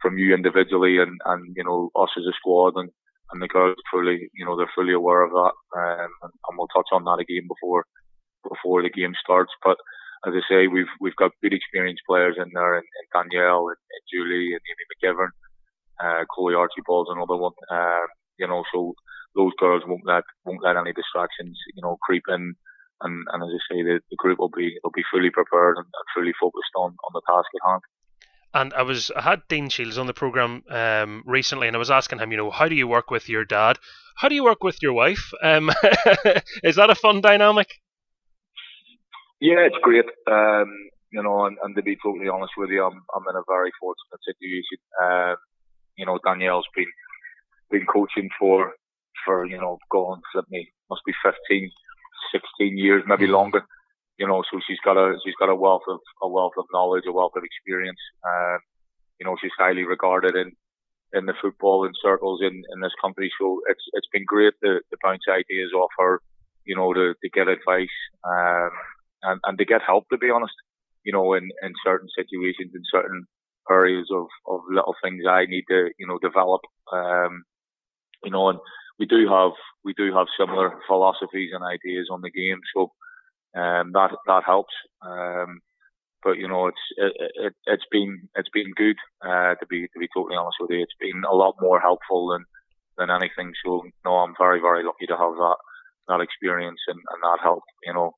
from 0.00 0.18
you 0.18 0.34
individually 0.34 0.98
and 0.98 1.20
and 1.24 1.54
you 1.56 1.64
know 1.64 1.90
us 1.96 2.10
as 2.16 2.24
a 2.24 2.32
squad 2.38 2.74
and 2.76 2.90
and 3.32 3.42
the 3.42 3.48
girls 3.48 3.76
fully 3.90 4.30
you 4.32 4.44
know 4.44 4.56
they're 4.56 4.70
fully 4.74 4.92
aware 4.92 5.22
of 5.22 5.32
that. 5.32 5.54
Um, 5.76 6.10
and, 6.22 6.32
and 6.48 6.56
we'll 6.56 6.68
touch 6.68 6.88
on 6.92 7.04
that 7.04 7.18
again 7.20 7.48
before 7.48 7.84
before 8.48 8.82
the 8.82 8.90
game 8.90 9.14
starts. 9.22 9.52
But 9.64 9.76
as 10.26 10.34
I 10.34 10.42
say, 10.48 10.66
we've 10.66 10.92
we've 11.00 11.16
got 11.16 11.32
good 11.42 11.54
experienced 11.54 12.02
players 12.08 12.36
in 12.38 12.50
there, 12.54 12.74
and, 12.76 12.86
and 12.86 13.30
Danielle 13.30 13.68
and, 13.68 13.76
and 13.78 14.02
Julie 14.12 14.54
and 14.54 14.62
Amy 14.62 14.84
McGivern, 14.90 15.32
uh, 16.02 16.24
Chloe 16.30 16.54
Archibald's 16.54 17.10
another 17.10 17.36
one. 17.36 17.52
Uh, 17.70 18.06
you 18.38 18.46
know, 18.46 18.64
so 18.72 18.94
those 19.38 19.52
girls 19.58 19.84
won't 19.86 20.04
let 20.04 20.24
won't 20.44 20.62
let 20.62 20.76
any 20.76 20.92
distractions, 20.92 21.56
you 21.74 21.82
know, 21.82 21.96
creep 22.02 22.24
in. 22.28 22.54
And, 23.00 23.24
and 23.32 23.42
as 23.44 23.48
I 23.48 23.60
say, 23.70 23.82
the, 23.84 24.00
the 24.10 24.16
group 24.16 24.40
will 24.40 24.50
be 24.50 24.76
will 24.82 24.90
be 24.90 25.04
fully 25.10 25.30
prepared 25.30 25.76
and, 25.76 25.86
and 25.86 26.06
fully 26.14 26.34
focused 26.38 26.74
on, 26.76 26.90
on 27.06 27.12
the 27.14 27.22
task 27.30 27.48
at 27.54 27.70
hand. 27.70 27.82
And 28.54 28.74
I 28.74 28.82
was 28.82 29.12
I 29.14 29.22
had 29.22 29.42
Dean 29.48 29.68
Shiels 29.68 29.98
on 29.98 30.08
the 30.08 30.14
program 30.14 30.64
um, 30.68 31.22
recently, 31.24 31.68
and 31.68 31.76
I 31.76 31.78
was 31.78 31.92
asking 31.92 32.18
him, 32.18 32.32
you 32.32 32.36
know, 32.36 32.50
how 32.50 32.68
do 32.68 32.74
you 32.74 32.88
work 32.88 33.10
with 33.10 33.28
your 33.28 33.44
dad? 33.44 33.78
How 34.16 34.28
do 34.28 34.34
you 34.34 34.42
work 34.42 34.64
with 34.64 34.82
your 34.82 34.92
wife? 34.92 35.30
Um, 35.42 35.70
is 36.64 36.74
that 36.74 36.90
a 36.90 36.96
fun 36.96 37.20
dynamic? 37.20 37.68
Yeah, 39.40 39.60
it's 39.60 39.78
great. 39.82 40.06
Um, 40.26 40.74
you 41.12 41.22
know, 41.22 41.46
and, 41.46 41.56
and 41.62 41.76
to 41.76 41.82
be 41.82 41.96
totally 42.02 42.28
honest 42.28 42.52
with 42.58 42.70
you, 42.70 42.82
I'm 42.82 43.00
I'm 43.14 43.28
in 43.30 43.36
a 43.36 43.46
very 43.46 43.70
fortunate 43.78 44.20
situation. 44.26 44.78
Um, 45.00 45.36
you 45.96 46.06
know, 46.06 46.18
Danielle's 46.26 46.66
been 46.74 46.90
been 47.70 47.86
coaching 47.86 48.28
for 48.40 48.72
for 49.24 49.46
you 49.46 49.58
know, 49.58 49.78
going 49.90 50.20
flip 50.32 50.46
me 50.50 50.68
must 50.90 51.02
be 51.06 51.12
15, 51.22 51.70
16 52.32 52.78
years, 52.78 53.02
maybe 53.06 53.26
mm. 53.26 53.32
longer. 53.32 53.62
You 54.18 54.26
know, 54.26 54.42
so 54.50 54.58
she's 54.66 54.80
got 54.84 54.96
a 54.96 55.16
she's 55.24 55.36
got 55.38 55.48
a 55.48 55.54
wealth 55.54 55.86
of 55.88 56.00
a 56.22 56.28
wealth 56.28 56.54
of 56.58 56.64
knowledge, 56.72 57.04
a 57.06 57.12
wealth 57.12 57.32
of 57.36 57.44
experience. 57.44 58.00
Um, 58.26 58.58
you 59.20 59.26
know, 59.26 59.36
she's 59.40 59.52
highly 59.58 59.84
regarded 59.84 60.34
in 60.34 60.52
in 61.12 61.26
the 61.26 61.34
football 61.40 61.86
in 61.86 61.92
circles 62.02 62.40
in, 62.42 62.62
in 62.72 62.80
this 62.80 62.92
country. 63.00 63.30
So 63.40 63.60
it's 63.68 63.84
it's 63.92 64.08
been 64.12 64.24
great 64.26 64.54
to, 64.64 64.80
to 64.80 64.96
bounce 65.02 65.22
ideas 65.30 65.72
off 65.72 65.90
her, 65.98 66.20
you 66.64 66.76
know, 66.76 66.92
to, 66.92 67.14
to 67.14 67.30
get 67.30 67.48
advice 67.48 67.96
um, 68.24 68.70
and, 69.22 69.40
and 69.44 69.58
to 69.58 69.64
get 69.64 69.82
help, 69.86 70.08
to 70.10 70.18
be 70.18 70.30
honest, 70.30 70.54
you 71.04 71.12
know, 71.12 71.34
in, 71.34 71.48
in 71.62 71.72
certain 71.84 72.08
situations, 72.14 72.72
in 72.74 72.82
certain 72.90 73.26
areas 73.70 74.08
of, 74.12 74.26
of 74.46 74.60
little 74.70 74.94
things 75.02 75.24
I 75.28 75.46
need 75.46 75.64
to, 75.70 75.90
you 75.98 76.06
know, 76.06 76.18
develop. 76.18 76.62
Um, 76.92 77.44
you 78.24 78.30
know, 78.30 78.48
and 78.48 78.58
we 78.98 79.06
do 79.06 79.28
have 79.28 79.52
we 79.84 79.94
do 79.94 80.12
have 80.14 80.26
similar 80.38 80.78
philosophies 80.86 81.50
and 81.52 81.64
ideas 81.64 82.08
on 82.10 82.20
the 82.20 82.30
game, 82.30 82.60
so 82.74 82.92
um, 83.56 83.92
that 83.92 84.10
that 84.26 84.42
helps. 84.44 84.74
Um, 85.02 85.60
but 86.22 86.36
you 86.36 86.48
know, 86.48 86.66
it's 86.66 86.84
it, 86.96 87.12
it 87.34 87.54
it's 87.66 87.86
been 87.90 88.28
it's 88.34 88.50
been 88.52 88.72
good 88.76 88.96
uh, 89.24 89.54
to 89.54 89.66
be 89.68 89.82
to 89.82 89.98
be 89.98 90.08
totally 90.14 90.36
honest 90.36 90.56
with 90.60 90.70
you. 90.70 90.82
It's 90.82 90.98
been 91.00 91.22
a 91.24 91.34
lot 91.34 91.54
more 91.60 91.80
helpful 91.80 92.28
than 92.28 92.44
than 92.98 93.10
anything. 93.10 93.52
So 93.64 93.82
no, 94.04 94.16
I'm 94.16 94.34
very 94.38 94.60
very 94.60 94.84
lucky 94.84 95.06
to 95.06 95.16
have 95.16 95.34
that 95.34 95.56
that 96.08 96.20
experience 96.20 96.80
and, 96.88 96.98
and 96.98 97.20
that 97.22 97.38
help. 97.42 97.62
You 97.84 97.94
know, 97.94 98.12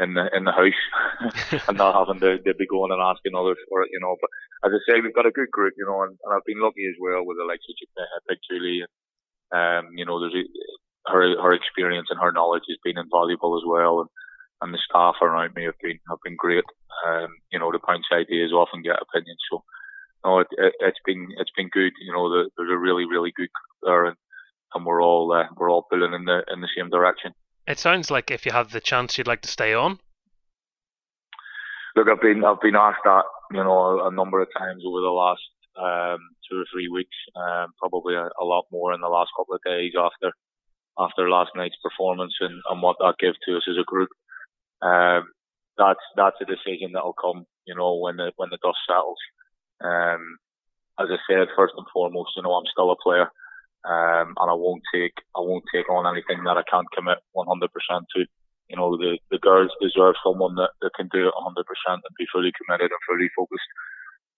in 0.00 0.14
the 0.14 0.26
in 0.34 0.44
the 0.44 0.52
house 0.52 1.62
and 1.68 1.78
not 1.78 1.94
having 1.94 2.20
to, 2.20 2.38
to 2.42 2.54
be 2.54 2.66
going 2.66 2.90
and 2.90 3.00
asking 3.00 3.38
others 3.38 3.58
for 3.68 3.82
it. 3.82 3.90
You 3.92 4.00
know, 4.00 4.16
but 4.20 4.30
as 4.66 4.74
I 4.74 4.80
say, 4.90 5.00
we've 5.00 5.14
got 5.14 5.30
a 5.30 5.38
good 5.38 5.50
group. 5.52 5.74
You 5.78 5.86
know, 5.86 6.02
and, 6.02 6.18
and 6.18 6.34
I've 6.34 6.46
been 6.46 6.60
lucky 6.60 6.86
as 6.90 6.98
well 6.98 7.24
with 7.24 7.38
the 7.38 7.46
likes 7.46 7.62
of 7.70 7.78
uh, 8.02 8.18
Big 8.26 8.38
Julie 8.50 8.82
and 8.82 8.90
um, 9.52 9.90
you 9.96 10.04
know, 10.04 10.20
there's 10.20 10.34
a, 10.34 11.10
her 11.10 11.40
her 11.40 11.52
experience 11.52 12.08
and 12.10 12.20
her 12.20 12.32
knowledge 12.32 12.64
has 12.68 12.78
been 12.84 12.98
invaluable 12.98 13.56
as 13.56 13.64
well, 13.66 14.00
and 14.00 14.08
and 14.62 14.72
the 14.72 14.78
staff 14.88 15.16
around 15.20 15.54
me 15.54 15.64
have 15.64 15.78
been 15.82 15.98
have 16.08 16.18
been 16.24 16.36
great. 16.36 16.64
Um, 17.06 17.28
you 17.52 17.58
know, 17.58 17.70
the 17.72 17.80
bounce 17.86 18.06
ideas 18.12 18.52
often 18.52 18.82
get 18.82 19.02
opinions, 19.02 19.40
so 19.50 19.62
no, 20.24 20.38
it, 20.38 20.48
it, 20.52 20.74
has 20.80 20.94
been 21.04 21.28
it's 21.38 21.50
been 21.56 21.68
good. 21.68 21.92
You 22.00 22.12
know, 22.12 22.28
the, 22.30 22.50
there's 22.56 22.72
a 22.72 22.78
really 22.78 23.04
really 23.04 23.32
good 23.36 23.50
there, 23.82 24.06
and 24.06 24.16
and 24.74 24.86
we're 24.86 25.02
all 25.02 25.32
uh, 25.32 25.46
we're 25.56 25.70
all 25.70 25.86
pulling 25.90 26.14
in 26.14 26.24
the 26.24 26.42
in 26.52 26.60
the 26.60 26.68
same 26.76 26.90
direction. 26.90 27.32
It 27.66 27.78
sounds 27.78 28.10
like 28.10 28.30
if 28.30 28.46
you 28.46 28.52
have 28.52 28.70
the 28.70 28.80
chance, 28.80 29.16
you'd 29.16 29.26
like 29.26 29.42
to 29.42 29.48
stay 29.48 29.74
on. 29.74 29.98
Look, 31.96 32.08
I've 32.08 32.20
been 32.20 32.44
I've 32.44 32.60
been 32.60 32.76
asked 32.76 33.04
that 33.04 33.24
you 33.52 33.62
know 33.62 33.72
a, 33.72 34.08
a 34.08 34.14
number 34.14 34.40
of 34.40 34.48
times 34.56 34.82
over 34.86 35.00
the 35.00 35.08
last 35.08 35.42
um, 35.76 36.18
two 36.50 36.60
or 36.60 36.66
three 36.72 36.88
weeks, 36.88 37.16
um, 37.36 37.72
probably 37.78 38.14
a, 38.14 38.28
a, 38.40 38.44
lot 38.44 38.64
more 38.70 38.92
in 38.92 39.00
the 39.00 39.08
last 39.08 39.30
couple 39.36 39.54
of 39.54 39.60
days 39.64 39.92
after 39.98 40.32
after 40.98 41.28
last 41.28 41.50
night's 41.56 41.76
performance 41.82 42.34
and, 42.40 42.60
and 42.70 42.82
what 42.82 42.96
that 43.00 43.14
gives 43.18 43.36
to 43.44 43.56
us 43.56 43.66
as 43.68 43.76
a 43.80 43.84
group. 43.84 44.08
Um, 44.82 45.26
that's 45.76 46.04
that's 46.16 46.36
a 46.40 46.46
decision 46.46 46.92
that'll 46.92 47.18
come, 47.18 47.46
you 47.66 47.74
know, 47.74 47.96
when 47.96 48.16
the 48.16 48.32
when 48.36 48.50
the 48.50 48.58
dust 48.62 48.78
settles. 48.86 49.18
Um, 49.82 50.38
as 51.00 51.08
I 51.10 51.18
said, 51.26 51.48
first 51.56 51.74
and 51.76 51.86
foremost, 51.92 52.30
you 52.36 52.42
know, 52.42 52.54
I'm 52.54 52.70
still 52.70 52.92
a 52.92 53.02
player, 53.02 53.26
um, 53.84 54.38
and 54.38 54.48
I 54.50 54.54
won't 54.54 54.82
take 54.94 55.14
I 55.34 55.40
won't 55.40 55.64
take 55.74 55.90
on 55.90 56.06
anything 56.06 56.44
that 56.44 56.56
I 56.56 56.62
can't 56.70 56.90
commit 56.94 57.18
100% 57.34 57.68
to. 58.16 58.26
You 58.70 58.76
know, 58.76 58.96
the 58.96 59.18
the 59.30 59.38
girls 59.38 59.70
deserve 59.82 60.14
someone 60.22 60.54
that, 60.56 60.70
that 60.80 60.94
can 60.94 61.08
do 61.12 61.26
it 61.26 61.34
100% 61.34 61.64
and 61.88 62.16
be 62.18 62.26
fully 62.32 62.52
committed 62.54 62.90
and 62.90 63.06
fully 63.08 63.28
focused. 63.36 63.70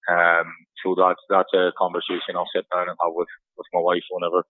Um, 0.09 0.53
so 0.85 0.95
that's 0.97 1.21
that's 1.29 1.53
a 1.55 1.73
conversation 1.79 2.37
I'll 2.37 2.49
sit 2.55 2.67
down 2.73 2.89
and 2.89 2.97
have 3.03 3.13
with, 3.15 3.29
with 3.57 3.67
my 3.73 3.81
wife 3.81 4.05
whenever 4.11 4.45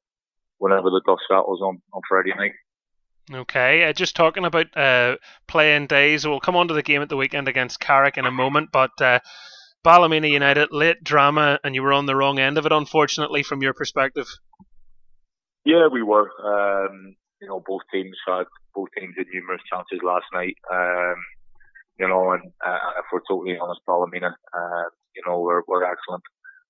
whenever 0.58 0.90
the 0.90 1.02
dust 1.06 1.22
settles 1.28 1.60
on, 1.62 1.80
on 1.92 2.02
Friday 2.08 2.34
night. 2.36 2.52
Okay, 3.32 3.84
uh, 3.84 3.92
just 3.92 4.14
talking 4.14 4.44
about 4.44 4.74
uh, 4.76 5.16
playing 5.48 5.88
days. 5.88 6.26
We'll 6.26 6.40
come 6.40 6.56
on 6.56 6.68
to 6.68 6.74
the 6.74 6.82
game 6.82 7.02
at 7.02 7.08
the 7.08 7.16
weekend 7.16 7.48
against 7.48 7.80
Carrick 7.80 8.18
in 8.18 8.24
a 8.24 8.30
moment, 8.30 8.70
but 8.72 8.92
uh, 9.00 9.18
Ballymena 9.82 10.28
United, 10.28 10.68
late 10.70 11.02
drama, 11.02 11.58
and 11.64 11.74
you 11.74 11.82
were 11.82 11.92
on 11.92 12.06
the 12.06 12.14
wrong 12.14 12.38
end 12.38 12.56
of 12.56 12.66
it, 12.66 12.72
unfortunately, 12.72 13.42
from 13.42 13.62
your 13.62 13.74
perspective. 13.74 14.26
Yeah, 15.64 15.88
we 15.90 16.02
were. 16.02 16.30
Um, 16.42 17.16
you 17.40 17.48
know, 17.48 17.62
both 17.66 17.82
teams 17.92 18.16
had 18.26 18.46
both 18.74 18.88
teams 18.98 19.14
had 19.18 19.26
numerous 19.32 19.62
chances 19.70 19.98
last 20.04 20.26
night. 20.32 20.56
Um, 20.72 21.16
you 21.98 22.08
know, 22.08 22.32
and 22.32 22.52
uh, 22.64 22.78
if 22.98 23.06
we're 23.12 23.20
totally 23.28 23.58
honest, 23.58 23.80
Ballymena, 23.86 24.36
uh, 24.54 24.84
you 25.16 25.22
know, 25.26 25.40
we're, 25.40 25.62
we're 25.66 25.84
excellent 25.84 26.22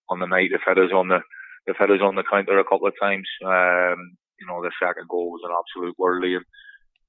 on 0.08 0.20
the 0.20 0.26
night. 0.26 0.50
They've 0.52 0.60
hit 0.66 0.82
us 0.82 0.92
on 0.94 1.08
the, 1.08 1.20
they've 1.66 1.76
hit 1.78 1.90
us 1.90 2.00
on 2.02 2.14
the 2.14 2.24
counter 2.30 2.58
a 2.58 2.64
couple 2.64 2.86
of 2.86 2.94
times. 3.00 3.28
Um, 3.44 4.16
you 4.38 4.46
know, 4.46 4.62
the 4.62 4.70
second 4.80 5.08
goal 5.08 5.30
was 5.30 5.42
an 5.44 5.52
absolute 5.52 5.96
worldly 5.98 6.34
and, 6.36 6.44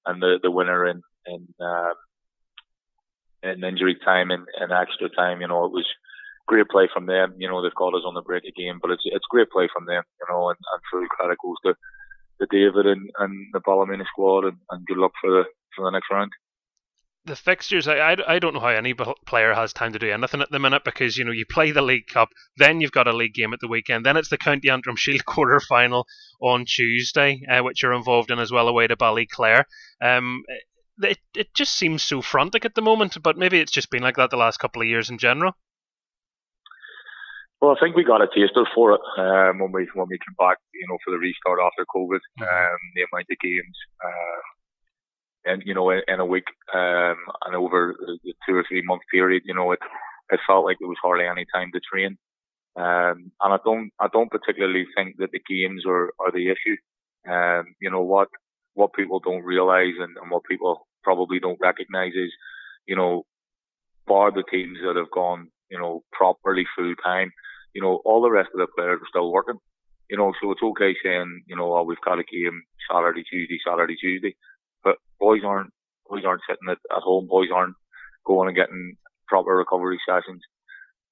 and 0.06 0.22
the, 0.22 0.40
the 0.42 0.52
winner 0.52 0.86
in, 0.88 1.02
in, 1.28 1.48
um, 1.62 1.94
in 3.44 3.64
injury 3.64 3.98
time 4.04 4.32
and, 4.32 4.46
and 4.60 4.72
extra 4.72 5.10
time, 5.10 5.42
you 5.42 5.48
know, 5.48 5.66
it 5.66 5.72
was 5.72 5.86
great 6.48 6.68
play 6.70 6.88
from 6.92 7.06
them. 7.06 7.36
You 7.38 7.50
know, 7.50 7.62
they've 7.62 7.76
got 7.76 7.94
us 7.94 8.08
on 8.08 8.16
the 8.16 8.22
break 8.22 8.44
again, 8.46 8.80
but 8.82 8.92
it's, 8.92 9.04
it's 9.06 9.26
great 9.30 9.52
play 9.52 9.68
from 9.72 9.86
them, 9.86 10.04
you 10.20 10.28
know, 10.34 10.50
and, 10.50 10.58
and 10.58 10.82
full 10.90 11.06
credit 11.10 11.38
goes 11.44 11.60
to, 11.66 11.74
to 12.40 12.48
David 12.50 12.88
and, 12.88 13.10
and 13.20 13.34
the 13.54 13.60
Ballymena 13.60 14.06
squad 14.08 14.46
and, 14.46 14.58
and 14.72 14.86
good 14.88 14.98
luck 14.98 15.12
for 15.22 15.30
the, 15.30 15.44
for 15.76 15.86
the 15.86 15.92
next 15.92 16.08
round 16.10 16.32
the 17.28 17.36
fixtures, 17.36 17.88
I, 17.88 17.98
I, 17.98 18.36
I 18.36 18.40
don't 18.40 18.54
know 18.54 18.60
how 18.60 18.70
any 18.70 18.94
player 19.26 19.54
has 19.54 19.74
time 19.74 19.94
to 19.94 20.00
do 20.00 20.10
anything 20.10 20.42
at 20.42 20.50
the 20.50 20.60
minute 20.60 20.84
because 20.84 21.18
you 21.18 21.26
know 21.26 21.32
you 21.32 21.46
play 21.46 21.72
the 21.72 21.82
League 21.82 22.08
Cup, 22.08 22.30
then 22.58 22.82
you've 22.82 22.92
got 22.92 23.08
a 23.08 23.16
league 23.16 23.34
game 23.34 23.54
at 23.54 23.60
the 23.60 23.68
weekend, 23.68 24.06
then 24.06 24.18
it's 24.18 24.30
the 24.30 24.38
County 24.38 24.70
Antrim 24.70 24.96
Shield 24.96 25.26
quarter 25.26 25.60
final 25.60 26.06
on 26.42 26.66
Tuesday, 26.66 27.42
uh, 27.50 27.62
which 27.62 27.84
you're 27.84 27.94
involved 27.94 28.32
in 28.32 28.40
as 28.40 28.52
well 28.52 28.68
away 28.68 28.88
to 28.88 28.96
Ballyclare. 28.96 29.64
Um, 30.02 30.44
it 31.02 31.20
it 31.36 31.54
just 31.54 31.74
seems 31.74 32.02
so 32.02 32.22
frantic 32.22 32.66
at 32.66 32.74
the 32.74 32.82
moment, 32.82 33.22
but 33.22 33.38
maybe 33.38 33.60
it's 33.60 33.72
just 33.72 33.92
been 33.92 34.02
like 34.02 34.16
that 34.16 34.32
the 34.32 34.38
last 34.38 34.58
couple 34.58 34.82
of 34.82 34.88
years 34.88 35.10
in 35.10 35.18
general. 35.18 35.54
Well, 37.62 37.76
I 37.76 37.80
think 37.80 37.96
we 37.96 38.04
got 38.04 38.22
a 38.22 38.28
taster 38.28 38.66
for 38.74 38.94
it 38.94 39.02
um, 39.18 39.60
when 39.60 39.72
we 39.72 39.88
when 39.94 40.08
we 40.10 40.20
came 40.20 40.38
back, 40.38 40.58
you 40.74 40.88
know, 40.88 40.98
for 41.04 41.12
the 41.12 41.18
restart 41.18 41.60
after 41.60 41.86
COVID. 41.90 42.22
Mm-hmm. 42.40 42.44
Um, 42.44 42.80
the 42.96 43.06
amount 43.12 43.26
of 43.32 43.40
games, 43.40 43.78
uh, 44.04 44.42
and 45.48 45.64
you 45.66 45.74
know, 45.74 45.90
in, 45.90 46.20
a 46.20 46.26
week 46.26 46.46
um, 46.74 47.18
and 47.46 47.56
over 47.56 47.96
the 48.24 48.34
two 48.48 48.56
or 48.56 48.66
three 48.68 48.82
month 48.84 49.02
period, 49.12 49.44
you 49.46 49.54
know, 49.54 49.72
it 49.72 49.80
it 50.30 50.40
felt 50.46 50.66
like 50.66 50.78
there 50.80 50.90
was 50.90 50.98
hardly 51.02 51.26
any 51.26 51.46
time 51.54 51.72
to 51.74 51.80
train. 51.80 52.18
Um, 52.76 53.32
and 53.42 53.54
I 53.54 53.58
don't 53.64 53.92
I 54.00 54.08
don't 54.12 54.32
particularly 54.32 54.86
think 54.96 55.18
that 55.18 55.32
the 55.32 55.42
games 55.48 55.84
are, 55.88 56.12
are 56.20 56.32
the 56.32 56.50
issue. 56.50 56.78
Um, 57.32 57.76
you 57.82 57.90
know 57.90 58.02
what 58.02 58.30
what 58.74 58.94
people 58.94 59.20
don't 59.20 59.44
realise 59.44 59.96
and, 60.00 60.16
and 60.18 60.30
what 60.30 60.44
people 60.44 60.88
probably 61.04 61.40
don't 61.40 61.60
recognise 61.60 62.14
is, 62.14 62.32
you 62.86 62.96
know, 62.96 63.26
bar 64.06 64.32
the 64.32 64.44
teams 64.52 64.78
that 64.86 64.96
have 64.96 65.10
gone, 65.12 65.50
you 65.72 65.80
know, 65.80 66.04
properly 66.12 66.66
full 66.76 66.94
time, 67.04 67.32
you 67.74 67.82
know, 67.82 68.02
all 68.06 68.22
the 68.22 68.30
rest 68.30 68.50
of 68.54 68.60
the 68.60 68.68
players 68.76 69.00
are 69.02 69.10
still 69.10 69.32
working. 69.32 69.60
You 70.10 70.18
know, 70.18 70.32
so 70.40 70.52
it's 70.52 70.64
okay 70.64 70.96
saying, 71.04 71.44
you 71.48 71.56
know, 71.56 71.76
oh, 71.76 71.84
we've 71.84 72.06
got 72.06 72.20
a 72.20 72.24
game 72.24 72.62
Saturday, 72.90 73.24
Tuesday, 73.24 73.60
Saturday, 73.66 73.96
Tuesday. 74.00 74.36
But 74.84 74.98
boys 75.20 75.42
aren't 75.46 75.72
boys 76.10 76.24
aren't 76.26 76.42
sitting 76.48 76.70
at, 76.70 76.78
at 76.96 77.04
home. 77.04 77.28
Boys 77.28 77.50
aren't 77.54 77.76
going 78.26 78.48
and 78.48 78.58
getting 78.58 78.94
proper 79.28 79.56
recovery 79.56 80.00
sessions. 80.08 80.42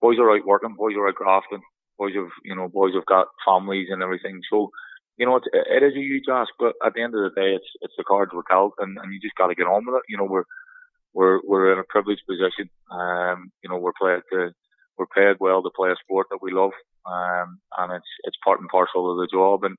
Boys 0.01 0.18
are 0.20 0.32
out 0.36 0.45
working. 0.45 0.76
Boys 0.78 0.95
are 0.95 1.07
out 1.07 1.16
grafting. 1.16 1.61
Boys 1.97 2.13
have 2.16 2.32
you 2.43 2.55
know 2.55 2.68
boys 2.68 2.93
have 2.93 3.05
got 3.05 3.28
families 3.45 3.88
and 3.91 4.03
everything. 4.03 4.41
So 4.51 4.70
you 5.18 5.26
know 5.26 5.38
it, 5.38 5.43
it 5.53 5.84
is 5.84 5.95
a 5.95 5.99
huge 5.99 6.26
ask. 6.32 6.49
But 6.59 6.74
at 6.86 6.93
the 6.93 7.01
end 7.01 7.16
of 7.16 7.22
the 7.24 7.39
day, 7.39 7.55
it's 7.55 7.72
it's 7.82 7.95
the 7.97 8.03
cards 8.03 8.32
we're 8.34 8.47
dealt, 8.49 8.74
and, 8.80 8.97
and 8.97 9.13
you 9.13 9.20
just 9.22 9.36
got 9.36 9.47
to 9.47 9.55
get 9.55 9.68
on 9.68 9.86
with 9.86 9.95
it. 9.95 10.03
You 10.09 10.18
know 10.18 10.26
we're 10.26 10.45
we're 11.16 11.39
we're 11.47 11.74
in 11.74 11.80
a 11.80 11.88
privileged 11.89 12.22
position. 12.30 12.70
Um, 12.91 13.51
you 13.63 13.70
know, 13.70 13.78
we're 13.80 13.95
paid 13.99 14.22
to, 14.34 14.51
we're 14.97 15.07
paid 15.16 15.38
well 15.39 15.63
to 15.63 15.72
play 15.76 15.89
a 15.89 15.95
sport 16.03 16.28
that 16.30 16.39
we 16.41 16.51
love, 16.51 16.72
um, 17.07 17.59
and 17.80 17.93
it's 17.93 18.11
it's 18.26 18.38
part 18.43 18.59
and 18.59 18.70
parcel 18.70 19.09
of 19.09 19.18
the 19.18 19.30
job. 19.32 19.63
And 19.63 19.78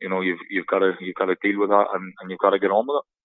you 0.00 0.08
know, 0.08 0.22
you've 0.22 0.40
you've 0.50 0.66
got 0.66 0.80
to 0.80 0.92
you've 1.00 1.14
got 1.14 1.26
to 1.26 1.36
deal 1.42 1.60
with 1.60 1.70
that, 1.70 1.86
and, 1.92 2.12
and 2.20 2.30
you've 2.30 2.40
got 2.40 2.50
to 2.50 2.58
get 2.58 2.72
on 2.72 2.86
with 2.88 3.04
it. 3.04 3.19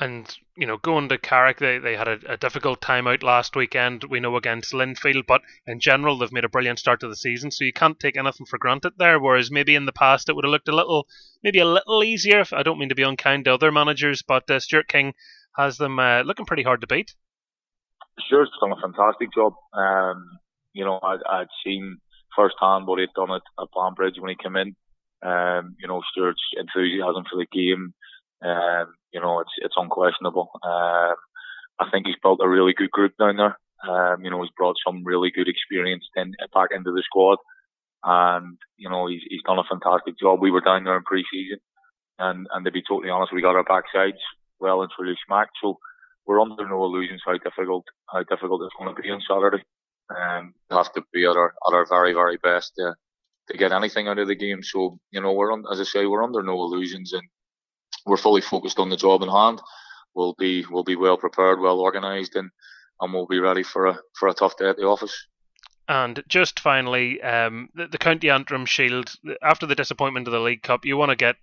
And 0.00 0.36
you 0.56 0.66
know, 0.66 0.76
going 0.76 1.08
to 1.08 1.18
Carrick, 1.18 1.58
they, 1.58 1.78
they 1.78 1.96
had 1.96 2.08
a, 2.08 2.18
a, 2.28 2.36
difficult 2.36 2.80
time 2.80 3.06
out 3.06 3.22
last 3.22 3.54
weekend. 3.54 4.04
We 4.04 4.18
know 4.18 4.36
against 4.36 4.72
Linfield, 4.72 5.24
but 5.26 5.42
in 5.66 5.78
general, 5.78 6.18
they've 6.18 6.32
made 6.32 6.44
a 6.44 6.48
brilliant 6.48 6.80
start 6.80 7.00
to 7.00 7.08
the 7.08 7.16
season. 7.16 7.50
So 7.50 7.64
you 7.64 7.72
can't 7.72 7.98
take 7.98 8.16
anything 8.16 8.46
for 8.46 8.58
granted 8.58 8.94
there. 8.98 9.20
Whereas 9.20 9.52
maybe 9.52 9.76
in 9.76 9.86
the 9.86 9.92
past, 9.92 10.28
it 10.28 10.34
would 10.34 10.44
have 10.44 10.50
looked 10.50 10.68
a 10.68 10.74
little, 10.74 11.06
maybe 11.42 11.60
a 11.60 11.64
little 11.64 12.02
easier. 12.02 12.44
I 12.52 12.64
don't 12.64 12.78
mean 12.78 12.88
to 12.88 12.94
be 12.96 13.02
unkind 13.02 13.44
to 13.44 13.54
other 13.54 13.70
managers, 13.70 14.22
but 14.22 14.50
uh, 14.50 14.58
Stuart 14.58 14.88
King 14.88 15.14
has 15.56 15.76
them 15.76 15.98
uh, 15.98 16.22
looking 16.22 16.46
pretty 16.46 16.64
hard 16.64 16.80
to 16.80 16.88
beat. 16.88 17.14
Stuart's 18.26 18.50
done 18.60 18.72
a 18.72 18.80
fantastic 18.80 19.32
job. 19.32 19.54
Um, 19.72 20.38
you 20.72 20.84
know, 20.84 20.98
I, 21.02 21.16
I'd 21.28 21.48
seen 21.64 21.98
firsthand 22.36 22.86
what 22.86 22.98
he'd 22.98 23.14
done 23.14 23.30
at, 23.30 23.42
at 23.60 23.68
when 24.20 24.30
he 24.30 24.36
came 24.42 24.56
in. 24.56 24.74
Um, 25.22 25.76
you 25.78 25.88
know, 25.88 26.02
Stuart's 26.12 26.42
enthusiasm 26.56 27.24
for 27.30 27.38
the 27.38 27.46
game 27.50 27.94
um, 28.42 28.94
you 29.14 29.20
know, 29.20 29.40
it's 29.40 29.52
it's 29.58 29.76
unquestionable. 29.78 30.50
Um, 30.62 31.14
I 31.78 31.90
think 31.90 32.06
he's 32.06 32.20
built 32.22 32.40
a 32.42 32.48
really 32.48 32.74
good 32.76 32.90
group 32.90 33.14
down 33.18 33.36
there. 33.36 33.56
Um, 33.88 34.24
you 34.24 34.30
know, 34.30 34.42
he's 34.42 34.52
brought 34.56 34.76
some 34.84 35.04
really 35.04 35.30
good 35.30 35.48
experience 35.48 36.04
in, 36.16 36.32
back 36.52 36.70
into 36.74 36.92
the 36.92 37.02
squad, 37.04 37.38
and 38.02 38.58
you 38.76 38.90
know, 38.90 39.06
he's 39.06 39.22
he's 39.28 39.42
done 39.46 39.58
a 39.58 39.70
fantastic 39.70 40.18
job. 40.18 40.40
We 40.40 40.50
were 40.50 40.60
down 40.60 40.84
there 40.84 40.96
in 40.96 41.04
pre-season, 41.04 41.58
and 42.18 42.46
and 42.52 42.64
to 42.64 42.72
be 42.72 42.82
totally 42.86 43.10
honest, 43.10 43.32
we 43.32 43.42
got 43.42 43.56
our 43.56 43.64
backsides 43.64 44.20
well 44.58 44.82
and 44.82 44.90
truly 44.94 45.14
smacked. 45.26 45.56
So 45.62 45.78
we're 46.26 46.40
under 46.40 46.68
no 46.68 46.84
illusions 46.84 47.22
how 47.24 47.38
difficult 47.38 47.84
how 48.10 48.22
difficult 48.24 48.62
it's 48.62 48.74
going 48.78 48.94
to 48.94 49.00
be 49.00 49.10
on 49.10 49.20
Saturday. 49.28 49.62
Um, 50.10 50.54
we 50.70 50.76
have 50.76 50.92
to 50.94 51.02
be 51.12 51.24
at 51.24 51.36
our 51.36 51.54
at 51.68 51.74
our 51.74 51.86
very 51.88 52.14
very 52.14 52.38
best 52.42 52.72
to 52.78 52.94
to 53.50 53.58
get 53.58 53.72
anything 53.72 54.08
out 54.08 54.18
of 54.18 54.28
the 54.28 54.34
game. 54.34 54.62
So 54.62 54.98
you 55.10 55.20
know, 55.20 55.32
we're 55.32 55.52
on, 55.52 55.64
as 55.70 55.80
I 55.80 55.84
say, 55.84 56.06
we're 56.06 56.24
under 56.24 56.42
no 56.42 56.54
illusions, 56.54 57.12
and 57.12 57.22
we're 58.06 58.16
fully 58.16 58.40
focused 58.40 58.78
on 58.78 58.90
the 58.90 58.96
job 58.96 59.22
in 59.22 59.28
hand. 59.28 59.60
We'll 60.14 60.34
be 60.38 60.64
we'll 60.70 60.84
be 60.84 60.96
well 60.96 61.16
prepared, 61.16 61.60
well 61.60 61.80
organised, 61.80 62.36
and 62.36 62.50
and 63.00 63.12
we'll 63.12 63.26
be 63.26 63.40
ready 63.40 63.62
for 63.62 63.86
a 63.86 63.98
for 64.18 64.28
a 64.28 64.34
tough 64.34 64.56
day 64.56 64.68
at 64.68 64.76
the 64.76 64.86
office. 64.86 65.26
And 65.86 66.22
just 66.28 66.60
finally, 66.60 67.20
um, 67.20 67.68
the, 67.74 67.88
the 67.88 67.98
County 67.98 68.30
Antrim 68.30 68.64
Shield. 68.64 69.12
After 69.42 69.66
the 69.66 69.74
disappointment 69.74 70.26
of 70.26 70.32
the 70.32 70.40
League 70.40 70.62
Cup, 70.62 70.84
you 70.84 70.96
want 70.96 71.10
to 71.10 71.16
get 71.16 71.36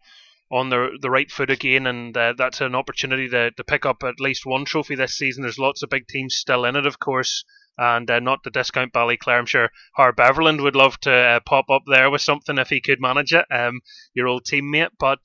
on 0.51 0.69
the 0.69 0.97
the 1.01 1.09
right 1.09 1.29
foot 1.29 1.49
again, 1.49 1.85
and 1.85 2.15
uh, 2.15 2.33
that's 2.37 2.61
an 2.61 2.75
opportunity 2.75 3.29
to, 3.29 3.51
to 3.51 3.63
pick 3.63 3.85
up 3.85 4.03
at 4.03 4.19
least 4.19 4.45
one 4.45 4.65
trophy 4.65 4.95
this 4.95 5.17
season. 5.17 5.43
There's 5.43 5.59
lots 5.59 5.83
of 5.83 5.89
big 5.89 6.07
teams 6.07 6.35
still 6.35 6.65
in 6.65 6.75
it, 6.75 6.85
of 6.85 6.99
course, 6.99 7.43
and 7.77 8.09
uh, 8.09 8.19
not 8.19 8.43
to 8.43 8.49
discount 8.49 8.93
Ballyclare. 8.93 9.37
I'm 9.37 9.45
sure 9.45 9.69
Harb 9.95 10.17
Everland 10.17 10.63
would 10.63 10.75
love 10.75 10.99
to 11.01 11.13
uh, 11.13 11.39
pop 11.45 11.69
up 11.69 11.83
there 11.87 12.09
with 12.09 12.21
something 12.21 12.57
if 12.57 12.69
he 12.69 12.81
could 12.81 12.99
manage 12.99 13.33
it. 13.33 13.45
Um, 13.51 13.81
your 14.13 14.27
old 14.27 14.45
teammate, 14.45 14.91
but 14.97 15.19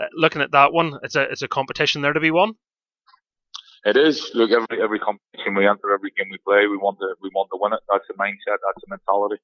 uh, 0.00 0.06
looking 0.14 0.42
at 0.42 0.52
that 0.52 0.72
one, 0.72 0.98
it's 1.02 1.16
a 1.16 1.22
it's 1.22 1.42
a 1.42 1.48
competition 1.48 2.02
there 2.02 2.12
to 2.12 2.20
be 2.20 2.30
won. 2.30 2.54
It 3.84 3.96
is. 3.96 4.30
Look, 4.34 4.50
every 4.50 4.82
every 4.82 4.98
competition 4.98 5.54
we 5.54 5.66
enter, 5.66 5.92
every 5.92 6.10
game 6.16 6.28
we 6.30 6.38
play, 6.38 6.66
we 6.66 6.78
want 6.78 6.98
to 7.00 7.14
we 7.22 7.30
want 7.34 7.50
to 7.52 7.58
win 7.60 7.72
it. 7.72 7.80
That's 7.90 8.06
the 8.08 8.14
mindset. 8.14 8.58
That's 8.64 8.80
the 8.82 8.96
mentality. 8.96 9.36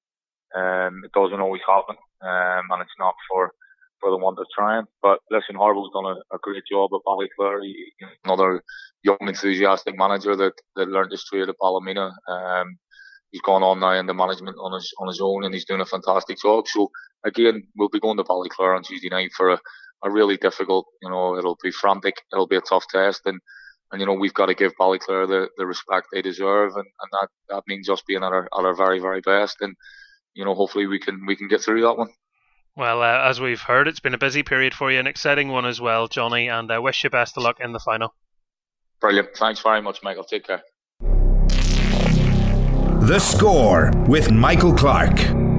Um, 0.54 1.02
it 1.04 1.12
doesn't 1.12 1.40
always 1.40 1.62
happen, 1.66 1.96
um, 2.22 2.64
and 2.70 2.82
it's 2.82 2.98
not 2.98 3.14
for 3.28 3.52
for 4.00 4.10
the 4.10 4.16
one 4.16 4.34
that's 4.36 4.48
trying. 4.56 4.84
But 5.02 5.20
listen, 5.30 5.56
Harville's 5.56 5.92
done 5.92 6.06
a, 6.06 6.34
a 6.34 6.38
great 6.40 6.64
job 6.70 6.90
at 6.94 7.02
Ballyclare. 7.06 7.62
He, 7.62 7.92
another 8.24 8.62
young, 9.04 9.18
enthusiastic 9.20 9.96
manager 9.96 10.34
that 10.36 10.54
that 10.76 10.88
learned 10.88 11.12
his 11.12 11.24
trade 11.24 11.48
at 11.48 11.56
Ballymena. 11.60 12.10
Um, 12.26 12.78
he's 13.30 13.42
gone 13.42 13.62
on 13.62 13.78
now 13.78 13.92
into 13.92 14.14
management 14.14 14.56
on 14.58 14.72
his 14.72 14.90
on 14.98 15.08
his 15.08 15.20
own, 15.20 15.44
and 15.44 15.52
he's 15.54 15.66
doing 15.66 15.82
a 15.82 15.86
fantastic 15.86 16.38
job. 16.40 16.66
So 16.66 16.90
again, 17.24 17.62
we'll 17.76 17.90
be 17.90 18.00
going 18.00 18.16
to 18.16 18.24
Ballyclare 18.24 18.74
on 18.74 18.82
Tuesday 18.82 19.10
night 19.10 19.32
for 19.36 19.50
a 19.50 19.60
are 20.02 20.10
really 20.10 20.36
difficult. 20.36 20.86
You 21.02 21.10
know, 21.10 21.36
it'll 21.36 21.58
be 21.62 21.70
frantic. 21.70 22.16
It'll 22.32 22.46
be 22.46 22.56
a 22.56 22.62
tough 22.62 22.84
test, 22.88 23.22
and 23.26 23.40
and 23.92 24.00
you 24.00 24.06
know 24.06 24.14
we've 24.14 24.34
got 24.34 24.46
to 24.46 24.54
give 24.54 24.72
Ballyclare 24.80 25.26
the, 25.26 25.48
the 25.56 25.66
respect 25.66 26.08
they 26.12 26.22
deserve, 26.22 26.72
and, 26.76 26.84
and 26.84 27.10
that 27.12 27.28
that 27.48 27.62
means 27.66 27.88
us 27.88 28.02
being 28.06 28.22
at 28.22 28.32
our 28.32 28.48
at 28.56 28.64
our 28.64 28.74
very 28.74 29.00
very 29.00 29.20
best, 29.20 29.56
and 29.60 29.74
you 30.34 30.44
know 30.44 30.54
hopefully 30.54 30.86
we 30.86 30.98
can 30.98 31.26
we 31.26 31.36
can 31.36 31.48
get 31.48 31.60
through 31.60 31.82
that 31.82 31.96
one. 31.96 32.08
Well, 32.76 33.02
uh, 33.02 33.28
as 33.28 33.40
we've 33.40 33.60
heard, 33.60 33.88
it's 33.88 34.00
been 34.00 34.14
a 34.14 34.18
busy 34.18 34.42
period 34.42 34.74
for 34.74 34.92
you, 34.92 35.00
an 35.00 35.06
exciting 35.06 35.48
one 35.48 35.66
as 35.66 35.80
well, 35.80 36.06
Jonny, 36.06 36.48
and 36.48 36.70
I 36.70 36.76
uh, 36.76 36.80
wish 36.80 37.02
you 37.02 37.10
best 37.10 37.36
of 37.36 37.42
luck 37.42 37.56
in 37.60 37.72
the 37.72 37.80
final. 37.80 38.14
Brilliant. 39.00 39.36
Thanks 39.36 39.60
very 39.60 39.82
much, 39.82 39.98
Michael. 40.02 40.24
Take 40.24 40.46
care. 40.46 40.62
The 43.00 43.18
score 43.18 43.90
with 44.06 44.30
Michael 44.30 44.72
Clark. 44.72 45.49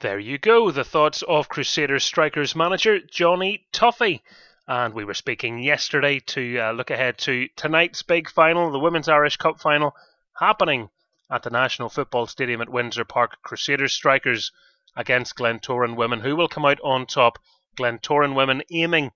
There 0.00 0.18
you 0.18 0.38
go, 0.38 0.70
the 0.70 0.82
thoughts 0.82 1.20
of 1.28 1.50
Crusaders 1.50 2.04
strikers 2.04 2.56
manager 2.56 3.00
Jonny 3.00 3.66
Tuffey. 3.70 4.22
And 4.66 4.94
we 4.94 5.04
were 5.04 5.12
speaking 5.12 5.58
yesterday 5.58 6.20
to 6.20 6.58
uh, 6.58 6.72
look 6.72 6.88
ahead 6.88 7.18
to 7.18 7.48
tonight's 7.54 8.02
big 8.02 8.30
final, 8.30 8.70
the 8.70 8.78
Women's 8.78 9.10
Irish 9.10 9.36
Cup 9.36 9.60
final, 9.60 9.94
happening 10.38 10.88
at 11.30 11.42
the 11.42 11.50
National 11.50 11.90
Football 11.90 12.26
Stadium 12.28 12.62
at 12.62 12.70
Windsor 12.70 13.04
Park. 13.04 13.42
Crusaders 13.42 13.92
strikers 13.92 14.52
against 14.96 15.36
Glentoran 15.36 15.96
women, 15.96 16.20
who 16.20 16.34
will 16.34 16.48
come 16.48 16.64
out 16.64 16.80
on 16.82 17.04
top. 17.04 17.38
Glentoran 17.76 18.34
women 18.34 18.62
aiming 18.70 19.12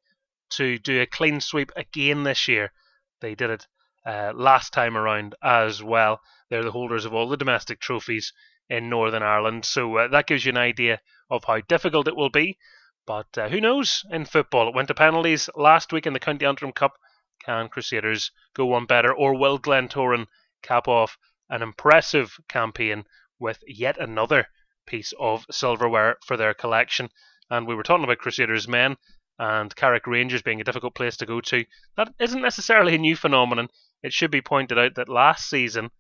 to 0.51 0.77
do 0.79 1.01
a 1.01 1.07
clean 1.07 1.41
sweep 1.41 1.73
again 1.77 2.25
this 2.25 2.47
year. 2.47 2.73
They 3.21 3.35
did 3.35 3.49
it 3.49 3.67
uh, 4.05 4.33
last 4.35 4.75
time 4.75 4.99
around 4.99 5.35
as 5.43 5.83
well. 5.83 6.21
They're 6.51 6.63
the 6.63 6.73
holders 6.73 7.07
of 7.07 7.15
all 7.15 7.31
the 7.31 7.39
domestic 7.39 7.81
trophies 7.81 8.35
in 8.69 8.89
Northern 8.89 9.23
Ireland. 9.23 9.65
So 9.65 9.97
uh, 9.97 10.09
that 10.09 10.27
gives 10.27 10.45
you 10.45 10.51
an 10.51 10.59
idea 10.59 11.01
of 11.31 11.45
how 11.45 11.61
difficult 11.61 12.09
it 12.09 12.17
will 12.17 12.31
be. 12.31 12.59
But 13.07 13.37
uh, 13.37 13.49
who 13.49 13.61
knows 13.61 14.05
in 14.11 14.25
football? 14.25 14.69
It 14.69 14.75
went 14.75 14.89
to 14.89 14.95
penalties 14.95 15.51
last 15.55 15.93
week 15.93 16.07
in 16.07 16.15
the 16.15 16.21
County 16.21 16.47
Antrim 16.47 16.73
Cup. 16.73 16.99
Can 17.45 17.69
Crusaders 17.69 18.31
go 18.55 18.65
one 18.65 18.87
better, 18.87 19.13
or 19.13 19.37
will 19.37 19.59
Glentoran 19.59 20.27
cap 20.63 20.89
off 20.89 21.19
an 21.51 21.61
impressive 21.61 22.39
campaign 22.49 23.05
with 23.39 23.63
yet 23.67 23.99
another 23.99 24.49
piece 24.87 25.13
of 25.21 25.45
silverware 25.51 26.17
for 26.25 26.39
their 26.39 26.55
collection? 26.55 27.11
And 27.51 27.67
we 27.67 27.75
were 27.75 27.83
talking 27.83 28.05
about 28.05 28.19
Crusaders 28.19 28.67
men 28.67 28.97
and 29.39 29.75
Carrick 29.77 30.07
Rangers 30.07 30.43
being 30.43 30.61
a 30.61 30.65
difficult 30.65 30.95
place 30.95 31.19
to 31.19 31.27
go 31.27 31.41
to. 31.43 31.65
That 31.97 32.15
isn't 32.19 32.41
necessarily 32.41 32.95
a 32.95 32.99
new 32.99 33.17
phenomenon. 33.17 33.69
It 34.03 34.15
should 34.15 34.31
be 34.31 34.41
pointed 34.41 34.79
out 34.79 34.95
that 34.95 35.09
last 35.09 35.51
season, 35.51 35.91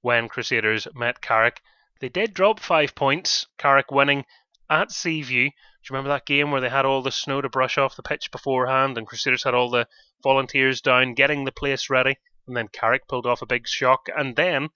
when 0.00 0.28
Crusaders 0.28 0.88
met 0.94 1.20
Carrick, 1.20 1.60
they 2.04 2.10
did 2.10 2.34
drop 2.34 2.60
five 2.60 2.94
points, 2.94 3.46
Carrick 3.56 3.90
winning 3.90 4.26
at 4.68 4.92
Seaview. 4.92 5.48
Do 5.48 5.54
you 5.54 5.94
remember 5.94 6.10
that 6.10 6.26
game 6.26 6.50
where 6.50 6.60
they 6.60 6.68
had 6.68 6.84
all 6.84 7.00
the 7.00 7.10
snow 7.10 7.40
to 7.40 7.48
brush 7.48 7.78
off 7.78 7.96
the 7.96 8.02
pitch 8.02 8.30
beforehand 8.30 8.98
and 8.98 9.06
Crusaders 9.06 9.42
had 9.42 9.54
all 9.54 9.70
the 9.70 9.88
volunteers 10.22 10.82
down 10.82 11.14
getting 11.14 11.44
the 11.44 11.50
place 11.50 11.88
ready? 11.88 12.18
And 12.46 12.54
then 12.54 12.68
Carrick 12.68 13.08
pulled 13.08 13.24
off 13.24 13.40
a 13.40 13.46
big 13.46 13.66
shock. 13.66 14.08
And 14.14 14.36
then, 14.36 14.68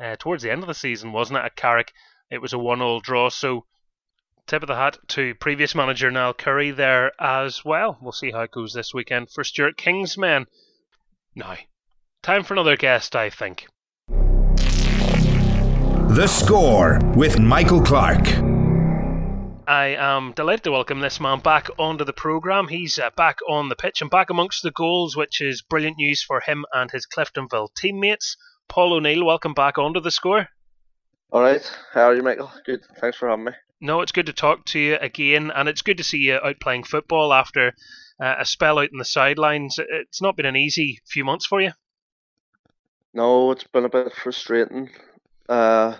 uh, 0.00 0.16
towards 0.18 0.42
the 0.42 0.50
end 0.50 0.62
of 0.62 0.66
the 0.66 0.74
season, 0.74 1.12
wasn't 1.12 1.38
it, 1.38 1.44
at 1.44 1.54
Carrick, 1.54 1.92
it 2.32 2.42
was 2.42 2.52
a 2.52 2.58
one-all 2.58 2.98
draw. 2.98 3.28
So, 3.28 3.64
tip 4.48 4.64
of 4.64 4.66
the 4.66 4.74
hat 4.74 4.98
to 5.10 5.36
previous 5.36 5.72
manager 5.72 6.10
Niall 6.10 6.34
Currie 6.34 6.72
there 6.72 7.12
as 7.22 7.64
well. 7.64 7.96
We'll 8.02 8.10
see 8.10 8.32
how 8.32 8.40
it 8.40 8.50
goes 8.50 8.72
this 8.72 8.92
weekend 8.92 9.30
for 9.30 9.44
Stuart 9.44 9.76
King's 9.76 10.18
men. 10.18 10.46
Now, 11.36 11.58
time 12.24 12.42
for 12.42 12.54
another 12.54 12.76
guest, 12.76 13.14
I 13.14 13.30
think. 13.30 13.68
The 16.16 16.26
Score 16.26 16.98
with 17.14 17.38
Michael 17.38 17.82
Clark. 17.82 18.26
I 19.68 19.96
am 19.98 20.32
delighted 20.32 20.64
to 20.64 20.70
welcome 20.70 21.00
this 21.00 21.20
man 21.20 21.40
back 21.40 21.68
onto 21.78 22.04
the 22.04 22.14
programme. 22.14 22.68
He's 22.68 22.98
uh, 22.98 23.10
back 23.18 23.40
on 23.46 23.68
the 23.68 23.76
pitch 23.76 24.00
and 24.00 24.10
back 24.10 24.30
amongst 24.30 24.62
the 24.62 24.70
goals, 24.70 25.14
which 25.14 25.42
is 25.42 25.60
brilliant 25.60 25.98
news 25.98 26.22
for 26.22 26.40
him 26.40 26.64
and 26.72 26.90
his 26.90 27.06
Cliftonville 27.06 27.68
teammates. 27.76 28.38
Paul 28.66 28.94
O'Neill, 28.94 29.26
welcome 29.26 29.52
back 29.52 29.76
onto 29.76 30.00
the 30.00 30.10
score. 30.10 30.48
All 31.32 31.42
right, 31.42 31.70
how 31.92 32.04
are 32.04 32.14
you, 32.14 32.22
Michael? 32.22 32.50
Good, 32.64 32.80
thanks 32.98 33.18
for 33.18 33.28
having 33.28 33.44
me. 33.44 33.52
No, 33.82 34.00
it's 34.00 34.12
good 34.12 34.24
to 34.24 34.32
talk 34.32 34.64
to 34.68 34.78
you 34.78 34.96
again, 34.96 35.52
and 35.54 35.68
it's 35.68 35.82
good 35.82 35.98
to 35.98 36.02
see 36.02 36.20
you 36.20 36.36
out 36.42 36.60
playing 36.62 36.84
football 36.84 37.34
after 37.34 37.74
uh, 38.18 38.36
a 38.38 38.46
spell 38.46 38.78
out 38.78 38.88
in 38.90 38.96
the 38.96 39.04
sidelines. 39.04 39.78
It's 39.78 40.22
not 40.22 40.34
been 40.34 40.46
an 40.46 40.56
easy 40.56 40.98
few 41.06 41.26
months 41.26 41.44
for 41.44 41.60
you. 41.60 41.72
No, 43.12 43.50
it's 43.50 43.64
been 43.64 43.84
a 43.84 43.90
bit 43.90 44.14
frustrating. 44.14 44.88
Uh, 45.48 45.96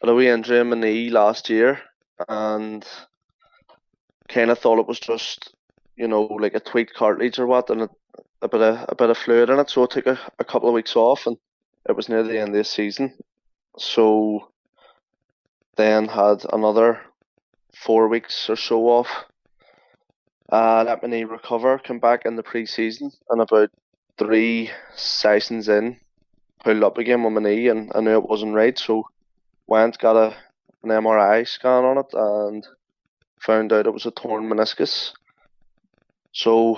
had 0.00 0.10
a 0.10 0.60
in 0.60 0.68
my 0.68 0.76
knee 0.76 1.10
last 1.10 1.50
year, 1.50 1.80
and 2.28 2.86
kind 4.28 4.50
of 4.50 4.58
thought 4.58 4.78
it 4.78 4.86
was 4.86 5.00
just, 5.00 5.54
you 5.96 6.08
know, 6.08 6.22
like 6.22 6.54
a 6.54 6.60
tweaked 6.60 6.94
cartilage 6.94 7.38
or 7.38 7.46
what, 7.46 7.68
and 7.70 7.82
a, 7.82 7.90
a 8.42 8.48
bit 8.48 8.60
of 8.62 8.86
a 8.88 8.94
bit 8.94 9.10
of 9.10 9.18
fluid 9.18 9.50
in 9.50 9.58
it. 9.58 9.70
So 9.70 9.82
I 9.82 9.86
took 9.86 10.06
a, 10.06 10.18
a 10.38 10.44
couple 10.44 10.68
of 10.68 10.74
weeks 10.74 10.96
off, 10.96 11.26
and 11.26 11.36
it 11.88 11.96
was 11.96 12.08
near 12.08 12.22
the 12.22 12.38
end 12.38 12.50
of 12.50 12.54
the 12.54 12.64
season. 12.64 13.14
So 13.78 14.48
then 15.76 16.08
had 16.08 16.44
another 16.52 17.00
four 17.74 18.08
weeks 18.08 18.48
or 18.48 18.56
so 18.56 18.86
off. 18.88 19.08
Uh, 20.50 20.82
let 20.84 21.02
my 21.02 21.08
knee 21.08 21.24
recover, 21.24 21.78
come 21.78 22.00
back 22.00 22.22
in 22.24 22.34
the 22.36 22.42
pre-season, 22.42 23.12
and 23.28 23.40
about 23.40 23.70
three 24.18 24.70
sessions 24.96 25.68
in, 25.68 25.96
pulled 26.64 26.82
up 26.82 26.98
again 26.98 27.22
with 27.22 27.32
my 27.32 27.40
knee, 27.40 27.68
and 27.68 27.92
I 27.94 28.00
knew 28.00 28.18
it 28.18 28.28
wasn't 28.28 28.54
right. 28.54 28.76
So 28.76 29.04
went 29.70 29.98
got 29.98 30.16
a 30.16 30.36
an 30.82 30.90
MRI 30.90 31.46
scan 31.46 31.84
on 31.84 31.98
it 31.98 32.12
and 32.12 32.66
found 33.40 33.72
out 33.72 33.86
it 33.86 33.92
was 33.92 34.06
a 34.06 34.10
torn 34.10 34.48
meniscus. 34.48 35.12
So 36.32 36.76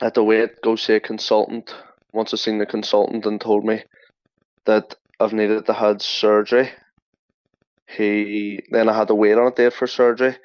I 0.00 0.06
had 0.06 0.14
to 0.14 0.24
wait, 0.24 0.60
go 0.62 0.76
see 0.76 0.94
a 0.94 1.00
consultant. 1.00 1.74
Once 2.12 2.32
I 2.32 2.36
seen 2.36 2.58
the 2.58 2.66
consultant 2.66 3.26
and 3.26 3.40
told 3.40 3.64
me 3.64 3.82
that 4.64 4.96
I've 5.20 5.32
needed 5.32 5.66
to 5.66 5.72
have 5.72 6.02
surgery, 6.02 6.70
he 7.86 8.60
then 8.70 8.88
I 8.88 8.96
had 8.96 9.08
to 9.08 9.14
wait 9.14 9.38
on 9.38 9.48
a 9.48 9.54
date 9.54 9.74
for 9.74 9.86
surgery. 9.86 10.36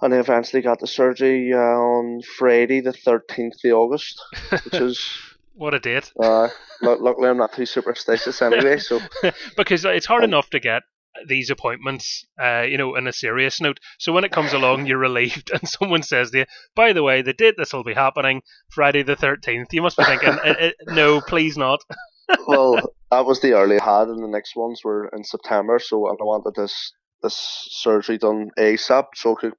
And 0.00 0.14
I 0.14 0.18
eventually 0.18 0.62
got 0.62 0.80
the 0.80 0.86
surgery 0.86 1.52
uh, 1.52 1.58
on 1.58 2.22
Friday, 2.22 2.80
the 2.80 2.92
13th 2.92 3.64
of 3.64 3.72
August, 3.72 4.20
which 4.50 4.74
is 4.88 5.31
What 5.54 5.74
a 5.74 5.78
date. 5.78 6.12
uh, 6.18 6.48
luckily 6.82 7.28
I'm 7.28 7.36
not 7.36 7.52
too 7.52 7.66
superstitious 7.66 8.40
anyway. 8.42 8.78
So 8.78 9.00
because 9.56 9.84
it's 9.84 10.06
hard 10.06 10.24
enough 10.24 10.50
to 10.50 10.60
get 10.60 10.82
these 11.26 11.50
appointments, 11.50 12.24
uh, 12.42 12.62
you 12.62 12.78
know, 12.78 12.96
on 12.96 13.06
a 13.06 13.12
serious 13.12 13.60
note. 13.60 13.78
So 13.98 14.12
when 14.12 14.24
it 14.24 14.32
comes 14.32 14.52
along, 14.52 14.86
you're 14.86 14.98
relieved, 14.98 15.50
and 15.54 15.68
someone 15.68 16.02
says 16.02 16.30
to 16.30 16.38
you, 16.38 16.44
"By 16.74 16.92
the 16.92 17.02
way, 17.02 17.22
the 17.22 17.32
date 17.32 17.54
this 17.58 17.72
will 17.72 17.84
be 17.84 17.94
happening, 17.94 18.42
Friday 18.70 19.02
the 19.02 19.16
13th." 19.16 19.72
You 19.72 19.82
must 19.82 19.96
be 19.96 20.04
thinking, 20.04 20.30
uh, 20.30 20.54
uh, 20.60 20.70
"No, 20.88 21.20
please 21.20 21.56
not." 21.56 21.80
well, 22.46 22.80
that 23.10 23.26
was 23.26 23.40
the 23.40 23.52
early 23.52 23.78
I 23.78 23.84
had, 23.84 24.08
and 24.08 24.22
the 24.22 24.28
next 24.28 24.56
ones 24.56 24.80
were 24.84 25.08
in 25.08 25.24
September. 25.24 25.78
So 25.78 26.06
I 26.06 26.14
wanted 26.20 26.54
this 26.54 26.92
this 27.22 27.36
surgery 27.70 28.18
done 28.18 28.50
ASAP, 28.58 29.08
so 29.14 29.36
I 29.36 29.40
could 29.40 29.52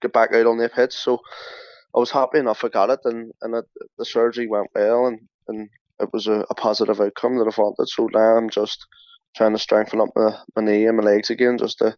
get 0.00 0.12
back 0.12 0.32
out 0.32 0.46
on 0.46 0.58
the 0.58 0.68
pitch. 0.68 0.94
So 0.94 1.18
I 1.94 1.98
was 1.98 2.10
happy 2.10 2.38
enough 2.38 2.64
I 2.64 2.68
got 2.68 2.90
it, 2.90 3.00
and 3.04 3.32
and 3.42 3.56
it, 3.56 3.64
the 3.98 4.04
surgery 4.04 4.46
went 4.46 4.68
well, 4.74 5.06
and 5.06 5.20
and 5.50 5.68
it 6.00 6.12
was 6.12 6.26
a, 6.26 6.44
a 6.48 6.54
positive 6.54 7.00
outcome 7.00 7.36
that 7.36 7.52
I 7.52 7.60
wanted. 7.60 7.88
So 7.88 8.08
now 8.12 8.36
I'm 8.36 8.48
just 8.48 8.86
trying 9.36 9.52
to 9.52 9.58
strengthen 9.58 10.00
up 10.00 10.08
my, 10.16 10.36
my 10.56 10.62
knee 10.62 10.86
and 10.86 10.96
my 10.96 11.02
legs 11.02 11.30
again, 11.30 11.58
just 11.58 11.78
to 11.78 11.96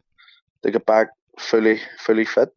to 0.63 0.71
get 0.71 0.87
back 0.87 1.09
fully 1.39 1.81
fully 1.99 2.25
fit. 2.25 2.51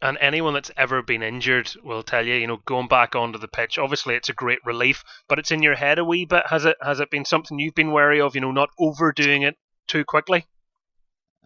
And 0.00 0.18
anyone 0.20 0.54
that's 0.54 0.70
ever 0.76 1.00
been 1.00 1.22
injured 1.22 1.70
will 1.84 2.02
tell 2.02 2.26
you, 2.26 2.34
you 2.34 2.46
know, 2.48 2.58
going 2.64 2.88
back 2.88 3.14
onto 3.14 3.38
the 3.38 3.46
pitch, 3.46 3.78
obviously 3.78 4.16
it's 4.16 4.28
a 4.28 4.32
great 4.32 4.58
relief, 4.64 5.04
but 5.28 5.38
it's 5.38 5.52
in 5.52 5.62
your 5.62 5.76
head 5.76 5.98
a 5.98 6.04
wee 6.04 6.24
bit. 6.24 6.44
Has 6.48 6.64
it 6.64 6.76
has 6.82 7.00
it 7.00 7.10
been 7.10 7.24
something 7.24 7.58
you've 7.58 7.74
been 7.74 7.92
wary 7.92 8.20
of, 8.20 8.34
you 8.34 8.40
know, 8.40 8.52
not 8.52 8.70
overdoing 8.78 9.42
it 9.42 9.56
too 9.86 10.04
quickly? 10.04 10.46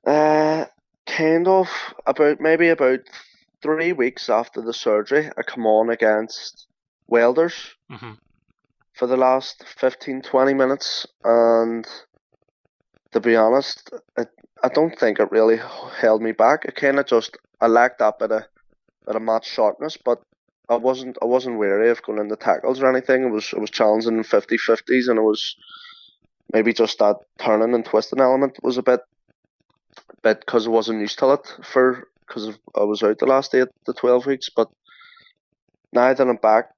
Uh, 0.07 0.67
kind 1.07 1.49
of 1.49 1.69
about 2.07 2.41
maybe 2.41 2.69
about 2.69 3.01
three 3.63 3.93
weeks 3.93 4.31
after 4.31 4.63
the 4.63 4.73
surgery, 4.73 5.29
I 5.37 5.43
come 5.43 5.67
on 5.67 5.91
against 5.91 6.67
welders 7.09 7.55
hmm 7.89 8.13
for 8.97 9.07
the 9.07 9.17
last 9.17 9.63
15, 9.67 10.23
20 10.23 10.55
minutes, 10.55 11.07
and 11.23 11.87
to 13.13 13.21
be 13.21 13.37
honest, 13.37 13.91
it, 14.17 14.29
I 14.65 14.69
don't 14.69 14.99
think 14.99 15.21
it 15.21 15.31
really 15.31 15.59
held 16.01 16.23
me 16.23 16.33
back. 16.33 16.65
It 16.65 16.77
kind 16.77 16.99
of 16.99 17.07
just 17.07 17.37
I 17.61 17.67
lacked 17.67 17.99
that 17.99 18.19
bit 18.19 18.33
of 18.33 18.43
bit 19.07 19.17
of 19.17 19.23
match 19.23 19.47
sharpness, 19.47 19.99
but 20.03 20.23
I 20.69 20.77
wasn't 20.77 21.19
I 21.21 21.27
wasn't 21.27 21.59
wary 21.59 21.91
of 21.91 22.03
going 22.03 22.19
into 22.19 22.37
tackles 22.37 22.81
or 22.81 22.91
anything. 22.91 23.25
It 23.25 23.31
was 23.31 23.53
I 23.55 23.61
was 23.61 23.71
challenging 23.71 24.17
in 24.17 24.25
50-50s, 24.25 25.09
and 25.09 25.19
it 25.19 25.23
was 25.23 25.57
maybe 26.53 26.73
just 26.73 26.99
that 26.99 27.17
turning 27.39 27.75
and 27.75 27.85
twisting 27.85 28.21
element 28.21 28.59
was 28.63 28.79
a 28.79 28.83
bit 28.83 29.01
bit 30.23 30.41
because 30.41 30.67
I 30.67 30.71
wasn't 30.71 31.01
used 31.01 31.19
to 31.19 31.35
it 31.35 31.55
for 31.63 32.09
because 32.27 32.49
I 32.75 32.85
was 32.85 33.03
out 33.03 33.19
the 33.19 33.27
last 33.27 33.55
eight 33.55 33.69
to 33.85 33.93
twelve 33.93 34.25
weeks. 34.25 34.49
But 34.49 34.69
now 35.93 36.15
that 36.15 36.29
I'm 36.29 36.37
back 36.37 36.71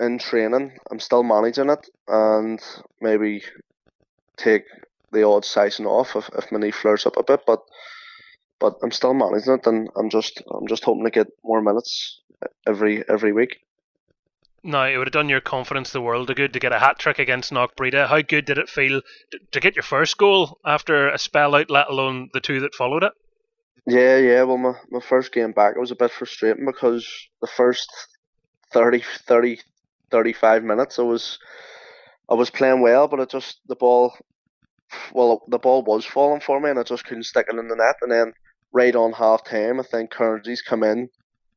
in 0.00 0.18
training, 0.18 0.78
I'm 0.90 1.00
still 1.00 1.22
managing 1.22 1.70
it 1.70 1.88
and 2.08 2.60
maybe 3.00 3.42
take 4.36 4.64
the 5.12 5.26
odd 5.26 5.44
sizing 5.44 5.86
off 5.86 6.16
if, 6.16 6.28
if 6.36 6.50
my 6.50 6.58
knee 6.58 6.70
flares 6.70 7.06
up 7.06 7.16
a 7.16 7.22
bit. 7.22 7.40
But 7.46 7.60
but 8.60 8.74
I'm 8.82 8.92
still 8.92 9.14
managing 9.14 9.54
it, 9.54 9.66
and 9.66 9.88
I'm 9.96 10.10
just 10.10 10.42
I'm 10.52 10.66
just 10.66 10.84
hoping 10.84 11.04
to 11.04 11.10
get 11.10 11.28
more 11.42 11.62
minutes 11.62 12.20
every 12.66 13.04
every 13.08 13.32
week. 13.32 13.58
Now, 14.66 14.86
it 14.86 14.96
would 14.96 15.08
have 15.08 15.12
done 15.12 15.28
your 15.28 15.42
confidence 15.42 15.92
the 15.92 16.00
world 16.00 16.30
of 16.30 16.36
good 16.36 16.54
to 16.54 16.58
get 16.58 16.72
a 16.72 16.78
hat 16.78 16.98
trick 16.98 17.18
against 17.18 17.52
Knockbreda. 17.52 18.08
How 18.08 18.22
good 18.22 18.46
did 18.46 18.56
it 18.56 18.70
feel 18.70 19.02
t- 19.30 19.38
to 19.52 19.60
get 19.60 19.76
your 19.76 19.82
first 19.82 20.16
goal 20.16 20.58
after 20.64 21.10
a 21.10 21.18
spell 21.18 21.54
out, 21.54 21.68
let 21.68 21.90
alone 21.90 22.30
the 22.32 22.40
two 22.40 22.60
that 22.60 22.74
followed 22.74 23.04
it? 23.04 23.12
Yeah, 23.86 24.16
yeah. 24.16 24.42
Well, 24.44 24.56
my, 24.56 24.72
my 24.90 25.00
first 25.00 25.34
game 25.34 25.52
back, 25.52 25.76
it 25.76 25.80
was 25.80 25.90
a 25.90 25.96
bit 25.96 26.10
frustrating 26.10 26.64
because 26.64 27.06
the 27.42 27.46
first 27.46 27.86
30, 28.72 29.02
30, 29.26 29.60
35 30.14 30.62
minutes, 30.62 31.00
I 31.00 31.02
was 31.02 31.40
I 32.30 32.34
was 32.34 32.48
playing 32.48 32.82
well, 32.82 33.08
but 33.08 33.18
it 33.18 33.30
just 33.30 33.58
the 33.66 33.74
ball, 33.74 34.16
well, 35.12 35.42
the 35.48 35.58
ball 35.58 35.82
was 35.82 36.04
falling 36.04 36.40
for 36.40 36.60
me, 36.60 36.70
and 36.70 36.78
I 36.78 36.84
just 36.84 37.04
couldn't 37.04 37.24
stick 37.24 37.46
it 37.48 37.58
in 37.58 37.66
the 37.66 37.74
net. 37.74 37.96
And 38.00 38.12
then 38.12 38.32
right 38.72 38.94
on 38.94 39.12
half 39.12 39.44
time, 39.44 39.80
I 39.80 39.82
think 39.82 40.12
Kearnsey's 40.12 40.62
come 40.62 40.84
in, 40.84 41.08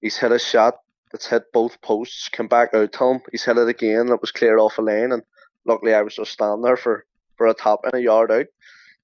he's 0.01 0.17
hit 0.17 0.31
a 0.31 0.39
shot 0.39 0.79
that's 1.11 1.27
hit 1.27 1.53
both 1.53 1.79
posts, 1.81 2.29
come 2.29 2.47
back 2.47 2.73
out 2.73 2.91
to 2.93 3.05
him, 3.05 3.21
he's 3.31 3.45
hit 3.45 3.59
it 3.59 3.67
again, 3.67 4.09
it 4.09 4.21
was 4.21 4.31
cleared 4.31 4.59
off 4.59 4.79
a 4.79 4.81
lane, 4.81 5.11
and 5.11 5.21
luckily 5.65 5.93
I 5.93 6.01
was 6.01 6.15
just 6.15 6.31
standing 6.31 6.63
there 6.63 6.77
for 6.77 7.05
for 7.35 7.45
a 7.45 7.53
tap 7.53 7.81
and 7.83 7.93
a 7.93 8.01
yard 8.01 8.31
out. 8.31 8.47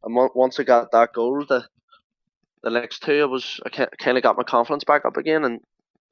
And 0.04 0.30
once 0.34 0.60
I 0.60 0.64
got 0.64 0.92
that 0.94 1.14
goal, 1.14 1.46
the 1.48 1.64
the 2.64 2.72
next 2.72 3.04
two, 3.04 3.22
I 3.22 3.26
was 3.26 3.60
I 3.68 3.70
kind 3.70 4.18
of 4.18 4.24
got 4.24 4.36
my 4.36 4.44
confidence 4.44 4.84
back 4.84 5.06
up 5.06 5.18
again, 5.18 5.46
and 5.46 5.62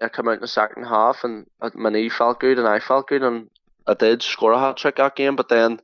I 0.01 0.09
come 0.09 0.27
out 0.27 0.35
in 0.35 0.41
the 0.41 0.47
second 0.47 0.83
half, 0.85 1.23
and 1.23 1.45
my 1.75 1.89
knee 1.89 2.09
felt 2.09 2.39
good, 2.39 2.57
and 2.57 2.67
I 2.67 2.79
felt 2.79 3.07
good, 3.07 3.23
and 3.23 3.49
I 3.87 3.93
did 3.93 4.23
score 4.23 4.53
a 4.53 4.59
hat 4.59 4.77
trick 4.77 4.95
that 4.97 5.15
game. 5.15 5.35
But 5.35 5.49
then 5.49 5.79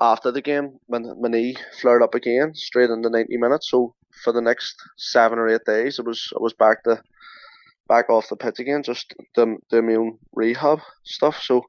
after 0.00 0.30
the 0.30 0.42
game, 0.42 0.78
my, 0.88 0.98
my 0.98 1.28
knee 1.28 1.56
flared 1.80 2.02
up 2.02 2.14
again, 2.14 2.54
straight 2.54 2.90
into 2.90 3.10
ninety 3.10 3.36
minutes. 3.36 3.70
So 3.70 3.94
for 4.22 4.32
the 4.32 4.40
next 4.40 4.76
seven 4.96 5.38
or 5.38 5.48
eight 5.48 5.64
days, 5.66 5.98
it 5.98 6.04
was 6.04 6.32
I 6.36 6.42
was 6.42 6.52
back 6.54 6.84
to 6.84 7.02
back 7.88 8.10
off 8.10 8.28
the 8.28 8.36
pitch 8.36 8.58
again, 8.58 8.82
just 8.82 9.14
doing 9.34 9.58
my 9.72 9.94
own 9.94 10.18
rehab 10.32 10.80
stuff. 11.04 11.40
So 11.42 11.64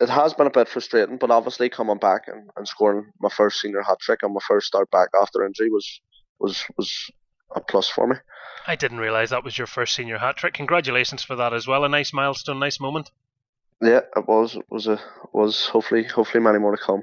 it 0.00 0.08
has 0.08 0.34
been 0.34 0.46
a 0.46 0.50
bit 0.50 0.68
frustrating, 0.68 1.18
but 1.18 1.30
obviously 1.30 1.68
coming 1.68 1.98
back 1.98 2.22
and, 2.26 2.50
and 2.56 2.68
scoring 2.68 3.06
my 3.20 3.28
first 3.28 3.60
senior 3.60 3.82
hat 3.82 3.98
trick 4.00 4.20
and 4.22 4.34
my 4.34 4.40
first 4.46 4.66
start 4.66 4.90
back 4.90 5.08
after 5.20 5.44
injury 5.44 5.70
was 5.70 6.00
was 6.38 6.64
was 6.76 7.10
a 7.54 7.60
plus 7.60 7.88
for 7.88 8.06
me. 8.06 8.16
I 8.66 8.76
didn't 8.76 8.98
realise 8.98 9.30
that 9.30 9.44
was 9.44 9.58
your 9.58 9.66
first 9.66 9.94
senior 9.94 10.18
hat 10.18 10.36
trick. 10.36 10.54
Congratulations 10.54 11.22
for 11.22 11.36
that 11.36 11.52
as 11.52 11.66
well. 11.66 11.84
A 11.84 11.88
nice 11.88 12.12
milestone, 12.12 12.58
nice 12.58 12.80
moment. 12.80 13.10
Yeah, 13.80 14.00
it 14.16 14.28
was 14.28 14.56
it 14.56 14.64
was 14.70 14.86
a 14.86 15.00
was 15.34 15.66
hopefully 15.66 16.04
hopefully 16.04 16.42
many 16.42 16.58
more 16.60 16.76
to 16.76 16.82
come. 16.82 17.02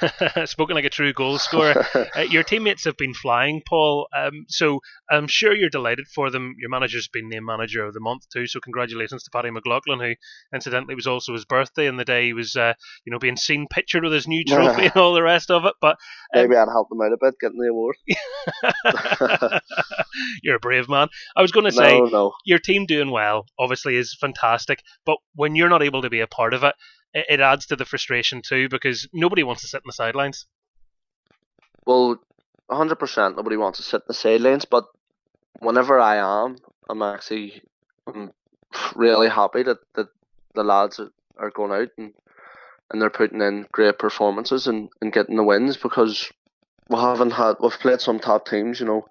Spoken 0.46 0.74
like 0.74 0.86
a 0.86 0.90
true 0.90 1.12
goal 1.12 1.38
scorer. 1.38 1.86
Uh, 2.16 2.20
your 2.20 2.42
teammates 2.42 2.84
have 2.84 2.96
been 2.96 3.12
flying, 3.12 3.60
Paul. 3.68 4.06
Um, 4.16 4.46
so 4.48 4.80
I'm 5.10 5.26
sure 5.26 5.54
you're 5.54 5.68
delighted 5.68 6.06
for 6.14 6.30
them. 6.30 6.54
Your 6.58 6.70
manager's 6.70 7.08
been 7.08 7.28
named 7.28 7.44
manager 7.44 7.84
of 7.84 7.92
the 7.92 8.00
month 8.00 8.22
too. 8.32 8.46
So 8.46 8.60
congratulations 8.60 9.22
to 9.24 9.30
Paddy 9.30 9.50
McLaughlin, 9.50 10.00
who 10.00 10.14
incidentally 10.54 10.94
was 10.94 11.06
also 11.06 11.34
his 11.34 11.44
birthday, 11.44 11.88
and 11.88 11.98
the 11.98 12.04
day 12.04 12.26
he 12.26 12.32
was, 12.32 12.56
uh, 12.56 12.72
you 13.04 13.12
know, 13.12 13.18
being 13.18 13.36
seen 13.36 13.66
pictured 13.70 14.04
with 14.04 14.12
his 14.12 14.26
new 14.26 14.44
trophy 14.48 14.84
and 14.84 14.96
all 14.96 15.12
the 15.14 15.22
rest 15.22 15.50
of 15.50 15.64
it. 15.66 15.74
But 15.80 15.96
um, 16.34 16.42
Maybe 16.42 16.56
I'd 16.56 16.68
help 16.68 16.88
them 16.88 17.00
out 17.02 17.12
a 17.12 17.18
bit 17.20 17.34
getting 17.40 17.58
the 17.58 17.68
award. 17.68 17.96
you're 20.42 20.56
a 20.56 20.60
brave 20.60 20.88
man. 20.88 21.08
I 21.36 21.42
was 21.42 21.52
going 21.52 21.66
to 21.66 21.72
say 21.72 21.98
no, 21.98 22.06
no. 22.06 22.32
your 22.46 22.58
team 22.58 22.86
doing 22.86 23.10
well 23.10 23.44
obviously 23.58 23.96
is 23.96 24.16
fantastic, 24.18 24.80
but 25.04 25.18
when 25.34 25.54
you're 25.54 25.68
not 25.68 25.82
able 25.82 26.02
to 26.02 26.05
be 26.10 26.20
a 26.20 26.26
part 26.26 26.54
of 26.54 26.62
it, 26.64 26.74
it, 27.12 27.26
it 27.28 27.40
adds 27.40 27.66
to 27.66 27.76
the 27.76 27.84
frustration 27.84 28.42
too 28.42 28.68
because 28.68 29.08
nobody 29.12 29.42
wants 29.42 29.62
to 29.62 29.68
sit 29.68 29.78
in 29.78 29.86
the 29.86 29.92
sidelines. 29.92 30.46
Well, 31.86 32.20
hundred 32.70 32.96
percent 32.96 33.36
nobody 33.36 33.56
wants 33.56 33.78
to 33.78 33.84
sit 33.84 34.02
in 34.02 34.08
the 34.08 34.14
sidelines, 34.14 34.64
but 34.64 34.84
whenever 35.60 36.00
I 36.00 36.16
am, 36.16 36.56
I'm 36.88 37.02
actually 37.02 37.62
I'm 38.06 38.32
really 38.94 39.28
happy 39.28 39.62
that, 39.62 39.78
that 39.94 40.08
the 40.54 40.64
lads 40.64 41.00
are- 41.00 41.12
are 41.38 41.50
going 41.50 41.72
out 41.72 41.90
and 41.98 42.14
and 42.90 43.02
they're 43.02 43.10
putting 43.10 43.42
in 43.42 43.66
great 43.72 43.98
performances 43.98 44.66
and, 44.66 44.88
and 45.00 45.12
getting 45.12 45.36
the 45.36 45.42
wins 45.42 45.76
because 45.76 46.30
we 46.88 46.96
haven't 46.96 47.32
had 47.32 47.56
we've 47.60 47.78
played 47.80 48.00
some 48.00 48.20
top 48.20 48.46
teams, 48.46 48.78
you 48.78 48.86
know, 48.86 49.06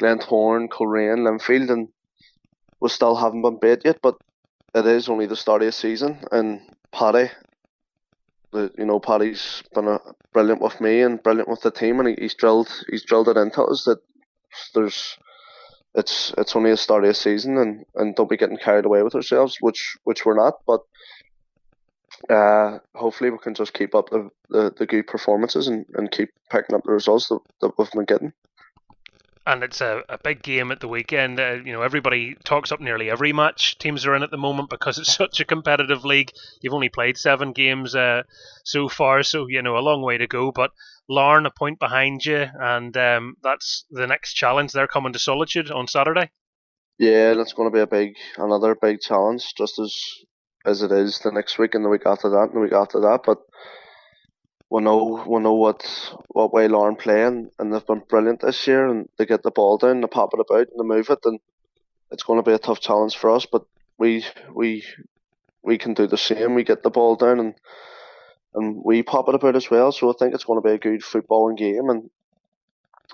Glentoran, 0.00 0.68
Coleraine, 0.68 1.24
Linfield, 1.24 1.70
and 1.70 1.88
we 2.80 2.88
still 2.88 3.16
haven't 3.16 3.42
been 3.42 3.58
beat 3.58 3.84
yet. 3.84 4.00
But 4.02 4.16
it 4.74 4.86
is 4.86 5.08
only 5.08 5.26
the 5.26 5.36
start 5.36 5.62
of 5.62 5.66
the 5.66 5.72
season, 5.72 6.18
and 6.30 6.60
Paddy, 6.92 7.30
the 8.52 8.72
you 8.78 8.84
know 8.84 9.00
Paddy's 9.00 9.62
been 9.74 9.88
a, 9.88 10.00
brilliant 10.32 10.60
with 10.60 10.80
me 10.80 11.00
and 11.00 11.22
brilliant 11.22 11.48
with 11.48 11.62
the 11.62 11.70
team, 11.70 12.00
and 12.00 12.08
he, 12.08 12.14
he's 12.18 12.34
drilled 12.34 12.68
he's 12.90 13.04
drilled 13.04 13.28
it 13.28 13.36
into 13.36 13.62
us 13.62 13.84
that 13.84 13.98
there's 14.74 15.16
it's 15.94 16.32
it's 16.38 16.54
only 16.54 16.70
the 16.70 16.76
start 16.76 17.04
of 17.04 17.08
the 17.08 17.14
season, 17.14 17.58
and, 17.58 17.84
and 17.96 18.14
don't 18.14 18.30
be 18.30 18.36
getting 18.36 18.58
carried 18.58 18.84
away 18.84 19.02
with 19.02 19.14
ourselves, 19.14 19.56
which 19.60 19.96
which 20.04 20.24
we're 20.24 20.36
not, 20.36 20.54
but. 20.66 20.80
Uh, 22.28 22.78
hopefully 22.94 23.30
we 23.30 23.38
can 23.38 23.54
just 23.54 23.72
keep 23.72 23.94
up 23.94 24.10
the, 24.10 24.28
the, 24.50 24.74
the 24.76 24.84
good 24.84 25.06
performances 25.06 25.68
and, 25.68 25.86
and 25.94 26.10
keep 26.10 26.28
picking 26.50 26.76
up 26.76 26.82
the 26.84 26.92
results 26.92 27.28
that, 27.28 27.38
that 27.62 27.70
we've 27.78 27.90
been 27.92 28.04
getting. 28.04 28.32
And 29.46 29.62
it's 29.62 29.80
a, 29.80 30.02
a 30.08 30.18
big 30.18 30.42
game 30.42 30.70
at 30.70 30.80
the 30.80 30.88
weekend. 30.88 31.40
Uh, 31.40 31.54
you 31.64 31.72
know, 31.72 31.82
everybody 31.82 32.36
talks 32.44 32.72
up 32.72 32.80
nearly 32.80 33.10
every 33.10 33.32
match 33.32 33.78
teams 33.78 34.04
are 34.06 34.14
in 34.14 34.22
at 34.22 34.30
the 34.30 34.36
moment 34.36 34.70
because 34.70 34.98
it's 34.98 35.14
such 35.16 35.40
a 35.40 35.44
competitive 35.44 36.04
league. 36.04 36.32
You've 36.60 36.74
only 36.74 36.88
played 36.88 37.16
seven 37.16 37.52
games 37.52 37.94
uh, 37.94 38.22
so 38.64 38.88
far, 38.88 39.22
so 39.22 39.46
you 39.48 39.62
know 39.62 39.76
a 39.76 39.80
long 39.80 40.02
way 40.02 40.18
to 40.18 40.26
go. 40.26 40.52
But 40.52 40.70
Larne 41.08 41.46
a 41.46 41.50
point 41.50 41.78
behind 41.78 42.24
you, 42.24 42.46
and 42.54 42.96
um, 42.96 43.36
that's 43.42 43.84
the 43.90 44.06
next 44.06 44.34
challenge. 44.34 44.72
They're 44.72 44.86
coming 44.86 45.12
to 45.12 45.18
Solitude 45.18 45.70
on 45.70 45.88
Saturday. 45.88 46.30
Yeah, 46.98 47.34
that's 47.34 47.54
going 47.54 47.70
to 47.70 47.74
be 47.74 47.80
a 47.80 47.86
big, 47.86 48.14
another 48.36 48.74
big 48.74 49.00
challenge, 49.00 49.54
just 49.56 49.78
as 49.78 49.96
as 50.66 50.82
it 50.82 50.92
is 50.92 51.18
the 51.20 51.32
next 51.32 51.58
week 51.58 51.74
and 51.74 51.82
the 51.82 51.88
week 51.88 52.02
after 52.04 52.28
that 52.28 52.48
and 52.48 52.54
the 52.54 52.60
week 52.60 52.74
after 52.74 53.00
that. 53.00 53.20
But 53.24 53.38
we 54.70 54.80
know 54.80 55.24
we 55.26 55.40
know 55.40 55.54
what 55.54 56.14
what 56.28 56.52
way 56.52 56.68
Larne 56.68 56.96
playing, 56.96 57.50
and 57.58 57.74
they've 57.74 57.86
been 57.86 58.02
brilliant 58.08 58.40
this 58.40 58.66
year. 58.66 58.86
And 58.86 59.08
they 59.18 59.26
get 59.26 59.42
the 59.42 59.50
ball 59.50 59.78
down, 59.78 60.00
they 60.00 60.06
pop 60.06 60.30
it 60.32 60.40
about, 60.40 60.68
and 60.68 60.78
they 60.78 60.84
move 60.84 61.10
it, 61.10 61.18
and 61.24 61.40
it's 62.10 62.22
going 62.22 62.38
to 62.38 62.48
be 62.48 62.54
a 62.54 62.58
tough 62.58 62.80
challenge 62.80 63.16
for 63.16 63.30
us. 63.30 63.46
But 63.46 63.64
we 63.98 64.24
we 64.54 64.84
we 65.62 65.76
can 65.76 65.94
do 65.94 66.06
the 66.06 66.16
same. 66.16 66.54
We 66.54 66.64
get 66.64 66.82
the 66.82 66.90
ball 66.90 67.16
down, 67.16 67.40
and 67.40 67.54
and 68.54 68.80
we 68.84 69.02
pop 69.02 69.28
it 69.28 69.34
about 69.34 69.56
as 69.56 69.70
well. 69.70 69.90
So 69.90 70.08
I 70.08 70.14
think 70.18 70.34
it's 70.34 70.44
going 70.44 70.60
to 70.60 70.68
be 70.68 70.74
a 70.74 70.78
good 70.78 71.02
footballing 71.02 71.58
game, 71.58 71.90
and 71.90 72.08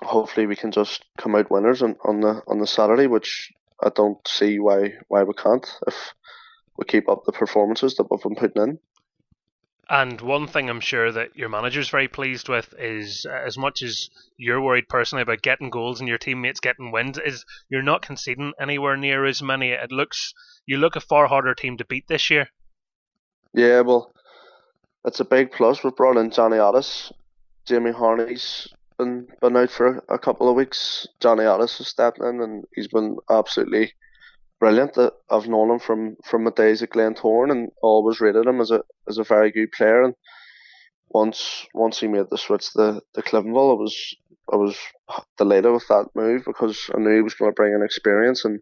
hopefully 0.01 0.45
we 0.45 0.55
can 0.55 0.71
just 0.71 1.05
come 1.17 1.35
out 1.35 1.49
winners 1.49 1.81
on, 1.81 1.95
on 2.05 2.21
the 2.21 2.41
on 2.47 2.59
the 2.59 2.67
Saturday, 2.67 3.07
which 3.07 3.51
I 3.81 3.89
don't 3.89 4.25
see 4.27 4.59
why 4.59 4.93
why 5.07 5.23
we 5.23 5.33
can't 5.33 5.67
if 5.87 6.13
we 6.77 6.85
keep 6.85 7.09
up 7.09 7.23
the 7.25 7.31
performances 7.31 7.95
that 7.95 8.05
we've 8.11 8.21
been 8.21 8.35
putting 8.35 8.61
in. 8.61 8.79
And 9.89 10.19
one 10.19 10.47
thing 10.47 10.69
I'm 10.69 10.81
sure 10.81 11.11
that 11.13 11.37
your 11.37 11.47
manager's 11.47 11.89
very 11.89 12.09
pleased 12.09 12.49
with 12.49 12.73
is, 12.77 13.25
uh, 13.29 13.33
as 13.33 13.57
much 13.57 13.81
as 13.81 14.09
you're 14.35 14.61
worried 14.61 14.89
personally 14.89 15.21
about 15.21 15.41
getting 15.41 15.69
goals 15.69 15.99
and 15.99 16.09
your 16.09 16.17
teammates 16.17 16.59
getting 16.59 16.91
wins, 16.91 17.17
is 17.17 17.45
you're 17.69 17.81
not 17.81 18.01
conceding 18.01 18.51
anywhere 18.59 18.97
near 18.97 19.25
as 19.25 19.41
many. 19.41 19.71
It 19.71 19.91
looks 19.91 20.33
you 20.65 20.77
look 20.77 20.97
a 20.97 21.01
far 21.01 21.27
harder 21.27 21.55
team 21.55 21.77
to 21.77 21.85
beat 21.85 22.07
this 22.07 22.29
year. 22.29 22.49
Yeah, 23.53 23.79
well, 23.81 24.13
that's 25.05 25.21
a 25.21 25.25
big 25.25 25.53
plus. 25.53 25.83
We've 25.83 25.95
brought 25.95 26.17
in 26.17 26.31
Jonny 26.31 26.57
Addis. 26.57 27.13
Jamie 27.65 27.91
Harney's 27.91 28.67
been 28.97 29.27
been 29.41 29.55
out 29.55 29.71
for 29.71 30.03
a, 30.09 30.19
couple 30.19 30.49
of 30.49 30.55
weeks. 30.55 31.07
Jonny 31.21 31.45
Addis 31.45 31.77
has 31.77 31.87
stepped 31.87 32.19
in 32.19 32.41
and 32.41 32.65
he's 32.75 32.89
been 32.89 33.17
absolutely 33.29 33.93
brilliant. 34.59 34.97
I've 35.29 35.47
known 35.47 35.71
him 35.71 35.79
from 35.79 36.17
from 36.25 36.43
my 36.43 36.51
days 36.51 36.83
at 36.83 36.89
Glentoran 36.89 37.51
and 37.51 37.71
always 37.81 38.19
rated 38.19 38.45
him 38.45 38.59
as 38.59 38.71
a 38.71 38.83
as 39.07 39.17
a 39.17 39.23
very 39.23 39.51
good 39.51 39.71
player. 39.71 40.03
And 40.03 40.13
once 41.09 41.65
once 41.73 41.99
he 41.99 42.07
made 42.07 42.29
the 42.29 42.37
switch 42.37 42.71
to 42.73 43.01
the 43.13 43.21
Cliftonville, 43.21 43.71
I 43.71 43.79
was 43.79 44.15
I 44.51 44.55
was 44.55 44.77
delighted 45.37 45.71
with 45.71 45.87
that 45.87 46.07
move 46.15 46.43
because 46.45 46.89
I 46.95 46.99
knew 46.99 47.15
he 47.15 47.21
was 47.21 47.33
going 47.33 47.51
to 47.51 47.55
bring 47.55 47.73
an 47.73 47.83
experience 47.83 48.45
and 48.45 48.59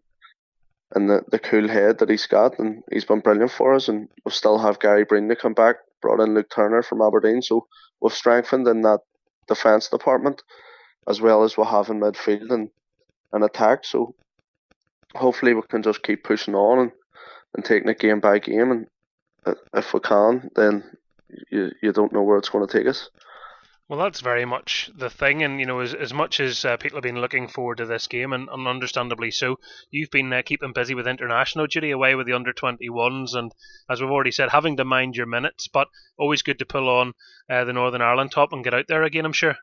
and 0.94 1.10
the, 1.10 1.22
the 1.30 1.38
cool 1.40 1.68
head 1.68 1.98
that 1.98 2.10
he's 2.10 2.26
got, 2.26 2.60
and 2.60 2.82
he's 2.92 3.04
been 3.04 3.18
brilliant 3.20 3.50
for 3.50 3.74
us. 3.74 3.88
And 3.88 4.08
we 4.24 4.30
still 4.30 4.58
have 4.58 4.78
Gary 4.78 5.04
Breen 5.04 5.28
to 5.28 5.34
come 5.34 5.54
back, 5.54 5.76
brought 6.00 6.20
in 6.20 6.34
Luke 6.34 6.48
Turner 6.54 6.82
from 6.82 7.02
Aberdeen, 7.02 7.42
so 7.42 7.66
we've 8.00 8.12
strengthened 8.12 8.68
in 8.68 8.82
that 8.82 9.00
defence 9.48 9.88
department 9.88 10.42
as 11.08 11.20
well 11.20 11.44
as 11.44 11.56
we 11.56 11.64
have 11.64 11.88
in 11.88 12.00
midfield 12.00 12.50
and, 12.50 12.68
and 13.32 13.44
attack. 13.44 13.84
So 13.84 14.14
hopefully 15.14 15.54
we 15.54 15.62
can 15.68 15.82
just 15.82 16.02
keep 16.02 16.24
pushing 16.24 16.54
on 16.54 16.78
and, 16.80 16.92
and 17.54 17.64
taking 17.64 17.88
it 17.88 17.98
game 17.98 18.20
by 18.20 18.38
game. 18.38 18.70
And 18.70 18.86
if 19.74 19.94
we 19.94 20.00
can, 20.00 20.50
then 20.54 20.84
you 21.50 21.70
you 21.82 21.92
don't 21.92 22.12
know 22.12 22.22
where 22.22 22.38
it's 22.38 22.48
going 22.48 22.66
to 22.66 22.72
take 22.72 22.86
us. 22.86 23.10
Well, 23.88 24.00
that's 24.00 24.20
very 24.20 24.44
much 24.44 24.90
the 24.96 25.08
thing, 25.10 25.44
and 25.44 25.60
you 25.60 25.66
know, 25.66 25.78
as 25.78 25.94
as 25.94 26.12
much 26.12 26.40
as 26.40 26.64
uh, 26.64 26.76
people 26.76 26.96
have 26.96 27.04
been 27.04 27.20
looking 27.20 27.46
forward 27.46 27.78
to 27.78 27.86
this 27.86 28.08
game, 28.08 28.32
and, 28.32 28.48
and 28.48 28.66
understandably 28.66 29.30
so, 29.30 29.60
you've 29.92 30.10
been 30.10 30.32
uh, 30.32 30.42
keeping 30.44 30.72
busy 30.72 30.94
with 30.96 31.06
international 31.06 31.68
duty 31.68 31.92
away 31.92 32.16
with 32.16 32.26
the 32.26 32.32
under 32.32 32.52
twenty 32.52 32.90
ones, 32.90 33.34
and 33.34 33.52
as 33.88 34.00
we've 34.00 34.10
already 34.10 34.32
said, 34.32 34.50
having 34.50 34.76
to 34.78 34.84
mind 34.84 35.14
your 35.14 35.26
minutes, 35.26 35.68
but 35.68 35.86
always 36.18 36.42
good 36.42 36.58
to 36.58 36.66
pull 36.66 36.88
on 36.88 37.12
uh, 37.48 37.62
the 37.64 37.72
Northern 37.72 38.02
Ireland 38.02 38.32
top 38.32 38.52
and 38.52 38.64
get 38.64 38.74
out 38.74 38.86
there 38.88 39.04
again. 39.04 39.24
I'm 39.24 39.32
sure. 39.32 39.54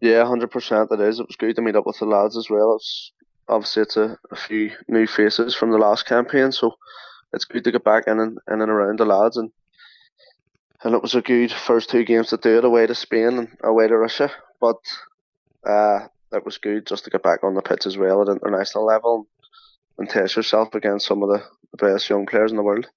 Yeah, 0.00 0.26
hundred 0.26 0.50
percent. 0.50 0.90
It 0.90 1.00
is. 1.00 1.20
It 1.20 1.28
was 1.28 1.36
good 1.36 1.54
to 1.54 1.62
meet 1.62 1.76
up 1.76 1.86
with 1.86 2.00
the 2.00 2.06
lads 2.06 2.36
as 2.36 2.50
well. 2.50 2.74
It's 2.74 3.12
obviously 3.48 3.82
it's 3.82 3.96
a, 3.96 4.18
a 4.32 4.36
few 4.36 4.72
new 4.88 5.06
faces 5.06 5.54
from 5.54 5.70
the 5.70 5.78
last 5.78 6.06
campaign, 6.06 6.50
so 6.50 6.74
it's 7.32 7.44
good 7.44 7.64
to 7.64 7.72
get 7.72 7.84
back 7.84 8.04
in 8.06 8.18
and 8.18 8.38
in 8.50 8.60
and 8.60 8.70
around 8.70 8.98
the 8.98 9.04
lads 9.04 9.36
and 9.36 9.50
and 10.84 10.94
it 10.94 11.02
was 11.02 11.14
a 11.14 11.22
good 11.22 11.52
first 11.52 11.90
two 11.90 12.04
games 12.04 12.28
to 12.28 12.36
do 12.36 12.58
it 12.58 12.64
away 12.64 12.86
to 12.86 12.94
Spain 12.94 13.38
and 13.38 13.48
away 13.62 13.86
to 13.86 13.96
Russia. 13.96 14.32
But 14.60 14.80
uh, 15.64 16.08
it 16.32 16.44
was 16.44 16.58
good 16.58 16.88
just 16.88 17.04
to 17.04 17.10
get 17.10 17.22
back 17.22 17.44
on 17.44 17.54
the 17.54 17.62
pitch 17.62 17.86
as 17.86 17.96
well 17.96 18.22
at 18.22 18.28
international 18.28 18.84
level 18.84 19.28
and 19.96 20.08
test 20.08 20.34
yourself 20.34 20.74
against 20.74 21.06
some 21.06 21.22
of 21.22 21.28
the, 21.28 21.44
the 21.70 21.76
best 21.76 22.10
young 22.10 22.26
players 22.26 22.50
in 22.50 22.56
the 22.56 22.64
world 22.64 22.88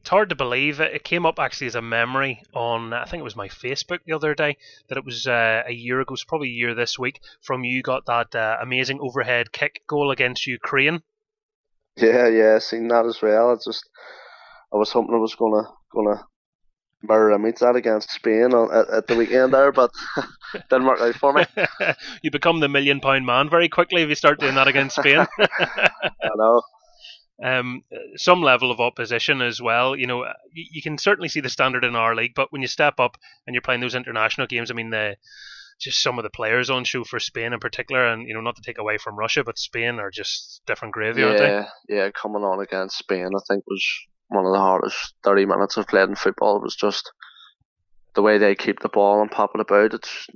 it's 0.00 0.08
hard 0.08 0.30
to 0.30 0.34
believe. 0.34 0.80
It 0.80 1.04
came 1.04 1.26
up 1.26 1.38
actually 1.38 1.66
as 1.66 1.74
a 1.74 1.82
memory 1.82 2.42
on, 2.54 2.94
I 2.94 3.04
think 3.04 3.20
it 3.20 3.24
was 3.24 3.36
my 3.36 3.48
Facebook 3.48 3.98
the 4.06 4.14
other 4.14 4.34
day, 4.34 4.56
that 4.88 4.96
it 4.96 5.04
was 5.04 5.26
uh, 5.26 5.62
a 5.66 5.72
year 5.72 6.00
ago, 6.00 6.14
it's 6.14 6.24
probably 6.24 6.48
a 6.48 6.52
year 6.52 6.74
this 6.74 6.98
week, 6.98 7.20
from 7.42 7.64
you 7.64 7.82
got 7.82 8.06
that 8.06 8.34
uh, 8.34 8.56
amazing 8.62 9.00
overhead 9.00 9.52
kick 9.52 9.82
goal 9.86 10.10
against 10.10 10.46
Ukraine. 10.46 11.02
Yeah, 12.00 12.28
yeah, 12.28 12.58
seen 12.58 12.88
that 12.88 13.06
as 13.06 13.20
well. 13.22 13.52
It's 13.52 13.64
just, 13.64 13.88
I 14.72 14.76
was 14.76 14.92
hoping 14.92 15.14
I 15.14 15.18
was 15.18 15.34
gonna 15.34 15.68
gonna 15.92 16.24
mirror 17.02 17.32
image 17.32 17.58
that 17.60 17.76
against 17.76 18.10
Spain 18.10 18.52
on, 18.52 18.72
at, 18.74 18.88
at 18.90 19.06
the 19.06 19.16
weekend 19.16 19.52
there, 19.54 19.72
but 19.72 19.90
didn't 20.70 20.86
work 20.86 21.00
out 21.00 21.14
for 21.14 21.32
me. 21.32 21.44
you 22.22 22.30
become 22.30 22.60
the 22.60 22.68
million 22.68 23.00
pound 23.00 23.26
man 23.26 23.48
very 23.48 23.68
quickly 23.68 24.02
if 24.02 24.08
you 24.08 24.14
start 24.14 24.38
doing 24.40 24.54
that 24.54 24.68
against 24.68 24.96
Spain. 24.96 25.26
I 25.40 26.30
know 26.36 26.62
um, 27.42 27.82
some 28.16 28.42
level 28.42 28.70
of 28.70 28.80
opposition 28.80 29.40
as 29.40 29.60
well. 29.62 29.96
You 29.96 30.06
know, 30.06 30.24
you, 30.52 30.66
you, 30.72 30.82
can 30.82 30.98
certainly 30.98 31.28
see 31.28 31.40
the 31.40 31.48
standard 31.48 31.84
in 31.84 31.96
our 31.96 32.14
league, 32.14 32.34
but 32.34 32.52
when 32.52 32.62
you 32.62 32.68
step 32.68 33.00
up 33.00 33.16
and 33.46 33.54
you're 33.54 33.62
playing 33.62 33.80
those 33.80 33.94
international 33.94 34.46
games, 34.46 34.70
I 34.70 34.74
mean, 34.74 34.90
the 34.90 35.16
just 35.80 36.02
some 36.02 36.18
of 36.18 36.22
the 36.22 36.30
players 36.30 36.70
on 36.70 36.84
show 36.84 37.04
for 37.04 37.18
Spain 37.18 37.52
in 37.52 37.60
particular, 37.60 38.06
and 38.06 38.28
you 38.28 38.34
know, 38.34 38.40
not 38.40 38.56
to 38.56 38.62
take 38.62 38.78
away 38.78 38.98
from 38.98 39.16
Russia, 39.16 39.42
but 39.44 39.58
Spain 39.58 39.98
are 39.98 40.10
just 40.10 40.62
different 40.66 40.94
gravy, 40.94 41.20
yeah, 41.20 41.26
aren't 41.26 41.38
they? 41.38 41.96
Yeah, 41.96 42.10
coming 42.10 42.42
on 42.42 42.60
against 42.60 42.98
Spain, 42.98 43.30
I 43.34 43.40
think 43.48 43.64
was 43.66 43.84
one 44.28 44.46
of 44.46 44.52
the 44.52 44.58
hardest 44.58 45.14
30 45.24 45.46
minutes 45.46 45.76
I've 45.76 45.88
played 45.88 46.08
in 46.08 46.14
football. 46.14 46.56
It 46.56 46.62
was 46.62 46.76
just 46.76 47.10
the 48.14 48.22
way 48.22 48.38
they 48.38 48.54
keep 48.54 48.80
the 48.80 48.88
ball 48.88 49.20
and 49.20 49.30
pop 49.30 49.52
it 49.54 49.60
about. 49.60 49.94
It's 49.94 50.26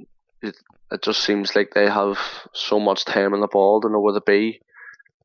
it, 0.42 0.56
it 0.90 1.02
just 1.02 1.22
seems 1.22 1.54
like 1.54 1.72
they 1.74 1.88
have 1.88 2.18
so 2.52 2.80
much 2.80 3.04
time 3.04 3.34
in 3.34 3.40
the 3.40 3.48
ball 3.48 3.80
to 3.80 3.88
know 3.88 4.00
where 4.00 4.14
to 4.14 4.20
be 4.20 4.60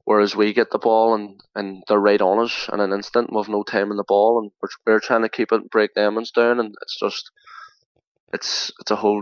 Whereas 0.10 0.36
we 0.36 0.54
get 0.54 0.72
the 0.72 0.80
ball 0.80 1.14
and, 1.14 1.40
and 1.54 1.84
they're 1.88 2.00
right 2.00 2.20
on 2.20 2.44
us 2.44 2.68
in 2.74 2.80
an 2.80 2.92
instant. 2.94 3.30
We've 3.32 3.48
no 3.48 3.62
time 3.62 3.92
in 3.92 3.98
the 3.98 4.04
ball 4.04 4.40
and 4.40 4.50
we're, 4.60 4.94
we're 4.94 5.00
trying 5.00 5.22
to 5.22 5.30
keep 5.30 5.52
it 5.52 5.62
and 5.62 5.70
break 5.70 5.94
them 5.94 6.16
down 6.34 6.60
and 6.60 6.74
it's 6.82 6.98
just 7.00 7.30
it's 8.34 8.72
it's 8.80 8.90
a 8.90 8.96
whole 8.96 9.22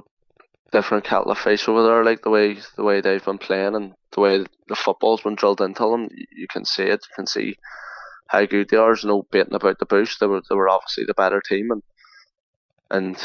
different 0.72 1.04
kettle 1.04 1.32
of 1.32 1.38
fish 1.38 1.68
over 1.68 1.84
there. 1.84 2.04
Like 2.04 2.22
the 2.24 2.30
way 2.30 2.58
the 2.76 2.84
way 2.84 3.02
they've 3.02 3.24
been 3.24 3.38
playing 3.38 3.76
and 3.76 3.94
the 4.12 4.22
way 4.22 4.46
the 4.68 4.76
football's 4.76 5.22
been 5.22 5.36
drilled 5.36 5.62
into 5.62 5.90
them, 5.90 6.10
you 6.32 6.48
can 6.52 6.66
see 6.66 6.84
it. 6.84 7.06
You 7.10 7.16
can 7.16 7.28
see 7.28 7.58
how 8.28 8.46
good 8.46 8.70
they 8.70 8.78
are. 8.78 8.88
There's 8.88 9.06
no 9.06 9.26
baiting 9.32 9.56
about 9.56 9.80
the 9.80 9.86
bush. 9.86 10.18
They 10.18 10.28
were 10.28 10.42
they 10.50 10.56
were 10.56 10.70
obviously 10.70 11.06
the 11.06 11.14
better 11.14 11.42
team 11.42 11.72
and 11.72 11.84
and 12.90 13.18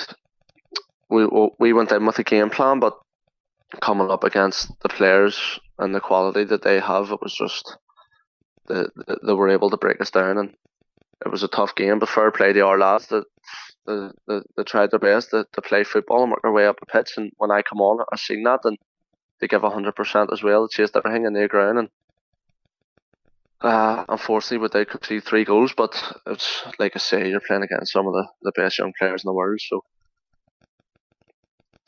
we 1.09 1.27
we 1.59 1.73
went 1.73 1.93
in 1.93 2.07
with 2.07 2.19
a 2.19 2.25
game 2.25 2.51
plan, 2.51 2.81
but 2.81 2.99
coming 3.81 4.11
up 4.11 4.25
against 4.25 4.71
the 4.81 4.89
players 4.89 5.61
and 5.79 5.95
the 5.95 6.01
quality 6.01 6.45
that 6.45 6.63
they 6.63 6.81
have, 6.81 7.11
it 7.11 7.23
was 7.23 7.35
just 7.35 7.77
they, 8.69 8.85
they 9.27 9.33
were 9.33 9.49
able 9.49 9.71
to 9.71 9.77
break 9.77 10.01
us 10.01 10.11
down, 10.11 10.39
and 10.39 10.55
it 11.25 11.31
was 11.31 11.43
a 11.43 11.49
tough 11.49 11.75
game. 11.75 11.99
But 11.99 12.09
fair 12.09 12.31
play 12.31 12.53
to 12.53 12.61
our 12.61 12.79
lads 12.79 13.09
that 13.09 13.25
they, 13.87 14.09
they, 14.27 14.41
they 14.57 14.63
tried 14.65 14.91
their 14.91 15.01
best 15.01 15.31
to, 15.31 15.47
to 15.53 15.63
play 15.63 15.85
football 15.85 16.23
and 16.23 16.31
work 16.31 16.43
their 16.43 16.53
way 16.53 16.67
up 16.67 16.81
the 16.81 16.87
pitch. 16.87 17.13
And 17.17 17.33
when 17.37 17.51
I 17.51 17.63
come 17.63 17.81
on, 17.81 18.05
I've 18.13 18.21
seen 18.21 18.43
that, 18.45 18.61
and 18.65 18.79
they 19.41 19.49
give 19.49 19.63
hundred 19.63 19.97
percent 19.97 20.31
as 20.33 20.43
well. 20.43 20.63
They 20.63 20.77
chased 20.77 20.97
everything 20.97 21.25
in 21.25 21.33
their 21.33 21.49
ground, 21.49 21.79
and 21.79 21.89
uh, 23.61 24.05
unfortunately, 24.09 24.69
they 24.73 24.85
could 24.85 25.05
see 25.05 25.21
three 25.21 25.45
goals. 25.45 25.73
But 25.77 26.01
it's 26.27 26.63
like 26.79 26.93
I 26.95 26.99
say, 26.99 27.29
you're 27.29 27.41
playing 27.41 27.63
against 27.63 27.93
some 27.93 28.07
of 28.07 28.13
the, 28.13 28.27
the 28.43 28.53
best 28.53 28.79
young 28.79 28.93
players 28.99 29.25
in 29.25 29.29
the 29.29 29.35
world, 29.35 29.61
so 29.61 29.85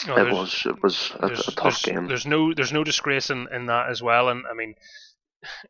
Oh, 0.08 0.26
it 0.26 0.32
was 0.32 0.66
it 0.66 0.82
was 0.82 1.12
a, 1.20 1.26
a 1.26 1.52
tough 1.52 1.82
game. 1.82 2.08
There's 2.08 2.26
no 2.26 2.52
there's 2.52 2.72
no 2.72 2.84
disgrace 2.84 3.30
in, 3.30 3.48
in 3.52 3.66
that 3.66 3.90
as 3.90 4.02
well, 4.02 4.28
and 4.28 4.44
I 4.50 4.54
mean. 4.54 4.74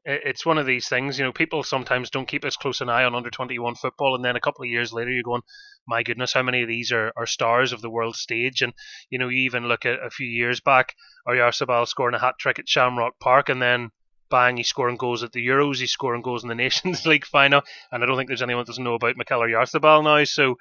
It's 0.04 0.46
one 0.46 0.58
of 0.58 0.66
these 0.66 0.88
things, 0.88 1.18
you 1.18 1.24
know. 1.24 1.32
People 1.32 1.62
sometimes 1.62 2.10
don't 2.10 2.28
keep 2.28 2.44
as 2.44 2.56
close 2.56 2.80
an 2.80 2.88
eye 2.88 3.04
on 3.04 3.14
under 3.14 3.30
twenty 3.30 3.58
one 3.58 3.74
football, 3.74 4.14
and 4.14 4.24
then 4.24 4.36
a 4.36 4.40
couple 4.40 4.62
of 4.62 4.70
years 4.70 4.92
later, 4.92 5.10
you're 5.10 5.22
going, 5.22 5.42
"My 5.86 6.02
goodness, 6.02 6.32
how 6.32 6.42
many 6.42 6.62
of 6.62 6.68
these 6.68 6.92
are, 6.92 7.12
are 7.16 7.26
stars 7.26 7.72
of 7.72 7.80
the 7.80 7.90
world 7.90 8.16
stage?" 8.16 8.62
And 8.62 8.72
you 9.10 9.18
know, 9.18 9.28
you 9.28 9.42
even 9.42 9.68
look 9.68 9.86
at 9.86 10.04
a 10.04 10.10
few 10.10 10.26
years 10.28 10.60
back, 10.60 10.94
Oyarzabal 11.28 11.88
scoring 11.88 12.14
a 12.14 12.20
hat 12.20 12.34
trick 12.38 12.58
at 12.58 12.68
Shamrock 12.68 13.18
Park, 13.20 13.48
and 13.48 13.60
then 13.60 13.90
bang, 14.30 14.56
he's 14.56 14.68
scoring 14.68 14.96
goals 14.96 15.22
at 15.22 15.30
the 15.30 15.46
Euros, 15.46 15.78
he's 15.78 15.92
scoring 15.92 16.22
goals 16.22 16.42
in 16.42 16.48
the 16.48 16.54
Nations 16.64 17.06
League 17.06 17.24
final, 17.24 17.62
and 17.92 18.02
I 18.02 18.06
don't 18.06 18.16
think 18.16 18.28
there's 18.28 18.42
anyone 18.42 18.62
that 18.62 18.66
doesn't 18.66 18.82
know 18.82 18.94
about 18.94 19.16
Mikel 19.16 19.40
Oyarzabal 19.40 20.02
now. 20.02 20.24
So, 20.24 20.56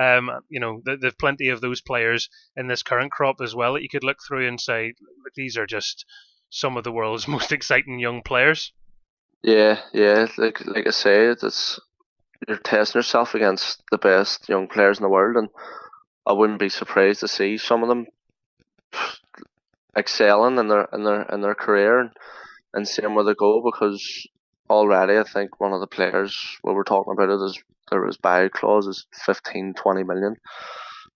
um, 0.00 0.30
you 0.48 0.60
know, 0.60 0.80
there's 0.84 1.14
plenty 1.14 1.48
of 1.48 1.60
those 1.60 1.80
players 1.80 2.28
in 2.56 2.68
this 2.68 2.82
current 2.82 3.12
crop 3.12 3.36
as 3.42 3.54
well 3.54 3.74
that 3.74 3.82
you 3.82 3.88
could 3.88 4.04
look 4.04 4.18
through 4.26 4.48
and 4.48 4.60
say, 4.60 4.94
these 5.34 5.56
are 5.56 5.66
just 5.66 6.06
some 6.50 6.76
of 6.76 6.84
the 6.84 6.92
world's 6.92 7.28
most 7.36 7.52
exciting 7.52 7.98
young 7.98 8.22
players. 8.22 8.72
Yeah, 9.42 9.80
yeah. 9.92 10.26
Like 10.36 10.64
like 10.66 10.86
I 10.86 10.90
say, 10.90 11.26
it's 11.26 11.80
you're 12.46 12.56
testing 12.56 12.98
yourself 12.98 13.34
against 13.34 13.82
the 13.90 13.98
best 13.98 14.48
young 14.48 14.68
players 14.68 14.98
in 14.98 15.02
the 15.02 15.08
world, 15.08 15.36
and 15.36 15.48
I 16.26 16.32
wouldn't 16.32 16.60
be 16.60 16.68
surprised 16.68 17.20
to 17.20 17.28
see 17.28 17.56
some 17.56 17.82
of 17.82 17.88
them 17.88 18.06
excelling 19.96 20.58
in 20.58 20.68
their 20.68 20.88
in 20.92 21.04
their 21.04 21.22
in 21.22 21.40
their 21.40 21.54
career 21.54 22.00
and, 22.00 22.10
and 22.74 22.88
seeing 22.88 23.14
where 23.14 23.24
they 23.24 23.34
go 23.34 23.62
because 23.64 24.26
already 24.70 25.18
I 25.18 25.24
think 25.24 25.60
one 25.60 25.72
of 25.72 25.80
the 25.80 25.86
players 25.86 26.58
we 26.62 26.72
were 26.72 26.84
talking 26.84 27.12
about 27.12 27.30
it 27.30 27.42
is 27.42 27.62
there 27.90 28.04
was 28.04 28.16
buy 28.16 28.48
clause 28.48 28.86
is 28.86 29.06
15, 29.24 29.74
20 29.74 30.04
million 30.04 30.36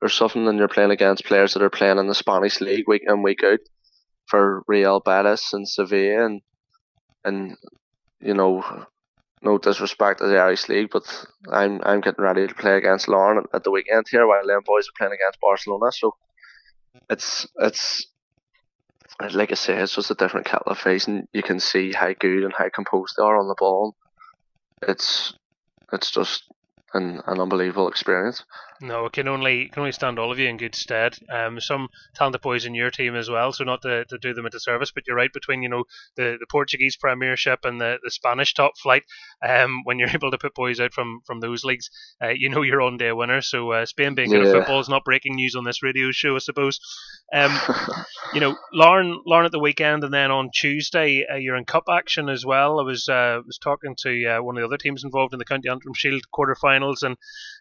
or 0.01 0.09
something 0.09 0.49
and 0.49 0.59
you're 0.59 0.68
playing 0.68 0.91
against 0.91 1.26
players 1.26 1.55
that 1.55 1.62
are 1.62 1.70
playing 1.70 1.99
in 1.99 2.09
the 2.09 2.14
Spanish 2.14 2.61
league 2.61 2.89
week 2.89 3.03
in 3.07 3.22
week 3.22 3.45
out 3.45 3.61
for 4.33 4.62
Real 4.66 4.99
Betis 4.99 5.53
and 5.53 5.68
Sevilla 5.68 6.24
and 6.24 6.41
and 7.22 7.55
you 8.18 8.33
know 8.33 8.64
no 9.43 9.59
disrespect 9.59 10.20
to 10.20 10.26
the 10.26 10.39
Irish 10.39 10.70
League, 10.70 10.89
but 10.91 11.05
I'm 11.51 11.83
I'm 11.85 12.01
getting 12.01 12.24
ready 12.24 12.47
to 12.47 12.55
play 12.55 12.78
against 12.78 13.09
Larne 13.09 13.45
at 13.53 13.62
the 13.62 13.70
weekend 13.70 14.07
here 14.11 14.26
while 14.26 14.47
them 14.47 14.62
boys 14.64 14.89
are 14.89 14.97
playing 14.97 15.12
against 15.12 15.39
Barcelona. 15.39 15.93
So 15.93 16.14
it's 17.11 17.47
it's 17.59 18.07
like 19.35 19.53
I 19.53 19.55
say, 19.55 19.76
it's 19.76 19.95
just 19.95 20.11
a 20.11 20.14
different 20.14 20.47
kettle 20.47 20.72
of 20.72 20.78
fish, 20.78 21.07
and 21.07 21.28
you 21.35 21.43
can 21.43 21.61
see 21.61 21.93
how 21.93 22.14
good 22.14 22.43
and 22.45 22.55
how 22.57 22.70
composed 22.70 23.14
they 23.18 23.22
are 23.22 23.39
on 23.39 23.49
the 23.49 23.57
ball. 23.59 23.95
It's 24.89 25.35
it's 25.93 26.11
just 26.11 26.51
an, 26.95 27.20
an 27.26 27.40
unbelievable 27.40 27.88
experience. 27.88 28.45
No, 28.82 29.07
it 29.07 29.12
can 29.12 29.28
only 29.28 29.68
can 29.68 29.80
only 29.80 29.93
stand 29.93 30.18
all 30.18 30.32
of 30.32 30.40
you 30.40 30.49
in 30.49 30.57
good 30.57 30.74
stead. 30.74 31.16
Um, 31.32 31.61
some 31.61 31.88
talented 32.16 32.40
boys 32.40 32.66
in 32.66 32.74
your 32.74 32.90
team 32.90 33.14
as 33.14 33.30
well, 33.30 33.53
so 33.53 33.62
not 33.62 33.82
to, 33.82 34.05
to 34.07 34.18
do 34.18 34.34
them 34.34 34.45
a 34.45 34.51
disservice, 34.51 34.90
but 34.90 35.07
you're 35.07 35.16
right 35.16 35.32
between 35.32 35.62
you 35.62 35.68
know 35.68 35.84
the, 36.16 36.36
the 36.40 36.47
Portuguese 36.51 36.97
Premiership 36.97 37.61
and 37.64 37.80
the, 37.80 37.99
the 38.03 38.11
Spanish 38.11 38.55
top 38.55 38.72
flight. 38.82 39.05
Um, 39.47 39.80
when 39.84 39.99
you're 39.99 40.11
able 40.11 40.32
to 40.32 40.38
put 40.38 40.55
boys 40.55 40.80
out 40.80 40.93
from 40.93 41.20
from 41.24 41.38
those 41.38 41.64
leagues, 41.64 41.90
uh, 42.22 42.30
you 42.30 42.49
know 42.49 42.62
you're 42.62 42.82
on 42.82 42.97
day 42.97 43.12
winner. 43.12 43.40
So 43.40 43.70
uh, 43.70 43.86
Spain 43.86 44.16
being 44.16 44.30
good 44.30 44.47
at 44.47 44.53
football 44.53 44.80
is 44.80 44.88
not 44.88 45.05
breaking 45.05 45.36
news 45.36 45.55
on 45.55 45.64
this 45.64 45.82
radio 45.82 46.11
show, 46.11 46.34
I 46.34 46.40
suppose. 46.40 46.80
Um, 47.32 47.57
you 48.34 48.40
know, 48.40 48.57
Larne, 48.72 49.20
Larne 49.24 49.47
at 49.47 49.53
the 49.53 49.61
weekend, 49.61 50.03
and 50.03 50.12
then 50.12 50.32
on 50.32 50.51
Tuesday 50.53 51.24
uh, 51.32 51.36
you're 51.36 51.57
in 51.57 51.64
cup 51.64 51.84
action 51.88 52.28
as 52.28 52.45
well. 52.45 52.80
I 52.80 52.82
was 52.82 53.09
uh, 53.09 53.40
was 53.47 53.59
talking 53.59 53.95
to 54.01 54.26
uh, 54.26 54.43
one 54.43 54.57
of 54.57 54.62
the 54.62 54.66
other 54.66 54.76
teams 54.76 55.05
involved 55.05 55.32
in 55.32 55.38
the 55.38 55.45
County 55.45 55.68
Antrim 55.68 55.95
Shield 55.95 56.22
quarterfinals, 56.83 57.03
and 57.03 57.14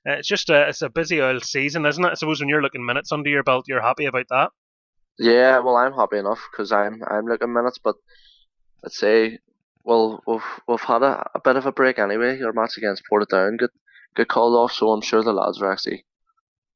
uh, 0.07 0.17
it's 0.17 0.27
just 0.27 0.49
a 0.49 0.67
it's 0.69 0.81
a 0.81 0.89
busy 0.89 1.21
old 1.21 1.43
season, 1.43 1.85
isn't 1.85 2.03
it? 2.03 2.11
I 2.11 2.13
suppose 2.15 2.39
when 2.39 2.49
you're 2.49 2.61
looking 2.61 2.85
minutes 2.85 3.11
under 3.11 3.29
your 3.29 3.43
belt, 3.43 3.65
you're 3.67 3.81
happy 3.81 4.05
about 4.05 4.27
that. 4.29 4.51
Yeah, 5.17 5.59
well, 5.59 5.77
I'm 5.77 5.93
happy 5.93 6.17
enough 6.17 6.41
because 6.51 6.71
I'm 6.71 7.01
I'm 7.07 7.25
looking 7.25 7.53
minutes, 7.53 7.77
but 7.77 7.95
let's 8.83 8.97
say, 8.97 9.39
well, 9.83 10.21
we've 10.25 10.41
we've 10.67 10.81
had 10.81 11.03
a, 11.03 11.29
a 11.35 11.41
bit 11.43 11.55
of 11.55 11.65
a 11.65 11.71
break 11.71 11.99
anyway. 11.99 12.37
Your 12.37 12.53
match 12.53 12.77
against 12.77 13.03
Portadown 13.11 13.59
get 13.59 13.71
get 14.15 14.27
called 14.27 14.55
off, 14.55 14.71
so 14.73 14.91
I'm 14.91 15.01
sure 15.01 15.23
the 15.23 15.33
lads 15.33 15.61
are 15.61 15.71
actually 15.71 16.05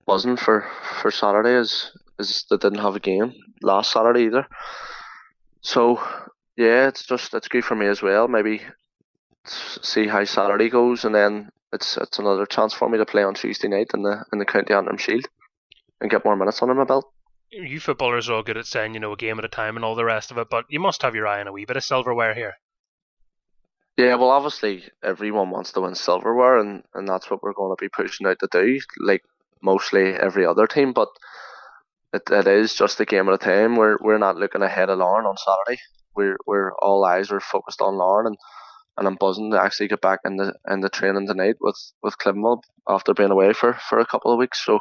buzzing 0.06 0.38
for 0.38 0.68
for 1.02 1.12
Saturday 1.12 1.56
as 1.56 1.92
as 2.20 2.46
they 2.50 2.58
didn't 2.58 2.80
have 2.80 2.96
a 2.96 3.00
game 3.00 3.34
last 3.62 3.92
Saturday 3.92 4.26
either. 4.26 4.48
So 5.62 6.00
yeah, 6.56 6.88
it's 6.88 7.06
just 7.06 7.34
it's 7.34 7.48
good 7.48 7.66
for 7.66 7.76
me 7.76 7.88
as 7.88 8.02
well. 8.02 8.28
Maybe 8.28 8.62
see 9.48 10.08
how 10.08 10.24
Saturday 10.26 10.70
goes, 10.70 11.06
and 11.06 11.14
then 11.14 11.50
it's 11.76 11.98
it's 11.98 12.18
another 12.18 12.46
chance 12.46 12.74
for 12.74 12.90
me 12.90 12.98
to 12.98 13.06
play 13.06 13.24
on 13.24 13.36
Tuesday 13.36 13.68
night 13.68 13.92
in 13.94 14.02
the 14.02 14.26
in 14.34 14.40
the 14.40 14.46
County 14.46 14.74
Antrim 14.74 14.98
Shield 14.98 15.28
and 16.02 16.10
get 16.10 16.26
more 16.26 16.36
minutes 16.36 16.62
under 16.62 16.74
my 16.74 16.86
belt. 16.86 17.12
You 17.52 17.80
footballers 17.80 18.28
are 18.28 18.34
all 18.34 18.44
good 18.44 18.58
at 18.58 18.66
saying 18.66 18.94
you 18.94 19.00
know 19.00 19.14
a 19.14 19.18
game 19.18 19.38
at 19.38 19.46
a 19.46 19.50
time 19.50 19.76
and 19.76 19.86
all 19.86 19.96
the 19.96 20.06
rest 20.06 20.32
of 20.32 20.38
it, 20.38 20.48
but 20.50 20.66
you 20.70 20.80
must 20.80 21.04
have 21.04 21.16
your 21.16 21.28
eye 21.28 21.40
on 21.40 21.48
a 21.48 21.52
wee 21.52 21.66
bit 21.66 21.78
of 21.78 21.84
silverware 21.84 22.34
here. 22.34 22.56
Yeah, 23.98 24.16
well, 24.16 24.30
obviously 24.30 24.84
everyone 25.04 25.52
wants 25.52 25.72
to 25.72 25.82
win 25.82 25.96
silverware, 25.96 26.58
and, 26.58 26.84
and 26.94 27.08
that's 27.08 27.30
what 27.30 27.42
we're 27.42 27.54
going 27.54 27.76
to 27.76 27.82
be 27.82 27.88
pushing 27.88 28.28
out 28.28 28.40
to 28.40 28.50
do, 28.52 28.82
like 29.00 29.24
mostly 29.62 30.14
every 30.14 30.46
other 30.46 30.68
team. 30.68 30.92
But 30.92 31.08
it, 32.12 32.24
it 32.30 32.48
is 32.48 32.76
just 32.76 33.00
a 33.00 33.06
game 33.06 33.30
at 33.30 33.36
a 33.36 33.38
time. 33.38 33.78
We're 33.78 33.98
we're 34.02 34.18
not 34.18 34.38
looking 34.38 34.64
ahead 34.64 34.90
of 34.90 35.00
Larne 35.00 35.26
on 35.26 35.38
Saturday. 35.38 35.82
We're 36.14 36.38
we're 36.46 36.74
all 36.74 37.06
eyes 37.06 37.32
are 37.32 37.40
focused 37.40 37.82
on 37.82 37.98
Larne, 37.98 38.28
and 38.28 38.38
and 38.98 39.08
I'm 39.08 39.16
buzzing 39.16 39.52
to 39.52 39.62
actually 39.62 39.88
get 39.88 40.02
back 40.02 40.22
in 40.26 40.38
the 40.38 40.54
in 40.70 40.82
the 40.82 40.90
training 40.90 41.28
tonight 41.28 41.56
with 41.60 41.80
with 42.02 42.18
Cliftonville 42.18 42.62
after 42.88 43.14
being 43.14 43.32
away 43.32 43.54
for, 43.54 43.74
for 43.74 44.00
a 44.00 44.06
couple 44.06 44.32
of 44.32 44.40
weeks. 44.40 44.64
So 44.64 44.80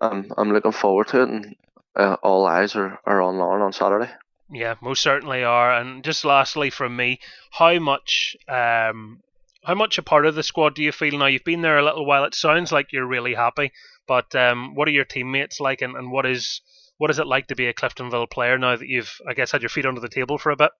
I'm 0.00 0.30
I'm 0.36 0.52
looking 0.52 0.72
forward 0.72 1.08
to 1.08 1.22
it, 1.22 1.28
and 1.28 1.56
uh, 1.96 2.16
all 2.22 2.46
eyes 2.46 2.76
are, 2.76 2.98
are 3.06 3.22
on 3.22 3.38
Larne 3.38 3.62
on 3.62 3.72
Saturday. 3.72 4.10
Yeah, 4.50 4.74
most 4.82 5.02
certainly 5.02 5.42
are. 5.42 5.74
And 5.74 6.04
just 6.04 6.24
lastly 6.24 6.70
from 6.70 6.96
me, 6.96 7.20
how 7.50 7.78
much 7.78 8.36
um 8.48 9.20
how 9.64 9.74
much 9.74 9.98
a 9.98 10.02
part 10.02 10.26
of 10.26 10.34
the 10.34 10.42
squad 10.42 10.74
do 10.74 10.82
you 10.82 10.92
feel 10.92 11.18
now? 11.18 11.26
You've 11.26 11.44
been 11.44 11.62
there 11.62 11.78
a 11.78 11.84
little 11.84 12.04
while. 12.04 12.24
It 12.24 12.34
sounds 12.34 12.70
like 12.70 12.92
you're 12.92 13.06
really 13.06 13.34
happy, 13.34 13.72
but 14.06 14.34
um, 14.34 14.74
what 14.74 14.86
are 14.88 14.92
your 14.92 15.06
teammates 15.06 15.58
like, 15.58 15.80
and, 15.80 15.96
and 15.96 16.12
what 16.12 16.26
is 16.26 16.60
what 16.98 17.10
is 17.10 17.18
it 17.18 17.26
like 17.26 17.48
to 17.48 17.56
be 17.56 17.66
a 17.66 17.74
Cliftonville 17.74 18.30
player 18.30 18.58
now 18.58 18.76
that 18.76 18.88
you've, 18.88 19.12
I 19.26 19.34
guess, 19.34 19.50
had 19.50 19.62
your 19.62 19.68
feet 19.68 19.86
under 19.86 20.00
the 20.00 20.08
table 20.08 20.38
for 20.38 20.52
a 20.52 20.56
bit? 20.56 20.70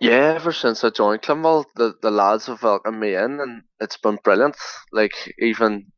Yeah, 0.00 0.34
ever 0.36 0.52
since 0.52 0.84
I 0.84 0.90
joined 0.90 1.22
Cliftonville, 1.22 1.64
the, 1.76 1.94
the 2.02 2.10
lads 2.10 2.46
have 2.46 2.62
welcomed 2.62 3.00
me 3.00 3.14
in, 3.14 3.40
and 3.40 3.62
it's 3.80 3.96
been 3.96 4.18
brilliant. 4.22 4.56
Like 4.92 5.14
even 5.38 5.92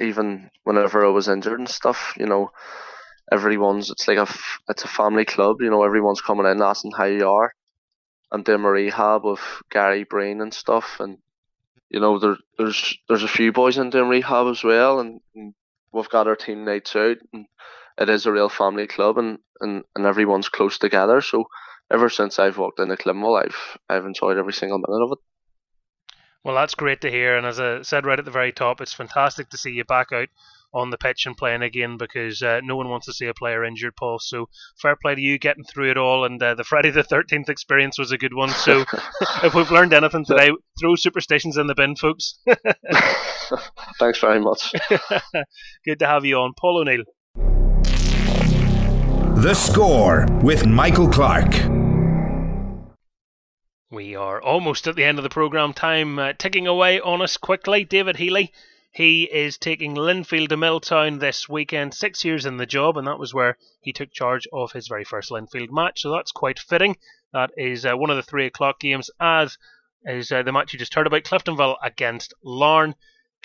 even 0.00 0.50
whenever 0.64 1.04
I 1.04 1.10
was 1.10 1.28
injured 1.28 1.58
and 1.58 1.68
stuff, 1.68 2.14
you 2.18 2.26
know, 2.26 2.50
everyone's 3.32 3.90
it's 3.90 4.08
like 4.08 4.18
a 4.18 4.28
it's 4.68 4.84
a 4.84 4.88
family 4.88 5.24
club. 5.24 5.58
You 5.60 5.70
know, 5.70 5.84
everyone's 5.84 6.20
coming 6.22 6.46
in 6.46 6.62
asking 6.62 6.92
how 6.96 7.04
you 7.06 7.28
are. 7.28 7.52
I'm 8.32 8.42
doing 8.42 8.62
my 8.62 8.70
rehab 8.70 9.24
with 9.24 9.42
Gary 9.70 10.04
Breen 10.04 10.40
and 10.40 10.54
stuff, 10.54 10.98
and 11.00 11.18
you 11.90 12.00
know, 12.00 12.18
there 12.18 12.36
there's 12.58 12.96
there's 13.08 13.22
a 13.24 13.28
few 13.28 13.52
boys 13.52 13.78
in 13.78 13.90
doing 13.90 14.08
rehab 14.08 14.46
as 14.48 14.64
well, 14.64 15.00
and, 15.00 15.20
and 15.34 15.54
we've 15.92 16.08
got 16.10 16.28
our 16.28 16.36
team 16.36 16.64
nights 16.64 16.96
out, 16.96 17.18
and 17.32 17.46
it 17.98 18.08
is 18.08 18.26
a 18.26 18.32
real 18.32 18.48
family 18.48 18.86
club, 18.86 19.18
and, 19.18 19.38
and, 19.60 19.84
and 19.96 20.06
everyone's 20.06 20.48
close 20.48 20.78
together. 20.78 21.20
So 21.20 21.44
ever 21.92 22.08
since 22.08 22.38
I've 22.38 22.58
walked 22.58 22.80
into 22.80 22.96
Cliftonville, 22.96 23.44
I've 23.44 23.78
I've 23.88 24.06
enjoyed 24.06 24.38
every 24.38 24.52
single 24.52 24.78
minute 24.78 25.04
of 25.04 25.12
it. 25.12 25.18
Well, 26.44 26.56
that's 26.56 26.74
great 26.74 27.02
to 27.02 27.10
hear, 27.10 27.36
and 27.36 27.46
as 27.46 27.60
I 27.60 27.82
said 27.82 28.04
right 28.04 28.18
at 28.18 28.24
the 28.24 28.32
very 28.32 28.50
top, 28.50 28.80
it's 28.80 28.92
fantastic 28.92 29.50
to 29.50 29.58
see 29.58 29.70
you 29.70 29.84
back 29.84 30.10
out 30.12 30.28
on 30.74 30.90
the 30.90 30.96
pitch 30.96 31.26
and 31.26 31.36
playing 31.36 31.62
again 31.62 31.98
because 31.98 32.42
uh, 32.42 32.60
no 32.64 32.74
one 32.76 32.88
wants 32.88 33.04
to 33.06 33.12
see 33.12 33.26
a 33.26 33.34
player 33.34 33.62
injured, 33.62 33.94
Paul. 33.94 34.18
So 34.18 34.48
fair 34.80 34.96
play 34.96 35.14
to 35.14 35.20
you 35.20 35.38
getting 35.38 35.64
through 35.64 35.90
it 35.90 35.98
all, 35.98 36.24
and 36.24 36.42
uh, 36.42 36.54
the 36.54 36.64
Friday 36.64 36.90
the 36.90 37.04
Thirteenth 37.04 37.48
experience 37.48 37.98
was 37.98 38.10
a 38.10 38.18
good 38.18 38.34
one. 38.34 38.48
So 38.48 38.84
if 39.44 39.54
we've 39.54 39.70
learned 39.70 39.92
anything 39.92 40.24
today, 40.24 40.50
throw 40.80 40.96
superstitions 40.96 41.58
in 41.58 41.68
the 41.68 41.74
bin, 41.74 41.94
folks. 41.94 42.38
Thanks 43.98 44.18
very 44.18 44.40
much. 44.40 44.72
good 45.84 45.98
to 45.98 46.06
have 46.06 46.24
you 46.24 46.38
on, 46.38 46.54
Paul 46.58 46.80
O'Neill. 46.80 47.04
The 49.42 49.54
Score 49.54 50.26
with 50.42 50.66
Michael 50.66 51.08
Clark. 51.08 51.81
We 53.92 54.14
are 54.16 54.40
almost 54.40 54.86
at 54.86 54.96
the 54.96 55.04
end 55.04 55.18
of 55.18 55.22
the 55.22 55.28
programme. 55.28 55.74
Time 55.74 56.18
uh, 56.18 56.32
ticking 56.32 56.66
away 56.66 56.98
on 56.98 57.20
us 57.20 57.36
quickly. 57.36 57.84
David 57.84 58.16
Healy, 58.16 58.50
he 58.90 59.24
is 59.24 59.58
taking 59.58 59.94
Linfield 59.94 60.48
to 60.48 60.56
Milltown 60.56 61.18
this 61.18 61.46
weekend. 61.46 61.92
Six 61.92 62.24
years 62.24 62.46
in 62.46 62.56
the 62.56 62.64
job, 62.64 62.96
and 62.96 63.06
that 63.06 63.18
was 63.18 63.34
where 63.34 63.58
he 63.82 63.92
took 63.92 64.10
charge 64.10 64.48
of 64.50 64.72
his 64.72 64.88
very 64.88 65.04
first 65.04 65.30
Linfield 65.30 65.68
match. 65.70 66.00
So 66.00 66.10
that's 66.10 66.32
quite 66.32 66.58
fitting. 66.58 66.96
That 67.34 67.50
is 67.58 67.84
uh, 67.84 67.94
one 67.94 68.08
of 68.08 68.16
the 68.16 68.22
three 68.22 68.46
o'clock 68.46 68.80
games, 68.80 69.10
as 69.20 69.58
is 70.06 70.32
uh, 70.32 70.42
the 70.42 70.52
match 70.52 70.72
you 70.72 70.78
just 70.78 70.94
heard 70.94 71.06
about 71.06 71.24
Cliftonville 71.24 71.76
against 71.82 72.32
Larne. 72.42 72.94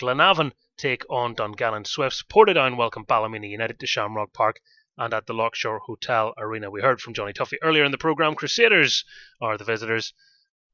Glenavon 0.00 0.52
take 0.78 1.04
on 1.10 1.34
Dungannon 1.34 1.84
Swifts. 1.84 2.22
Portadown 2.22 2.78
welcome 2.78 3.04
Ballymena 3.04 3.48
United 3.48 3.78
to 3.80 3.86
Shamrock 3.86 4.32
Park 4.32 4.60
and 4.96 5.12
at 5.12 5.26
the 5.26 5.34
Loughshore 5.34 5.80
Hotel 5.80 6.32
Arena. 6.38 6.70
We 6.70 6.80
heard 6.80 7.02
from 7.02 7.12
Jonny 7.12 7.34
Tuffey 7.34 7.58
earlier 7.62 7.84
in 7.84 7.92
the 7.92 7.98
programme. 7.98 8.34
Crusaders 8.34 9.04
are 9.42 9.58
the 9.58 9.64
visitors 9.64 10.14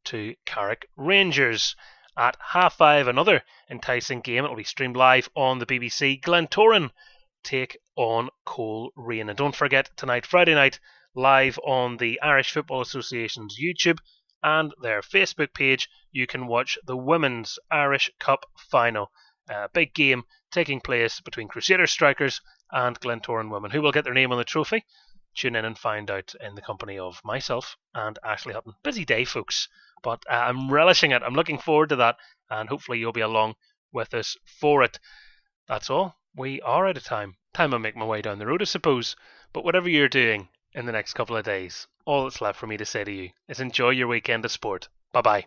to 0.05 0.35
Carrick 0.45 0.89
Rangers. 0.97 1.77
At 2.17 2.37
half 2.41 2.77
five, 2.77 3.09
another 3.09 3.43
enticing 3.71 4.21
game. 4.21 4.45
It 4.45 4.49
will 4.49 4.57
be 4.57 4.65
streamed 4.65 4.97
live 4.97 5.29
on 5.35 5.59
the 5.59 5.67
BBC. 5.67 6.21
Glentoran 6.21 6.91
take 7.43 7.77
on 7.97 8.31
Coleraine. 8.47 9.29
And 9.29 9.37
don't 9.37 9.57
forget, 9.57 9.91
tonight, 9.97 10.27
Friday 10.27 10.55
night, 10.55 10.79
live 11.15 11.59
on 11.65 11.97
the 11.97 12.21
Irish 12.21 12.53
Football 12.53 12.81
Association's 12.81 13.59
YouTube 13.61 13.99
and 14.45 14.75
their 14.83 15.01
Facebook 15.01 15.55
page, 15.55 15.89
you 16.13 16.27
can 16.27 16.47
watch 16.47 16.77
the 16.85 16.97
Women's 16.97 17.59
Irish 17.71 18.11
Cup 18.21 18.45
final. 18.71 19.11
A 19.49 19.69
big 19.73 19.95
game 19.95 20.25
taking 20.53 20.81
place 20.81 21.21
between 21.21 21.49
Crusader 21.49 21.87
Strikers 21.87 22.41
and 22.71 23.01
Glentoran 23.01 23.51
women. 23.51 23.71
Who 23.71 23.81
will 23.81 23.93
get 23.93 24.05
their 24.05 24.15
name 24.15 24.33
on 24.33 24.39
the 24.39 24.45
trophy? 24.45 24.85
Tune 25.35 25.57
in 25.57 25.65
and 25.65 25.79
find 25.79 26.11
out 26.11 26.35
in 26.41 26.55
the 26.55 26.63
company 26.63 26.99
of 26.99 27.21
myself 27.25 27.77
and 27.95 28.19
Ashley 28.25 28.55
Hutton. 28.55 28.75
Busy 28.83 29.05
day, 29.05 29.25
folks, 29.25 29.69
but 30.03 30.23
uh, 30.31 30.35
I'm 30.35 30.71
relishing 30.71 31.11
it. 31.11 31.23
I'm 31.23 31.35
looking 31.35 31.59
forward 31.59 31.91
to 31.91 31.97
that, 31.97 32.17
and 32.51 32.69
hopefully 32.69 32.99
you'll 32.99 33.13
be 33.13 33.21
along 33.21 33.55
with 33.93 34.15
us 34.15 34.37
for 34.61 34.83
it. 34.83 34.99
That's 35.67 35.91
all. 35.91 36.17
We 36.37 36.61
are 36.63 36.87
out 36.87 36.97
of 36.97 37.05
time. 37.05 37.37
Time 37.53 37.75
I 37.75 37.79
make 37.79 37.97
my 37.97 38.05
way 38.05 38.23
down 38.23 38.39
the 38.39 38.47
road, 38.47 38.63
I 38.63 38.67
suppose. 38.67 39.17
But 39.53 39.65
whatever 39.65 39.89
you're 39.89 40.09
doing, 40.09 40.49
in 40.75 40.87
the 40.87 40.93
next 40.93 41.15
couple 41.15 41.37
of 41.37 41.45
days. 41.45 41.87
All 42.05 42.25
that's 42.25 42.41
left 42.41 42.59
for 42.59 42.67
me 42.67 42.77
to 42.77 42.85
say 42.85 43.05
to 43.05 43.13
you 43.13 43.31
is 43.49 43.61
enjoy 43.61 43.91
your 43.91 44.09
weekend 44.09 44.45
of 44.45 44.51
sport. 44.51 44.89
Bye 45.13 45.23
bye. 45.23 45.47